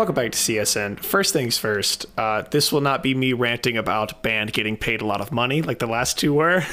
Welcome 0.02 0.16
back 0.16 0.32
to 0.32 0.38
CSN. 0.39 0.99
First 1.04 1.32
things 1.32 1.60
first, 1.60 2.08
uh, 2.18 2.41
this 2.49 2.72
will 2.72 2.82
not 2.82 3.04
be 3.04 3.14
me 3.14 3.34
ranting 3.34 3.78
about 3.78 4.24
band 4.24 4.52
getting 4.52 4.76
paid 4.76 4.99
a 4.99 5.06
lot 5.06 5.22
of 5.22 5.32
money 5.32 5.62
like 5.62 5.78
the 5.78 5.86
last 5.86 6.18
two 6.18 6.34
were. 6.34 6.56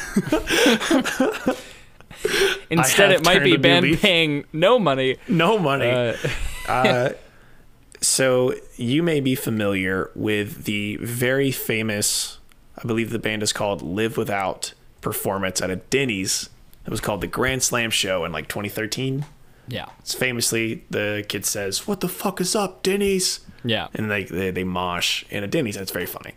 instead 2.70 3.12
it 3.12 3.22
might 3.26 3.45
be 3.45 3.59
band 3.59 3.85
leaf. 3.85 4.01
paying 4.01 4.47
no 4.55 4.79
money. 4.79 5.18
no 5.29 5.59
money. 5.59 5.91
Uh, 5.91 6.16
Uh, 6.68 7.11
so 8.01 8.55
you 8.76 9.03
may 9.03 9.20
be 9.20 9.35
familiar 9.35 10.11
with 10.14 10.64
the 10.64 10.97
very 10.97 11.51
famous, 11.51 12.39
I 12.83 12.87
believe 12.87 13.11
the 13.11 13.18
band 13.18 13.43
is 13.43 13.53
called 13.53 13.83
Live 13.83 14.16
Without 14.16 14.72
performance 15.03 15.61
at 15.61 15.68
a 15.68 15.76
Denny's. 15.76 16.49
It 16.87 16.91
was 16.91 17.03
called 17.03 17.20
the 17.20 17.26
Grand 17.26 17.62
Slam 17.62 17.91
Show 17.91 18.24
in 18.24 18.33
like 18.33 18.49
2013. 18.49 19.26
Yeah. 19.69 19.87
It's 20.01 20.14
famously 20.14 20.85
the 20.91 21.25
kid 21.29 21.45
says, 21.45 21.87
"What 21.87 22.01
the 22.01 22.09
fuck 22.09 22.41
is 22.41 22.55
up, 22.57 22.83
Denny's?" 22.83 23.41
Yeah. 23.64 23.89
and 23.95 24.11
they 24.11 24.25
they, 24.25 24.51
they 24.51 24.64
mosh 24.64 25.25
in 25.31 25.45
a 25.45 25.47
Denny's. 25.47 25.77
and 25.77 25.83
It's 25.83 25.93
very 25.93 26.07
funny. 26.07 26.35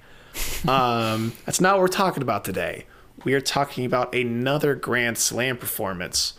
Um, 0.68 1.34
that's 1.46 1.62
not 1.62 1.74
what 1.76 1.82
we're 1.82 1.88
talking 1.88 2.24
about 2.24 2.44
today. 2.44 2.86
We 3.24 3.34
are 3.34 3.42
talking 3.42 3.86
about 3.86 4.14
another 4.16 4.74
Grand 4.76 5.18
Slam 5.18 5.58
performance, 5.58 6.34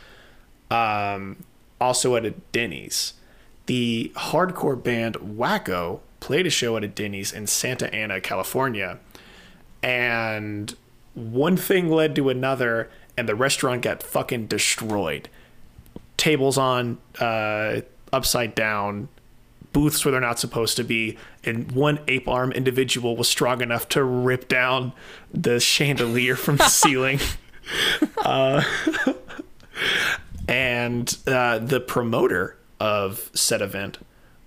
um, 0.70 1.44
also 1.80 2.16
at 2.16 2.24
a 2.24 2.30
Denny's. 2.52 3.14
The 3.66 4.10
hardcore 4.16 4.82
band 4.82 5.14
Wacko 5.16 6.00
played 6.18 6.46
a 6.46 6.50
show 6.50 6.76
at 6.76 6.82
a 6.84 6.88
Denny's 6.88 7.32
in 7.32 7.46
Santa 7.46 7.92
Ana, 7.94 8.20
California, 8.20 8.98
and 9.82 10.74
one 11.14 11.56
thing 11.56 11.88
led 11.90 12.14
to 12.16 12.28
another, 12.28 12.90
and 13.16 13.28
the 13.28 13.34
restaurant 13.34 13.82
got 13.82 14.02
fucking 14.02 14.46
destroyed. 14.46 15.28
Tables 16.16 16.58
on, 16.58 16.98
uh, 17.18 17.80
upside 18.12 18.54
down, 18.54 19.08
booths 19.72 20.04
where 20.04 20.12
they're 20.12 20.20
not 20.20 20.38
supposed 20.38 20.76
to 20.76 20.84
be, 20.84 21.16
and 21.44 21.72
one 21.72 21.98
ape 22.08 22.28
arm 22.28 22.52
individual 22.52 23.16
was 23.16 23.28
strong 23.28 23.60
enough 23.60 23.88
to 23.88 24.04
rip 24.04 24.48
down 24.48 24.92
the 25.32 25.58
chandelier 25.58 26.36
from 26.36 26.56
the 26.56 26.68
ceiling. 26.68 27.18
Uh, 28.18 28.62
and 30.48 31.16
uh, 31.26 31.58
the 31.58 31.80
promoter 31.80 32.56
of 32.78 33.30
said 33.34 33.62
event 33.62 33.98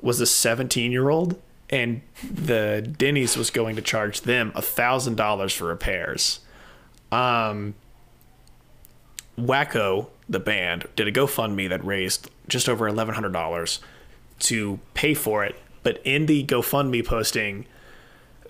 was 0.01 0.22
a 0.22 0.26
17 0.26 0.91
year 0.91 1.09
old, 1.09 1.41
and 1.70 2.01
the 2.24 2.88
Denny's 2.97 3.36
was 3.36 3.49
going 3.49 3.76
to 3.76 3.82
charge 3.82 4.22
them 4.22 4.51
a 4.55 4.61
thousand 4.61 5.16
dollars 5.16 5.53
for 5.53 5.66
repairs. 5.66 6.41
Um, 7.11 7.76
Wacko, 9.38 10.07
the 10.28 10.39
band, 10.39 10.88
did 10.95 11.07
a 11.07 11.11
GoFundMe 11.11 11.69
that 11.69 11.84
raised 11.86 12.30
just 12.47 12.67
over 12.67 12.88
eleven 12.88 13.13
hundred 13.15 13.34
dollars 13.34 13.80
to 14.39 14.80
pay 14.93 15.13
for 15.13 15.43
it. 15.45 15.55
But 15.84 16.01
in 16.03 16.26
the 16.26 16.43
GoFundMe 16.45 17.05
posting, 17.05 17.65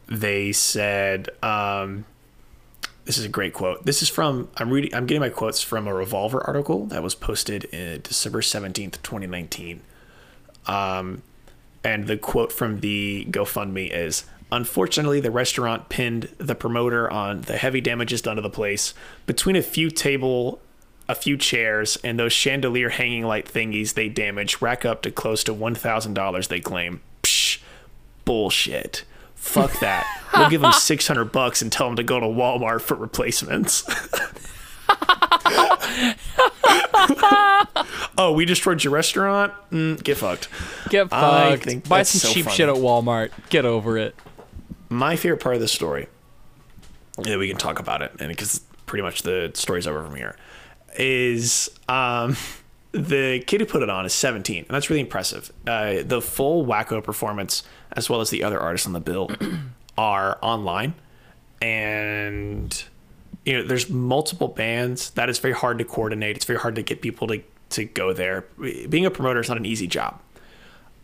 they 0.08 0.52
said, 0.52 1.30
um, 1.44 2.06
"This 3.04 3.18
is 3.18 3.26
a 3.26 3.30
great 3.30 3.54
quote. 3.54 3.86
This 3.86 4.02
is 4.02 4.10
from 4.10 4.50
I'm 4.58 4.70
reading. 4.70 4.94
I'm 4.96 5.06
getting 5.06 5.22
my 5.22 5.30
quotes 5.30 5.62
from 5.62 5.88
a 5.88 5.94
Revolver 5.94 6.46
article 6.46 6.86
that 6.88 7.04
was 7.04 7.16
posted 7.16 7.66
in 7.66 8.02
December 8.02 8.42
seventeenth, 8.42 9.02
twenty 9.04 9.28
nineteen. 9.28 9.82
Um, 10.68 11.22
and 11.84 12.08
the 12.08 12.18
quote 12.18 12.52
from 12.52 12.80
the 12.80 13.28
GoFundMe 13.30 13.92
is 13.92 14.26
Unfortunately, 14.52 15.20
the 15.20 15.32
restaurant 15.32 15.90
pinned 15.90 16.30
the 16.38 16.56
promoter 16.56 17.12
on 17.12 17.42
the 17.42 17.58
heavy 17.58 17.82
damages 17.82 18.22
done 18.22 18.36
to 18.36 18.42
the 18.42 18.50
place. 18.50 18.94
Between 19.26 19.56
a 19.56 19.62
few 19.62 19.90
table, 19.90 20.62
a 21.08 21.16
few 21.16 21.38
chairs, 21.38 21.98
and 22.04 22.20
those 22.20 22.34
chandelier 22.34 22.90
hanging 22.90 23.26
light 23.26 23.46
thingies 23.46 23.94
they 23.94 24.10
damage 24.10 24.62
rack 24.62 24.86
up 24.86 25.02
to 25.04 25.12
close 25.12 25.44
to 25.44 25.54
$1,000, 25.54 26.48
they 26.48 26.60
claim. 26.60 27.02
Psh, 27.24 27.60
bullshit. 28.26 29.04
Fuck 29.36 29.80
that. 29.80 30.06
We'll 30.36 30.50
give 30.50 30.62
them 30.62 30.72
600 30.74 31.26
bucks 31.26 31.62
and 31.62 31.72
tell 31.72 31.88
them 31.88 31.96
to 31.98 32.04
go 32.04 32.20
to 32.20 32.26
Walmart 32.26 32.82
for 32.82 32.96
replacements. 32.96 33.84
oh, 38.18 38.34
we 38.36 38.46
destroyed 38.46 38.84
your 38.84 38.94
restaurant? 38.94 39.54
Mm, 39.72 40.04
get 40.04 40.18
fucked. 40.18 40.48
Get 40.90 41.10
fucked. 41.10 41.88
Buy 41.88 42.04
some 42.04 42.20
so 42.20 42.34
cheap 42.34 42.46
funny. 42.46 42.58
shit 42.58 42.70
at 42.70 42.76
Walmart. 42.76 43.32
Get 43.50 43.66
over 43.66 43.98
it. 43.98 44.16
my 44.90 45.16
favorite 45.16 45.42
part 45.42 45.56
of 45.56 45.62
the 45.62 45.68
story, 45.68 46.08
yeah, 47.24 47.38
we 47.38 47.48
can 47.48 47.58
talk 47.58 47.80
about 47.80 48.02
it, 48.02 48.12
and 48.20 48.30
because 48.30 48.62
pretty 48.86 49.04
much 49.04 49.24
the 49.24 49.52
story's 49.54 49.88
over 49.88 50.04
from 50.04 50.16
here, 50.16 50.36
is 50.98 51.70
um, 51.88 52.36
the 52.92 53.44
kid 53.46 53.62
who 53.62 53.66
put 53.66 53.84
it 53.84 53.90
on 53.90 54.06
is 54.06 54.14
17, 54.14 54.58
and 54.60 54.68
that's 54.68 54.90
really 54.90 55.02
impressive. 55.02 55.52
Uh, 55.66 56.04
the 56.04 56.22
full 56.22 56.66
Wacko 56.66 57.04
performance, 57.04 57.64
as 57.92 58.10
well 58.10 58.22
as 58.22 58.30
the 58.30 58.44
other 58.44 58.60
artists 58.60 58.88
on 58.88 58.94
the 58.94 59.00
bill, 59.00 59.32
are 59.98 60.38
online, 60.42 60.94
and 61.62 62.84
you 63.46 63.54
know, 63.54 63.64
there's 63.64 63.90
multiple 63.90 64.48
bands. 64.48 65.12
That 65.12 65.30
is 65.30 65.40
very 65.40 65.54
hard 65.54 65.78
to 65.78 65.86
coordinate. 65.86 66.36
It's 66.36 66.46
very 66.46 66.60
hard 66.60 66.76
to 66.76 66.82
get 66.82 67.02
people 67.02 67.28
to 67.28 67.42
to 67.72 67.86
go 67.86 68.14
there. 68.14 68.46
Being 68.90 69.06
a 69.06 69.12
promoter 69.12 69.40
is 69.40 69.50
not 69.50 69.58
an 69.58 69.66
easy 69.66 69.88
job. 69.88 70.22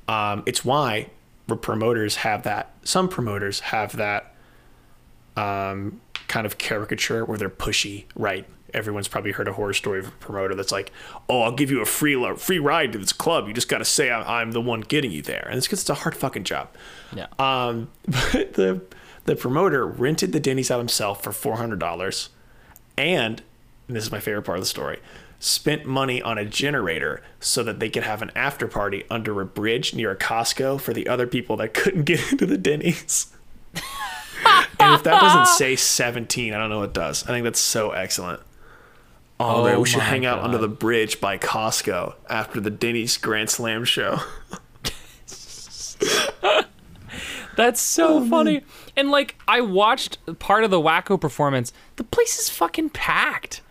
Um, 0.08 0.44
it's 0.46 0.64
why 0.64 1.10
promoters 1.48 2.18
have 2.18 2.44
that. 2.44 2.72
Some 2.84 3.10
promoters 3.10 3.60
have 3.60 3.98
that 3.98 4.34
um, 5.36 6.02
kind 6.28 6.46
of 6.46 6.58
caricature 6.58 7.26
where 7.26 7.38
they're 7.38 7.50
pushy, 7.50 8.06
right? 8.16 8.48
Everyone's 8.74 9.08
probably 9.08 9.32
heard 9.32 9.48
a 9.48 9.54
horror 9.54 9.74
story 9.74 10.00
of 10.00 10.08
a 10.08 10.12
promoter 10.12 10.56
that's 10.56 10.72
like, 10.72 10.92
"Oh, 11.30 11.42
I'll 11.42 11.52
give 11.52 11.72
you 11.72 11.82
a 11.82 11.86
free 11.86 12.16
lo- 12.16 12.36
free 12.36 12.60
ride 12.60 12.92
to 12.94 12.98
this 12.98 13.14
club. 13.14 13.48
You 13.48 13.54
just 13.54 13.70
got 13.70 13.80
to 13.80 13.86
say 13.86 14.12
I'm, 14.12 14.26
I'm 14.28 14.52
the 14.52 14.62
one 14.62 14.82
getting 14.82 15.12
you 15.12 15.22
there." 15.22 15.46
And 15.48 15.58
it's 15.58 15.68
because 15.68 15.82
it's 15.82 15.90
a 15.90 15.96
hard 15.96 16.16
fucking 16.16 16.44
job. 16.44 16.70
Yeah. 17.16 17.28
Um, 17.40 17.90
but 18.08 18.54
the 18.54 18.82
the 19.26 19.36
promoter 19.36 19.86
rented 19.86 20.32
the 20.32 20.40
Denny's 20.40 20.72
out 20.72 20.80
himself 20.80 21.24
for 21.24 21.32
four 21.32 21.58
hundred 21.58 21.80
dollars, 21.80 22.30
and, 22.98 23.42
and 23.88 23.96
this 23.96 24.04
is 24.04 24.12
my 24.12 24.20
favorite 24.20 24.44
part 24.44 24.58
of 24.58 24.64
the 24.64 24.68
story, 24.70 25.00
spent 25.40 25.86
money 25.86 26.22
on 26.22 26.38
a 26.38 26.46
generator 26.46 27.22
so 27.40 27.64
that 27.64 27.80
they 27.80 27.90
could 27.90 28.04
have 28.04 28.22
an 28.22 28.32
after 28.36 28.68
party 28.68 29.04
under 29.10 29.40
a 29.42 29.46
bridge 29.46 29.94
near 29.94 30.12
a 30.12 30.16
Costco 30.16 30.80
for 30.80 30.94
the 30.94 31.08
other 31.08 31.28
people 31.28 31.58
that 31.58 31.74
couldn't 31.74 32.04
get 32.06 32.32
into 32.32 32.46
the 32.46 32.58
Denny's. 32.58 33.34
and 34.80 34.96
if 34.96 35.04
that 35.04 35.22
doesn't 35.22 35.48
say 35.48 35.76
seventeen, 35.76 36.54
I 36.54 36.58
don't 36.58 36.70
know 36.70 36.80
what 36.80 36.94
does. 36.94 37.24
I 37.24 37.28
think 37.28 37.44
that's 37.44 37.60
so 37.60 37.92
excellent. 37.92 38.42
Oh, 39.44 39.64
man, 39.66 39.76
Oh 39.76 39.80
we 39.82 39.88
should 39.90 40.02
hang 40.02 40.26
out 40.26 40.40
under 40.40 40.58
the 40.58 40.68
bridge 40.68 41.20
by 41.22 41.38
Costco 41.38 42.16
after 42.30 42.60
the 42.60 42.70
Denny's 42.70 43.18
Grand 43.18 43.50
Slam 43.50 43.84
show. 43.86 44.20
That's 47.58 47.82
so 47.82 48.26
funny. 48.26 48.64
And 48.96 49.12
like 49.12 49.36
I 49.48 49.62
watched 49.62 50.18
part 50.40 50.64
of 50.64 50.72
the 50.72 50.80
Wacko 50.82 51.20
performance. 51.20 51.74
The 51.98 52.04
place 52.04 52.40
is 52.40 52.50
fucking 52.50 52.92
packed. 52.92 53.62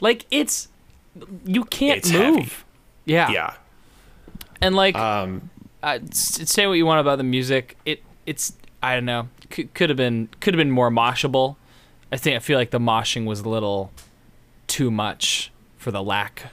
Like 0.00 0.24
it's 0.30 0.68
you 1.44 1.64
can't 1.64 1.98
It's 1.98 2.10
move. 2.12 2.36
heavy. 2.36 2.52
Yeah. 3.04 3.30
yeah. 3.30 3.54
And 4.60 4.74
like 4.74 4.96
Um, 4.96 5.50
uh, 5.82 5.98
say 6.12 6.66
what 6.66 6.74
you 6.74 6.86
want 6.86 7.00
about 7.00 7.18
the 7.18 7.24
music. 7.24 7.76
It 7.84 8.02
it's 8.26 8.54
I 8.82 8.94
don't 8.94 9.04
know. 9.04 9.28
Could, 9.50 9.72
could 9.74 9.90
have 9.90 9.96
been 9.96 10.28
could 10.40 10.54
have 10.54 10.58
been 10.58 10.70
more 10.70 10.90
moshable. 10.90 11.56
I 12.10 12.16
think 12.16 12.34
I 12.36 12.38
feel 12.38 12.58
like 12.58 12.70
the 12.70 12.80
moshing 12.80 13.26
was 13.26 13.40
a 13.40 13.48
little 13.48 13.92
too 14.68 14.90
much 14.90 15.50
for 15.76 15.90
the 15.90 16.02
lack 16.02 16.52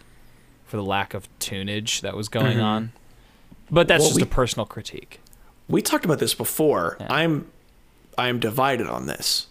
for 0.65 0.77
the 0.77 0.83
lack 0.83 1.13
of 1.13 1.29
tunage 1.39 2.01
that 2.01 2.15
was 2.15 2.27
going 2.27 2.59
on. 2.59 2.91
But 3.69 3.87
that's 3.87 4.03
Mm-hmm. 4.03 4.07
Well, 4.07 4.09
just 4.09 4.15
we- 4.17 4.23
a 4.23 4.25
personal 4.33 4.65
critique. 4.65 5.19
we 5.67 5.81
talked 5.81 6.05
about 6.05 6.17
this 6.19 6.33
before. 6.33 6.97
Yeah. 6.99 7.07
I'm 7.09 7.51
I'm 8.17 8.39
divided 8.39 8.87
on 8.87 9.05
this 9.05 9.47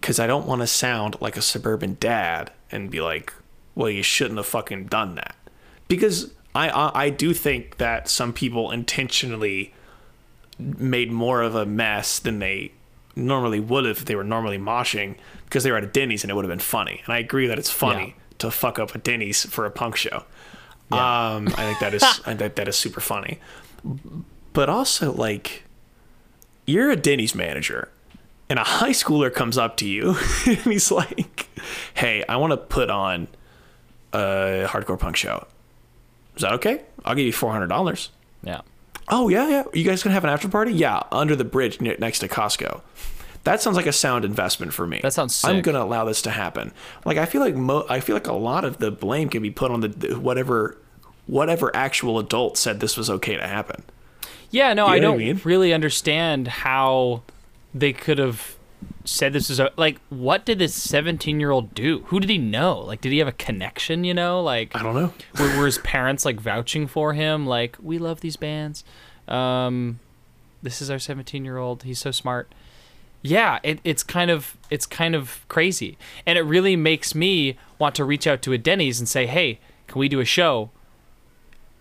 because 0.00 0.18
I 0.18 0.26
don't 0.26 0.46
want 0.46 0.60
to 0.62 0.66
sound 0.66 1.16
like 1.20 1.36
a 1.36 1.42
suburban 1.42 1.96
dad 2.00 2.50
and 2.72 2.90
be 2.90 3.00
like, 3.00 3.32
"Well, 3.74 3.90
you 3.90 4.02
shouldn't 4.02 4.38
have 4.38 4.46
fucking 4.46 4.86
done 4.86 5.14
that," 5.16 5.36
because 5.88 6.32
I 6.54 6.68
I, 6.70 7.04
I 7.04 7.10
do 7.10 7.32
think 7.34 7.76
that 7.78 8.08
some 8.08 8.32
people 8.32 8.70
intentionally 8.70 9.72
made 10.58 11.10
more 11.12 11.42
of 11.42 11.54
a 11.54 11.66
mess 11.66 12.18
than 12.18 12.38
they 12.38 12.72
normally 13.16 13.60
would 13.60 13.86
if 13.86 14.04
they 14.04 14.14
were 14.16 14.24
normally 14.24 14.58
moshing 14.58 15.16
because 15.44 15.62
they 15.64 15.70
were 15.70 15.76
at 15.78 15.84
a 15.84 15.88
Denny's 15.88 16.24
and 16.24 16.30
it 16.30 16.34
would 16.34 16.44
have 16.44 16.50
been 16.52 16.58
funny. 16.58 17.02
And 17.04 17.14
I 17.14 17.18
agree 17.18 17.46
that 17.46 17.58
it's 17.58 17.70
funny 17.70 18.14
Yeah. 18.16 18.34
to 18.38 18.50
fuck 18.50 18.78
up 18.78 18.94
a 18.94 18.98
Denny's 18.98 19.44
for 19.46 19.66
a 19.66 19.70
punk 19.70 19.96
show. 19.96 20.24
Um, 20.92 21.48
I 21.56 21.64
think 21.64 21.78
that 21.80 21.94
is 21.94 22.02
I 22.02 22.34
think 22.34 22.54
that 22.56 22.68
is 22.68 22.76
super 22.76 23.00
funny 23.00 23.38
but 24.52 24.68
also 24.68 25.12
like 25.12 25.64
you're 26.66 26.90
a 26.90 26.96
Denny's 26.96 27.34
manager 27.34 27.90
and 28.48 28.58
a 28.58 28.64
high 28.64 28.90
schooler 28.90 29.32
comes 29.32 29.58
up 29.58 29.76
to 29.78 29.86
you 29.88 30.16
and 30.46 30.56
he's 30.58 30.90
like, 30.90 31.48
"Hey, 31.94 32.24
I 32.28 32.36
want 32.36 32.52
to 32.52 32.56
put 32.56 32.88
on 32.90 33.28
a 34.12 34.66
hardcore 34.68 34.98
punk 34.98 35.16
show. 35.16 35.46
Is 36.36 36.42
that 36.42 36.52
okay? 36.54 36.82
I'll 37.04 37.14
give 37.14 37.26
you 37.26 37.32
four 37.32 37.52
hundred 37.52 37.66
dollars." 37.68 38.10
Yeah. 38.42 38.60
Oh 39.08 39.28
yeah, 39.28 39.48
yeah. 39.48 39.62
You 39.72 39.84
guys 39.84 40.02
gonna 40.02 40.14
have 40.14 40.24
an 40.24 40.30
after 40.30 40.48
party? 40.48 40.72
Yeah, 40.72 41.02
under 41.12 41.36
the 41.36 41.44
bridge 41.44 41.80
ne- 41.80 41.96
next 41.98 42.20
to 42.20 42.28
Costco. 42.28 42.80
That 43.44 43.60
sounds 43.60 43.76
like 43.76 43.86
a 43.86 43.92
sound 43.92 44.24
investment 44.24 44.72
for 44.72 44.86
me. 44.86 45.00
That 45.02 45.12
sounds 45.12 45.44
I'm 45.44 45.60
gonna 45.60 45.82
allow 45.82 46.04
this 46.06 46.22
to 46.22 46.30
happen. 46.30 46.72
Like 47.04 47.18
I 47.18 47.26
feel 47.26 47.42
like 47.42 47.54
mo- 47.54 47.86
I 47.90 48.00
feel 48.00 48.16
like 48.16 48.26
a 48.26 48.32
lot 48.32 48.64
of 48.64 48.78
the 48.78 48.90
blame 48.90 49.28
can 49.28 49.42
be 49.42 49.50
put 49.50 49.70
on 49.70 49.80
the 49.80 50.18
whatever 50.18 50.78
whatever 51.26 51.74
actual 51.76 52.18
adult 52.18 52.56
said 52.56 52.80
this 52.80 52.96
was 52.96 53.10
okay 53.10 53.36
to 53.36 53.46
happen. 53.46 53.82
Yeah, 54.50 54.72
no, 54.72 54.86
You 54.86 54.92
I 54.94 54.98
don't 55.00 55.14
I 55.14 55.18
mean? 55.18 55.40
really 55.44 55.72
understand 55.74 56.48
how 56.48 57.22
they 57.74 57.92
could 57.92 58.18
have 58.18 58.54
said 59.04 59.32
this 59.34 59.50
is 59.50 59.60
a, 59.60 59.70
like 59.76 60.00
what 60.08 60.44
did 60.46 60.58
this 60.58 60.78
17-year-old 60.86 61.74
do? 61.74 62.00
Who 62.06 62.20
did 62.20 62.30
he 62.30 62.38
know? 62.38 62.78
Like 62.80 63.00
did 63.00 63.12
he 63.12 63.18
have 63.18 63.28
a 63.28 63.32
connection, 63.32 64.02
you 64.04 64.14
know? 64.14 64.42
Like 64.42 64.74
I 64.74 64.82
don't 64.82 64.94
know. 64.94 65.12
were, 65.38 65.58
were 65.58 65.66
his 65.66 65.78
parents 65.78 66.24
like 66.24 66.40
vouching 66.40 66.86
for 66.86 67.12
him 67.12 67.46
like 67.46 67.76
we 67.82 67.98
love 67.98 68.20
these 68.20 68.36
bands. 68.36 68.82
Um 69.28 70.00
this 70.62 70.80
is 70.80 70.88
our 70.90 70.96
17-year-old. 70.96 71.82
He's 71.82 71.98
so 71.98 72.10
smart. 72.10 72.50
yeah, 73.20 73.58
it, 73.62 73.80
it's 73.84 74.02
kind 74.02 74.30
of 74.30 74.56
it's 74.70 74.86
kind 74.86 75.14
of 75.14 75.44
crazy, 75.48 75.98
and 76.26 76.38
it 76.38 76.42
really 76.42 76.74
makes 76.76 77.14
me 77.14 77.58
want 77.78 77.94
to 77.96 78.04
reach 78.04 78.26
out 78.26 78.40
to 78.42 78.52
a 78.54 78.58
Denny's 78.58 78.98
and 78.98 79.06
say, 79.08 79.26
"Hey, 79.26 79.60
can 79.86 79.98
we 79.98 80.08
do 80.08 80.20
a 80.20 80.24
show 80.24 80.70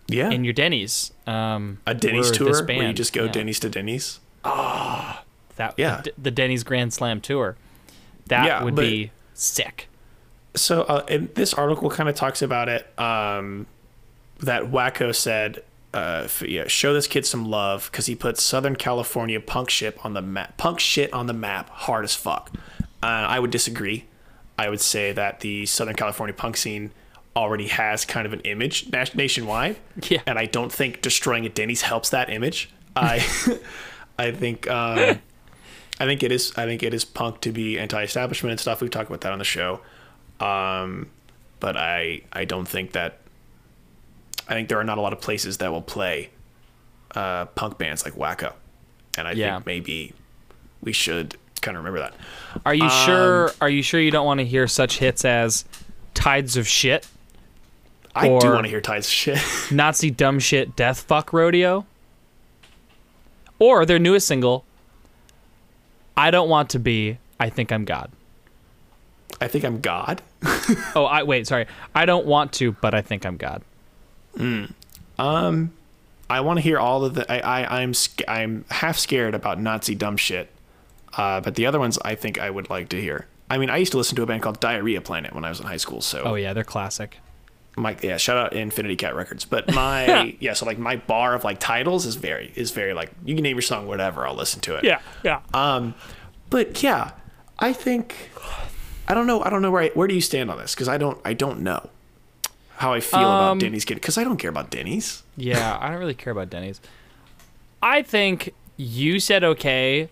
Yeah. 0.07 0.29
in 0.31 0.43
your 0.43 0.51
Denny's?" 0.53 1.11
Um, 1.25 1.79
a 1.87 1.93
Denny's 1.93 2.29
tour 2.31 2.51
where 2.65 2.87
you 2.87 2.93
just 2.93 3.13
go 3.13 3.23
Yeah. 3.25 3.31
Denny's 3.31 3.59
to 3.61 3.69
Denny's. 3.69 4.19
That 5.57 5.73
Yeah. 5.77 6.01
the, 6.03 6.13
the 6.17 6.31
Denny's 6.31 6.63
Grand 6.63 6.93
Slam 6.93 7.21
tour. 7.21 7.55
That 8.27 8.45
Yeah, 8.45 8.63
would 8.63 8.75
be 8.75 9.11
sick. 9.33 9.87
So, 10.55 10.83
uh, 10.83 11.05
this 11.33 11.53
article 11.53 11.89
kind 11.89 12.07
of 12.09 12.15
talks 12.15 12.41
about 12.41 12.69
it. 12.69 12.87
Um, 12.99 13.65
that 14.39 14.63
Wacko 14.71 15.13
said, 15.15 15.63
uh, 15.93 16.27
yeah, 16.45 16.67
show 16.67 16.93
this 16.93 17.07
kid 17.07 17.25
some 17.25 17.49
love 17.49 17.89
because 17.91 18.05
he 18.05 18.15
put 18.15 18.37
Southern 18.37 18.75
California 18.75 19.39
punk 19.39 19.69
shit 19.69 19.97
on 20.03 20.13
the 20.13 20.21
map. 20.21 20.57
Punk 20.57 20.79
shit 20.79 21.11
on 21.13 21.27
the 21.27 21.33
map, 21.33 21.69
hard 21.69 22.03
as 22.03 22.15
fuck. 22.15 22.51
Uh, 23.01 23.05
I 23.05 23.39
would 23.39 23.51
disagree. 23.51 24.05
I 24.57 24.69
would 24.69 24.81
say 24.81 25.11
that 25.11 25.39
the 25.39 25.65
Southern 25.65 25.95
California 25.95 26.33
punk 26.33 26.57
scene 26.57 26.91
already 27.35 27.67
has 27.67 28.05
kind 28.05 28.27
of 28.27 28.33
an 28.33 28.41
image 28.41 28.87
nationwide. 29.15 29.77
Yeah. 30.09 30.21
And 30.27 30.37
I 30.37 30.45
don't 30.45 30.71
think 30.71 31.01
destroying 31.01 31.45
a 31.45 31.49
Denny's 31.49 31.81
helps 31.81 32.09
that 32.11 32.29
image. 32.29 32.69
I, 32.95 33.25
I 34.19 34.31
think, 34.31 34.69
um, 34.69 35.19
I 35.99 36.05
think 36.05 36.23
it 36.23 36.31
is. 36.31 36.51
I 36.57 36.65
think 36.65 36.81
it 36.83 36.93
is 36.93 37.05
punk 37.05 37.41
to 37.41 37.51
be 37.51 37.77
anti-establishment 37.79 38.51
and 38.51 38.59
stuff. 38.59 38.81
We've 38.81 38.89
talked 38.91 39.09
about 39.09 39.21
that 39.21 39.31
on 39.31 39.39
the 39.39 39.45
show. 39.45 39.79
Um, 40.39 41.09
but 41.59 41.77
I 41.77 42.21
I 42.33 42.45
don't 42.45 42.67
think 42.67 42.91
that 42.93 43.19
I 44.49 44.53
think 44.53 44.69
there 44.69 44.79
are 44.79 44.83
not 44.83 44.97
a 44.97 45.01
lot 45.01 45.13
of 45.13 45.21
places 45.21 45.59
that 45.59 45.71
will 45.71 45.81
play 45.81 46.29
uh, 47.15 47.45
punk 47.45 47.77
bands 47.77 48.03
like 48.03 48.15
Wacko, 48.15 48.53
and 49.17 49.27
I 49.27 49.31
Yeah. 49.33 49.55
think 49.55 49.65
maybe 49.67 50.13
we 50.81 50.91
should 50.93 51.37
kind 51.61 51.77
of 51.77 51.83
remember 51.83 51.99
that. 51.99 52.13
Are 52.65 52.73
you 52.73 52.85
Um, 52.85 53.05
sure? 53.05 53.51
Are 53.61 53.69
you 53.69 53.83
sure 53.83 54.01
you 54.01 54.11
don't 54.11 54.25
want 54.25 54.39
to 54.39 54.45
hear 54.45 54.67
such 54.67 54.97
hits 54.97 55.23
as 55.23 55.63
"Tides 56.15 56.57
of 56.57 56.67
Shit," 56.67 57.07
I 58.15 58.27
do 58.27 58.33
want 58.51 58.63
to 58.65 58.69
hear 58.69 58.81
Tides 58.81 59.05
of 59.07 59.13
shit. 59.13 59.39
"Nazi 59.71 60.09
Dumb 60.09 60.39
Shit," 60.39 60.75
"Death 60.75 61.01
Fuck 61.01 61.31
Rodeo," 61.31 61.85
or 63.59 63.85
their 63.85 63.99
newest 63.99 64.27
single, 64.27 64.65
"I 66.15 66.31
Don't 66.31 66.49
Want 66.49 66.69
to 66.71 66.79
Be," 66.79 67.17
"I 67.39 67.49
Think 67.49 67.71
I'm 67.71 67.85
God." 67.85 68.11
I 69.41 69.47
think 69.47 69.63
I'm 69.65 69.81
God. 69.81 70.21
Oh, 70.95 71.05
I 71.05 71.23
wait, 71.23 71.47
sorry. 71.47 71.65
I 71.93 72.05
don't 72.05 72.25
want 72.25 72.53
to, 72.53 72.71
but 72.73 72.93
I 72.93 73.01
think 73.01 73.25
I'm 73.25 73.35
God. 73.35 73.63
Um, 75.19 75.73
I 76.29 76.39
want 76.41 76.57
to 76.57 76.61
hear 76.61 76.79
all 76.79 77.03
of 77.03 77.15
the. 77.15 77.29
I, 77.31 77.63
I 77.63 77.81
I'm 77.81 77.93
I'm 78.27 78.65
half 78.69 78.97
scared 78.97 79.35
about 79.35 79.59
Nazi 79.59 79.95
dumb 79.95 80.17
shit, 80.17 80.49
uh, 81.17 81.41
but 81.41 81.55
the 81.55 81.65
other 81.65 81.79
ones 81.79 81.99
I 82.05 82.15
think 82.15 82.39
I 82.39 82.49
would 82.49 82.69
like 82.69 82.89
to 82.89 83.01
hear. 83.01 83.27
I 83.49 83.57
mean, 83.57 83.69
I 83.69 83.77
used 83.77 83.91
to 83.91 83.97
listen 83.97 84.15
to 84.15 84.23
a 84.23 84.25
band 84.25 84.41
called 84.41 84.59
Diarrhea 84.59 85.01
Planet 85.01 85.33
when 85.33 85.43
I 85.43 85.49
was 85.49 85.59
in 85.59 85.65
high 85.67 85.77
school, 85.77 86.01
so 86.01 86.23
Oh 86.23 86.35
yeah, 86.35 86.53
they're 86.53 86.63
classic. 86.63 87.19
My 87.75 87.95
yeah 88.01 88.17
shout 88.17 88.37
out 88.37 88.53
infinity 88.53 88.95
cat 88.95 89.15
records 89.15 89.45
but 89.45 89.73
my 89.73 90.35
yeah 90.39 90.53
so 90.53 90.65
like 90.65 90.77
my 90.77 90.95
bar 90.95 91.33
of 91.33 91.43
like 91.43 91.59
titles 91.59 92.05
is 92.05 92.15
very 92.15 92.51
is 92.55 92.71
very 92.71 92.93
like 92.93 93.11
you 93.25 93.33
can 93.35 93.43
name 93.43 93.55
your 93.55 93.61
song 93.63 93.87
whatever 93.87 94.27
i'll 94.27 94.35
listen 94.35 94.59
to 94.61 94.75
it 94.75 94.83
yeah. 94.83 94.99
Yeah 95.23 95.41
um 95.53 95.95
but 96.49 96.83
yeah 96.83 97.11
i 97.59 97.73
think 97.73 98.29
i 99.07 99.13
don't 99.15 99.25
know 99.27 99.41
i 99.43 99.49
don't 99.49 99.61
know 99.63 99.71
where 99.71 99.83
I, 99.83 99.89
where 99.89 100.07
do 100.07 100.13
you 100.13 100.21
stand 100.21 100.51
on 100.51 100.57
this 100.59 100.75
because 100.75 100.87
i 100.87 100.97
don't 100.97 101.19
i 101.25 101.33
don't 101.33 101.61
know 101.61 101.89
how 102.77 102.93
i 102.93 102.99
feel 102.99 103.19
Um, 103.19 103.57
about 103.57 103.59
denny's 103.59 103.85
kid 103.85 103.95
because 103.95 104.17
i 104.19 104.23
don't 104.23 104.37
care 104.37 104.49
about 104.51 104.69
denny's 104.69 105.23
Yeah, 105.35 105.77
I 105.81 105.89
don't 105.89 105.97
really 105.97 106.13
care 106.13 106.31
about 106.31 106.51
Denny's. 106.51 106.79
I 107.81 108.03
think 108.03 108.53
you 108.77 109.19
said 109.19 109.43
okay 109.43 110.09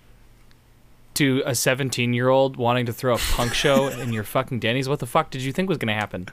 to 1.14 1.43
a 1.45 1.53
17 1.53 2.14
year 2.16 2.30
old 2.30 2.55
wanting 2.57 2.88
to 2.88 2.93
throw 2.93 3.14
a 3.14 3.20
punk 3.36 3.53
show 3.53 3.89
in 3.89 4.12
your 4.14 4.24
fucking 4.24 4.59
Denny's. 4.59 4.89
What 4.89 4.97
the 4.99 5.05
fuck 5.05 5.30
did 5.30 5.43
you 5.43 5.51
think 5.53 5.70
was 5.70 5.78
gonna 5.78 5.93
happen? 5.93 6.28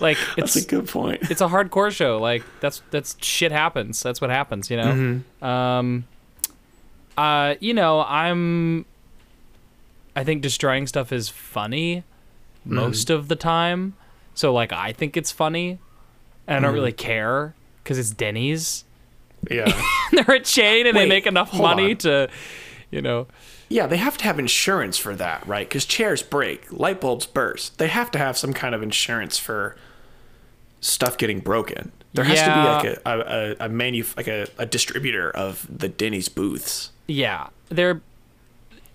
Like 0.00 0.18
it's 0.36 0.54
that's 0.54 0.56
a 0.56 0.68
good 0.68 0.88
point 0.88 1.30
it's 1.30 1.40
a 1.40 1.46
hardcore 1.48 1.90
show. 1.90 2.18
Like 2.18 2.42
that's 2.60 2.82
that's 2.90 3.16
shit 3.24 3.52
happens. 3.52 4.02
That's 4.02 4.20
what 4.20 4.30
happens, 4.30 4.70
you 4.70 4.76
know. 4.76 4.92
Mm-hmm. 4.92 5.44
Um, 5.44 6.04
uh, 7.16 7.54
you 7.60 7.74
know, 7.74 8.00
I'm. 8.02 8.84
I 10.14 10.24
think 10.24 10.40
destroying 10.42 10.86
stuff 10.86 11.12
is 11.12 11.28
funny 11.28 12.04
Mm-hmm. 12.66 12.74
most 12.74 13.10
of 13.10 13.28
the 13.28 13.36
time. 13.36 13.94
So 14.34 14.52
like, 14.52 14.72
I 14.72 14.90
think 14.92 15.16
it's 15.16 15.30
funny, 15.30 15.78
and 16.48 16.56
I 16.56 16.60
don't 16.60 16.70
Mm-hmm. 16.70 16.74
really 16.74 16.92
care 16.92 17.54
because 17.84 17.96
it's 17.98 18.10
Denny's. 18.10 18.84
yeah 19.48 19.70
They're 20.12 20.34
a 20.36 20.40
chain, 20.40 20.86
and 20.86 20.96
Wait, 20.96 21.04
they 21.04 21.08
make 21.08 21.26
enough 21.26 21.54
money 21.54 21.92
on. 21.92 21.96
to, 21.98 22.28
you 22.90 23.00
know. 23.02 23.28
yeah 23.68 23.86
they 23.86 23.96
have 23.98 24.16
to 24.18 24.24
have 24.24 24.38
insurance 24.40 24.98
for 24.98 25.14
that 25.14 25.46
right 25.46 25.68
because 25.68 25.84
chairs 25.84 26.22
break 26.24 26.72
light 26.72 27.00
bulbs 27.00 27.26
burst 27.26 27.78
they 27.78 27.86
have 27.88 28.10
to 28.12 28.18
have 28.18 28.36
some 28.38 28.52
kind 28.52 28.74
of 28.74 28.82
insurance 28.82 29.38
for 29.38 29.76
stuff 30.80 31.16
getting 31.18 31.40
broken 31.40 31.92
there 32.12 32.24
has 32.24 32.38
Yeah. 32.38 32.46
to 32.48 32.54
be 32.54 32.88
like 32.88 32.98
a 33.04 33.10
a, 33.10 33.20
a, 33.20 33.66
a 33.66 33.68
manu 33.68 34.04
like 34.16 34.28
a, 34.28 34.46
a 34.58 34.66
distributor 34.66 35.30
of 35.30 35.66
the 35.68 35.88
denny's 35.88 36.28
booths 36.28 36.90
Yeah, 37.06 37.48
they're. 37.68 38.00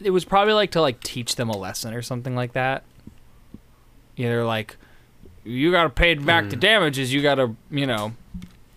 It 0.03 0.09
was 0.09 0.25
probably 0.25 0.53
like 0.53 0.71
to 0.71 0.81
like 0.81 0.99
teach 1.01 1.35
them 1.35 1.47
a 1.49 1.55
lesson 1.57 1.93
or 1.93 2.01
something 2.01 2.35
like 2.35 2.53
that. 2.53 2.83
Yeah, 4.15 4.29
they're 4.29 4.45
like, 4.45 4.75
you 5.43 5.71
got 5.71 5.83
to 5.83 5.89
pay 5.89 6.15
back 6.15 6.45
Hmm. 6.45 6.49
the 6.49 6.55
damages. 6.55 7.13
You 7.13 7.21
got 7.21 7.35
to, 7.35 7.55
you 7.69 7.85
know, 7.85 8.13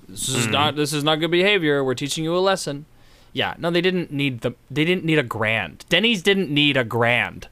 this 0.09 0.29
is 0.29 0.47
not 0.47 0.77
this 0.77 0.93
is 0.93 1.03
not 1.03 1.17
good 1.17 1.31
behavior. 1.31 1.83
We're 1.83 1.95
teaching 1.95 2.25
you 2.25 2.37
a 2.37 2.41
lesson. 2.41 2.85
Yeah, 3.33 3.55
no, 3.59 3.71
they 3.71 3.81
didn't 3.81 4.13
need 4.13 4.43
the. 4.43 4.53
They 4.71 4.85
didn't 4.85 5.05
need 5.05 5.19
a 5.19 5.23
grand. 5.25 5.85
Denny's 5.89 6.23
didn't 6.23 6.51
need 6.51 6.77
a 6.77 6.85
grand. 6.85 7.49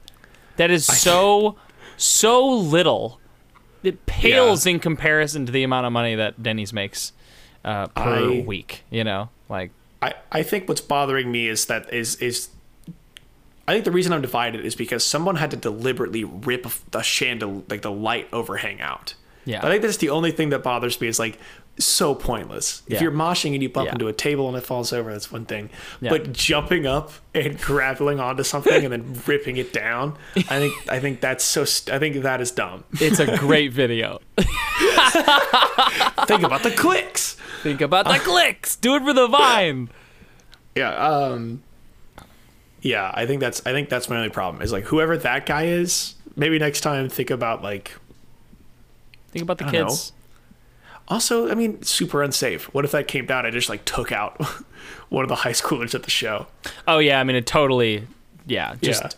That 0.57 0.69
is 0.71 0.85
so, 0.85 1.57
so 1.97 2.47
little. 2.47 3.19
It 3.83 4.05
pales 4.05 4.65
in 4.65 4.79
comparison 4.79 5.45
to 5.45 5.51
the 5.51 5.63
amount 5.63 5.85
of 5.85 5.91
money 5.91 6.15
that 6.15 6.41
Denny's 6.41 6.73
makes 6.73 7.11
uh, 7.65 7.87
per 7.87 8.31
I- 8.31 8.43
week. 8.45 8.83
You 8.89 9.03
know, 9.03 9.29
like 9.49 9.71
I, 10.01 10.13
I 10.31 10.43
think 10.43 10.67
what's 10.67 10.81
bothering 10.81 11.31
me 11.31 11.47
is 11.47 11.65
that 11.67 11.93
is 11.93 12.15
is 12.15 12.49
I 13.67 13.73
think 13.73 13.85
the 13.85 13.91
reason 13.91 14.11
I'm 14.11 14.21
divided 14.21 14.65
is 14.65 14.75
because 14.75 15.05
someone 15.05 15.37
had 15.37 15.51
to 15.51 15.57
deliberately 15.57 16.23
rip 16.23 16.67
the 16.91 17.01
chandelier 17.01 17.63
like 17.69 17.81
the 17.81 17.91
light 17.91 18.27
overhang 18.33 18.81
out. 18.81 19.15
Yeah. 19.45 19.65
I 19.65 19.69
think 19.69 19.81
that's 19.81 19.97
the 19.97 20.09
only 20.09 20.31
thing 20.31 20.49
that 20.49 20.63
bothers 20.63 20.99
me 21.01 21.07
is 21.07 21.19
like 21.19 21.37
so 21.79 22.13
pointless. 22.13 22.83
Yeah. 22.87 22.97
If 22.97 23.01
you're 23.01 23.11
moshing 23.11 23.53
and 23.53 23.63
you 23.63 23.69
bump 23.69 23.87
Yeah. 23.87 23.93
into 23.93 24.07
a 24.07 24.13
table 24.13 24.47
and 24.47 24.55
it 24.57 24.61
falls 24.61 24.93
over, 24.93 25.11
that's 25.11 25.31
one 25.31 25.45
thing. 25.45 25.69
Yeah. 26.01 26.11
But 26.11 26.31
jumping 26.31 26.85
up 26.85 27.11
and 27.33 27.59
grappling 27.61 28.19
onto 28.19 28.43
something 28.43 28.83
and 28.83 28.91
then 28.93 29.21
ripping 29.25 29.57
it 29.57 29.73
down, 29.73 30.15
I 30.35 30.59
think 30.59 30.73
I 30.89 30.99
think 30.99 31.21
that's 31.21 31.43
so 31.43 31.65
st- 31.65 31.95
I 31.95 31.99
think 31.99 32.21
that 32.23 32.41
is 32.41 32.51
dumb. 32.51 32.83
it's 32.93 33.19
a 33.19 33.37
great 33.37 33.73
video. 33.73 34.19
think 34.37 34.47
about 36.43 36.63
the 36.63 36.71
clicks. 36.75 37.35
Think 37.63 37.81
about 37.81 38.05
the 38.05 38.19
clicks. 38.19 38.75
Do 38.75 38.95
it 38.95 39.03
for 39.03 39.13
the 39.13 39.27
vine. 39.27 39.89
Yeah, 40.75 40.93
um 40.95 41.63
Yeah, 42.81 43.11
I 43.13 43.25
think 43.25 43.39
that's 43.39 43.65
I 43.65 43.71
think 43.71 43.89
that's 43.89 44.09
my 44.09 44.17
only 44.17 44.29
problem. 44.29 44.61
Is 44.61 44.71
like 44.71 44.85
whoever 44.85 45.17
that 45.17 45.45
guy 45.45 45.65
is, 45.65 46.15
maybe 46.35 46.59
next 46.59 46.81
time 46.81 47.09
think 47.09 47.29
about 47.29 47.63
like 47.63 47.93
Think 49.31 49.43
about 49.43 49.57
the 49.57 49.65
kids. 49.65 50.11
Also, 51.07 51.49
I 51.49 51.55
mean, 51.55 51.81
super 51.83 52.23
unsafe. 52.23 52.65
What 52.73 52.85
if 52.85 52.91
that 52.91 53.07
came 53.07 53.25
down 53.25 53.45
I 53.45 53.49
just 53.51 53.69
like 53.69 53.85
took 53.85 54.11
out 54.11 54.41
one 55.09 55.23
of 55.23 55.29
the 55.29 55.35
high 55.35 55.51
schoolers 55.51 55.93
at 55.95 56.03
the 56.03 56.09
show? 56.09 56.47
Oh 56.87 56.99
yeah, 56.99 57.19
I 57.19 57.23
mean 57.23 57.35
it 57.35 57.45
totally. 57.45 58.07
Yeah, 58.45 58.75
just 58.81 59.17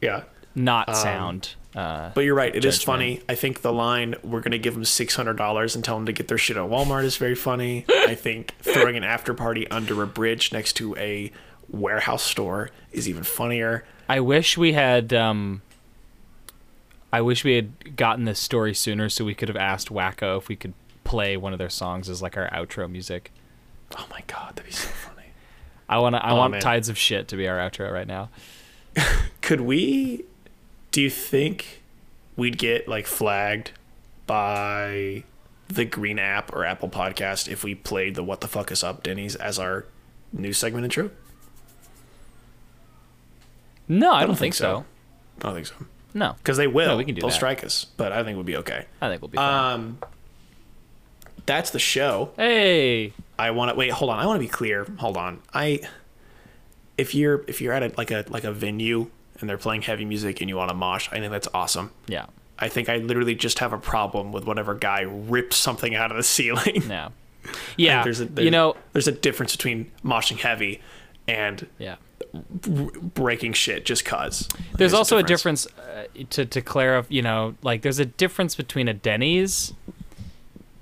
yeah. 0.00 0.08
Yeah. 0.10 0.22
not 0.54 0.96
sound. 0.96 1.54
Uh, 1.74 2.10
But 2.14 2.22
you're 2.22 2.34
right. 2.34 2.54
It 2.54 2.64
is 2.64 2.78
Judgment. 2.78 2.84
funny. 2.98 3.22
I 3.28 3.34
think 3.36 3.62
the 3.62 3.72
line 3.72 4.16
"We're 4.24 4.40
gonna 4.40 4.58
give 4.58 4.74
them 4.74 4.84
six 4.84 5.14
hundred 5.14 5.36
dollars 5.36 5.74
and 5.76 5.84
tell 5.84 5.96
them 5.96 6.06
to 6.06 6.12
get 6.12 6.26
their 6.28 6.38
shit 6.38 6.56
at 6.56 6.64
Walmart" 6.64 7.04
is 7.04 7.16
very 7.16 7.36
funny. 7.36 7.84
I 7.88 8.14
think 8.16 8.54
throwing 8.60 8.96
an 8.96 9.04
after 9.04 9.34
party 9.34 9.68
under 9.70 10.02
a 10.02 10.06
bridge 10.06 10.52
next 10.52 10.72
to 10.74 10.96
a 10.96 11.30
warehouse 11.68 12.24
store 12.24 12.70
is 12.90 13.08
even 13.08 13.22
funnier. 13.22 13.84
I 14.08 14.18
wish 14.18 14.58
we 14.58 14.72
had. 14.72 15.12
Um, 15.12 15.62
I 17.12 17.20
wish 17.22 17.44
we 17.44 17.54
had 17.54 17.96
gotten 17.96 18.24
this 18.24 18.38
story 18.40 18.74
sooner, 18.74 19.08
so 19.08 19.24
we 19.24 19.34
could 19.34 19.48
have 19.48 19.56
asked 19.56 19.88
Wacko 19.90 20.38
if 20.38 20.48
we 20.48 20.56
could 20.56 20.74
play 21.10 21.36
one 21.36 21.52
of 21.52 21.58
their 21.58 21.68
songs 21.70 22.08
as 22.08 22.22
like 22.22 22.36
our 22.36 22.48
outro 22.50 22.88
music. 22.90 23.32
Oh 23.98 24.06
my 24.10 24.22
god, 24.28 24.54
that'd 24.54 24.64
be 24.64 24.70
so 24.70 24.88
funny. 24.88 25.26
I 25.88 25.98
want. 25.98 26.14
I 26.14 26.30
Oh, 26.30 26.36
want 26.36 26.52
man. 26.52 26.60
tides 26.60 26.88
of 26.88 26.96
shit 26.96 27.26
to 27.28 27.36
be 27.36 27.48
our 27.48 27.58
outro 27.58 27.92
right 27.92 28.06
now. 28.06 28.28
Could 29.42 29.62
we? 29.62 30.24
Do 30.92 31.00
you 31.02 31.10
think 31.10 31.82
we'd 32.36 32.58
get 32.58 32.86
like 32.86 33.06
flagged 33.08 33.72
by 34.26 35.24
the 35.68 35.84
Green 35.84 36.18
app 36.20 36.52
or 36.52 36.64
Apple 36.64 36.88
Podcast 36.88 37.48
if 37.48 37.64
we 37.64 37.74
played 37.74 38.14
the 38.14 38.22
"What 38.22 38.40
the 38.40 38.48
fuck 38.48 38.70
is 38.70 38.84
up" 38.84 39.02
Denny's 39.02 39.34
as 39.34 39.58
our 39.58 39.86
new 40.32 40.52
segment 40.52 40.84
intro? 40.84 41.10
No, 43.88 44.12
I, 44.12 44.20
don't, 44.20 44.28
don't 44.28 44.36
think 44.36 44.54
think 44.54 44.54
so. 44.54 44.84
I 45.40 45.42
don't 45.42 45.54
think 45.54 45.66
so. 45.66 45.74
No, 46.14 46.34
Because 46.38 46.56
they 46.56 46.66
will. 46.68 46.88
No, 46.88 46.96
we 46.96 47.04
can 47.04 47.14
do 47.14 47.20
They'll 47.20 47.30
that. 47.30 47.34
strike 47.34 47.64
us, 47.64 47.86
but 47.96 48.12
I 48.12 48.22
think 48.24 48.36
we'll 48.36 48.44
be 48.44 48.56
okay. 48.58 48.86
I 49.00 49.08
think 49.08 49.22
we'll 49.22 49.28
be 49.30 49.36
fine. 49.36 49.74
Um, 49.74 49.98
that's 51.50 51.70
the 51.70 51.78
show. 51.78 52.30
hey, 52.36 53.12
I 53.38 53.50
want 53.50 53.70
to 53.70 53.74
wait. 53.74 53.90
Hold 53.90 54.10
on. 54.10 54.18
I 54.18 54.26
want 54.26 54.40
to 54.40 54.46
be 54.46 54.50
clear. 54.50 54.86
Hold 54.98 55.16
on. 55.16 55.40
I 55.52 55.80
if 56.96 57.14
you're 57.14 57.44
if 57.48 57.60
you're 57.60 57.72
at 57.72 57.82
a, 57.82 57.92
like 57.96 58.10
a 58.10 58.24
like 58.28 58.44
a 58.44 58.52
venue 58.52 59.10
and 59.40 59.48
they're 59.48 59.58
playing 59.58 59.82
heavy 59.82 60.04
music 60.04 60.40
and 60.40 60.48
you 60.48 60.56
want 60.56 60.68
to 60.68 60.74
mosh, 60.74 61.08
I 61.10 61.18
think 61.18 61.32
that's 61.32 61.48
awesome. 61.54 61.90
Yeah. 62.06 62.26
I 62.58 62.68
think 62.68 62.88
I 62.88 62.98
literally 62.98 63.34
just 63.34 63.58
have 63.60 63.72
a 63.72 63.78
problem 63.78 64.32
with 64.32 64.44
whenever 64.44 64.74
guy 64.74 65.00
ripped 65.00 65.54
something 65.54 65.94
out 65.94 66.10
of 66.10 66.16
the 66.16 66.22
ceiling. 66.36 66.82
Yeah. 66.88 67.08
Yeah. 67.76 68.04
there's 68.04 68.20
a, 68.20 68.26
there's, 68.26 68.44
you 68.44 68.50
know, 68.50 68.76
there's 68.92 69.08
a 69.08 69.12
difference 69.12 69.56
between 69.56 69.90
moshing 70.04 70.38
heavy 70.38 70.82
and 71.26 71.66
yeah. 71.78 71.96
breaking 72.32 73.54
shit 73.54 73.86
just 73.86 74.04
cause. 74.04 74.46
There's, 74.76 74.92
also 74.92 75.16
a 75.16 75.22
difference 75.22 75.66
uh, 75.66 76.04
to 76.30 76.44
to 76.44 76.60
clarify. 76.60 77.08
You 77.08 77.22
know, 77.22 77.54
like 77.62 77.82
there's 77.82 77.98
a 77.98 78.04
difference 78.04 78.54
between 78.54 78.88
a 78.88 78.94
Denny's, 78.94 79.72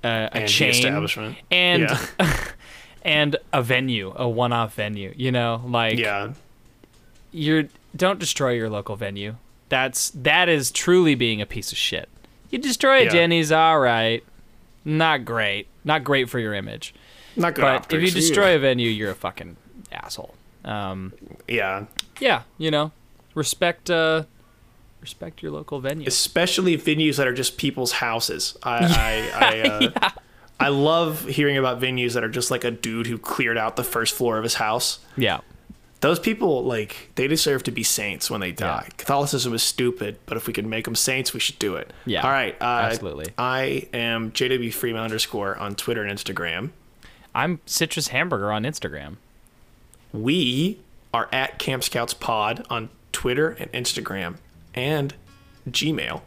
uh, 0.04 0.28
a 0.32 0.40
the 0.40 0.46
chain, 0.46 0.70
establishment. 0.70 1.36
and 1.50 1.82
Yeah. 1.82 2.44
and 3.02 3.36
a 3.52 3.62
venue, 3.62 4.12
a 4.16 4.28
one-off 4.28 4.74
venue. 4.74 5.12
You 5.16 5.32
know, 5.32 5.62
like 5.66 5.98
Yeah, 5.98 6.32
you're 7.32 7.64
don't 7.96 8.18
destroy 8.18 8.52
your 8.52 8.70
local 8.70 8.96
venue. 8.96 9.36
That's 9.68 10.10
that 10.10 10.48
is 10.48 10.70
truly 10.70 11.14
being 11.14 11.40
a 11.40 11.46
piece 11.46 11.72
of 11.72 11.78
shit. 11.78 12.08
You 12.50 12.58
destroy 12.58 13.00
a 13.00 13.04
Yeah. 13.04 13.10
Denny's, 13.10 13.52
all 13.52 13.78
right, 13.80 14.24
not 14.84 15.24
great, 15.24 15.66
not 15.84 16.04
great 16.04 16.30
for 16.30 16.38
your 16.38 16.54
image. 16.54 16.94
not 17.36 17.54
good. 17.54 17.62
But 17.62 17.92
if 17.92 18.02
you 18.02 18.10
destroy 18.10 18.56
a 18.56 18.58
venue, 18.58 18.88
you're 18.90 19.10
a 19.10 19.14
fucking 19.14 19.56
asshole. 19.92 20.34
Um, 20.64 21.12
yeah, 21.46 21.84
yeah, 22.20 22.42
you 22.58 22.70
know, 22.70 22.92
respect 23.34 23.90
uh, 23.90 24.24
respect 25.00 25.42
your 25.42 25.52
local 25.52 25.80
venue. 25.80 26.06
especially 26.06 26.76
venues 26.76 27.16
that 27.16 27.26
are 27.26 27.32
just 27.34 27.56
people's 27.58 27.92
houses. 27.92 28.56
I 28.62 29.30
I 29.38 29.46
I, 29.46 29.68
uh, 29.68 30.10
I 30.60 30.68
love 30.68 31.24
hearing 31.26 31.56
about 31.56 31.80
venues 31.80 32.14
that 32.14 32.24
are 32.24 32.28
just 32.28 32.50
like 32.50 32.64
a 32.64 32.70
dude 32.70 33.06
who 33.06 33.16
cleared 33.18 33.56
out 33.56 33.76
the 33.76 33.84
first 33.84 34.14
floor 34.14 34.38
of 34.38 34.42
his 34.42 34.54
house. 34.54 34.98
Yeah, 35.16 35.40
Those 36.00 36.18
people 36.18 36.64
like 36.64 37.10
they 37.14 37.28
deserve 37.28 37.62
to 37.64 37.70
be 37.70 37.84
saints 37.84 38.28
when 38.30 38.40
they 38.40 38.50
die. 38.50 38.86
Yeah. 38.88 38.94
Catholicism 38.96 39.54
is 39.54 39.62
stupid, 39.62 40.18
but 40.26 40.36
if 40.36 40.46
we 40.48 40.52
can 40.52 40.68
make 40.68 40.84
them 40.84 40.96
saints, 40.96 41.32
we 41.32 41.38
should 41.40 41.58
do 41.60 41.76
it. 41.76 41.92
Yeah, 42.06 42.22
All 42.24 42.30
right. 42.30 42.56
Uh, 42.60 42.64
absolutely. 42.90 43.26
I 43.38 43.86
am 43.92 44.32
JW 44.32 44.72
Freeman 44.74 45.02
underscore 45.02 45.56
on 45.58 45.76
Twitter 45.76 46.02
and 46.02 46.18
Instagram. 46.18 46.70
I'm 47.34 47.60
Citrus 47.66 48.08
Hamburger 48.08 48.50
on 48.50 48.64
Instagram. 48.64 49.16
We 50.12 50.80
are 51.14 51.28
at 51.32 51.58
Camp 51.58 51.84
Scouts 51.84 52.14
Pod 52.14 52.66
on 52.68 52.88
Twitter 53.12 53.50
and 53.50 53.70
Instagram 53.72 54.36
and 54.78 55.14
Gmail. 55.68 56.22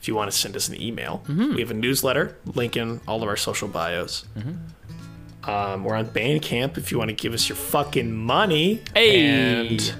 If 0.00 0.08
you 0.08 0.14
want 0.14 0.30
to 0.30 0.36
send 0.36 0.56
us 0.56 0.68
an 0.68 0.80
email, 0.80 1.22
Mm-hmm. 1.28 1.54
we 1.54 1.60
have 1.60 1.70
a 1.70 1.74
newsletter, 1.74 2.36
link 2.54 2.76
in 2.76 3.00
all 3.06 3.22
of 3.22 3.28
our 3.28 3.36
social 3.36 3.68
bios. 3.68 4.24
Mm-hmm. 4.36 5.50
Um, 5.50 5.84
we're 5.84 5.94
on 5.94 6.06
Bandcamp 6.06 6.76
if 6.78 6.90
you 6.92 6.98
want 6.98 7.08
to 7.08 7.14
give 7.14 7.32
us 7.34 7.48
your 7.48 7.56
fucking 7.56 8.12
money. 8.14 8.82
Hey! 8.94 9.68
And 9.68 9.94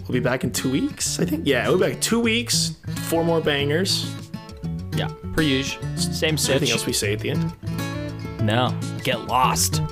we'll 0.00 0.12
be 0.12 0.20
back 0.20 0.44
in 0.44 0.52
two 0.52 0.70
weeks, 0.70 1.18
I 1.20 1.24
think. 1.24 1.46
Yeah, 1.46 1.68
we'll 1.68 1.78
be 1.78 1.84
back 1.86 1.94
in 1.94 2.00
two 2.00 2.20
weeks. 2.20 2.76
Four 3.08 3.24
more 3.24 3.40
bangers. 3.40 4.12
Yeah, 4.94 5.10
per 5.34 5.42
usual. 5.42 5.82
Same 5.96 6.36
Anything 6.48 6.70
else 6.70 6.84
we 6.86 6.92
say 6.92 7.12
at 7.14 7.20
the 7.20 7.30
end? 7.30 7.52
No, 8.42 8.78
get 9.04 9.20
lost. 9.26 9.82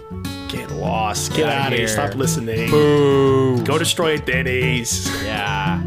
Get 0.48 0.70
lost. 0.70 1.30
Get, 1.32 1.38
Get 1.38 1.48
out 1.48 1.66
of 1.68 1.72
here. 1.78 1.86
here. 1.86 1.88
Stop 1.88 2.14
listening. 2.14 2.70
Boo. 2.70 3.62
Go 3.64 3.78
destroy 3.78 4.16
Denny's. 4.18 5.06
Yeah. 5.24 5.82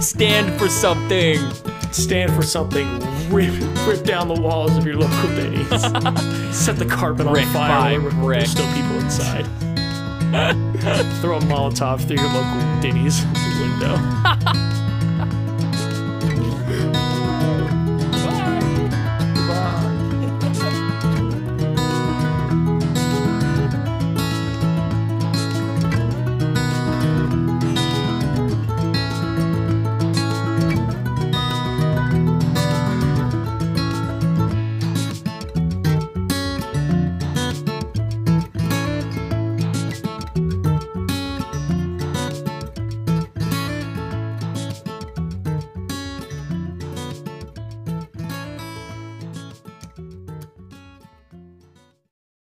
Stand 0.00 0.58
for 0.60 0.68
something. 0.68 1.38
stand 1.92 2.32
for 2.32 2.42
something, 2.42 2.88
rip, 3.30 3.52
rip 3.86 4.02
down 4.04 4.28
the 4.28 4.40
walls 4.40 4.76
of 4.76 4.84
your 4.86 4.96
local 4.96 5.28
Denny's, 5.36 5.68
set 6.56 6.76
the 6.76 6.86
carpet 6.86 7.26
on 7.26 7.34
Brick 7.34 7.46
fire, 7.48 8.00
by 8.00 8.08
brick. 8.16 8.38
there's 8.40 8.50
still 8.50 8.66
people 8.74 8.98
inside. 8.98 9.44
Throw 11.20 11.36
a 11.36 11.40
Molotov 11.42 12.00
through 12.06 12.16
your 12.16 12.32
local 12.32 12.80
Denny's 12.80 13.22
window. 13.60 13.96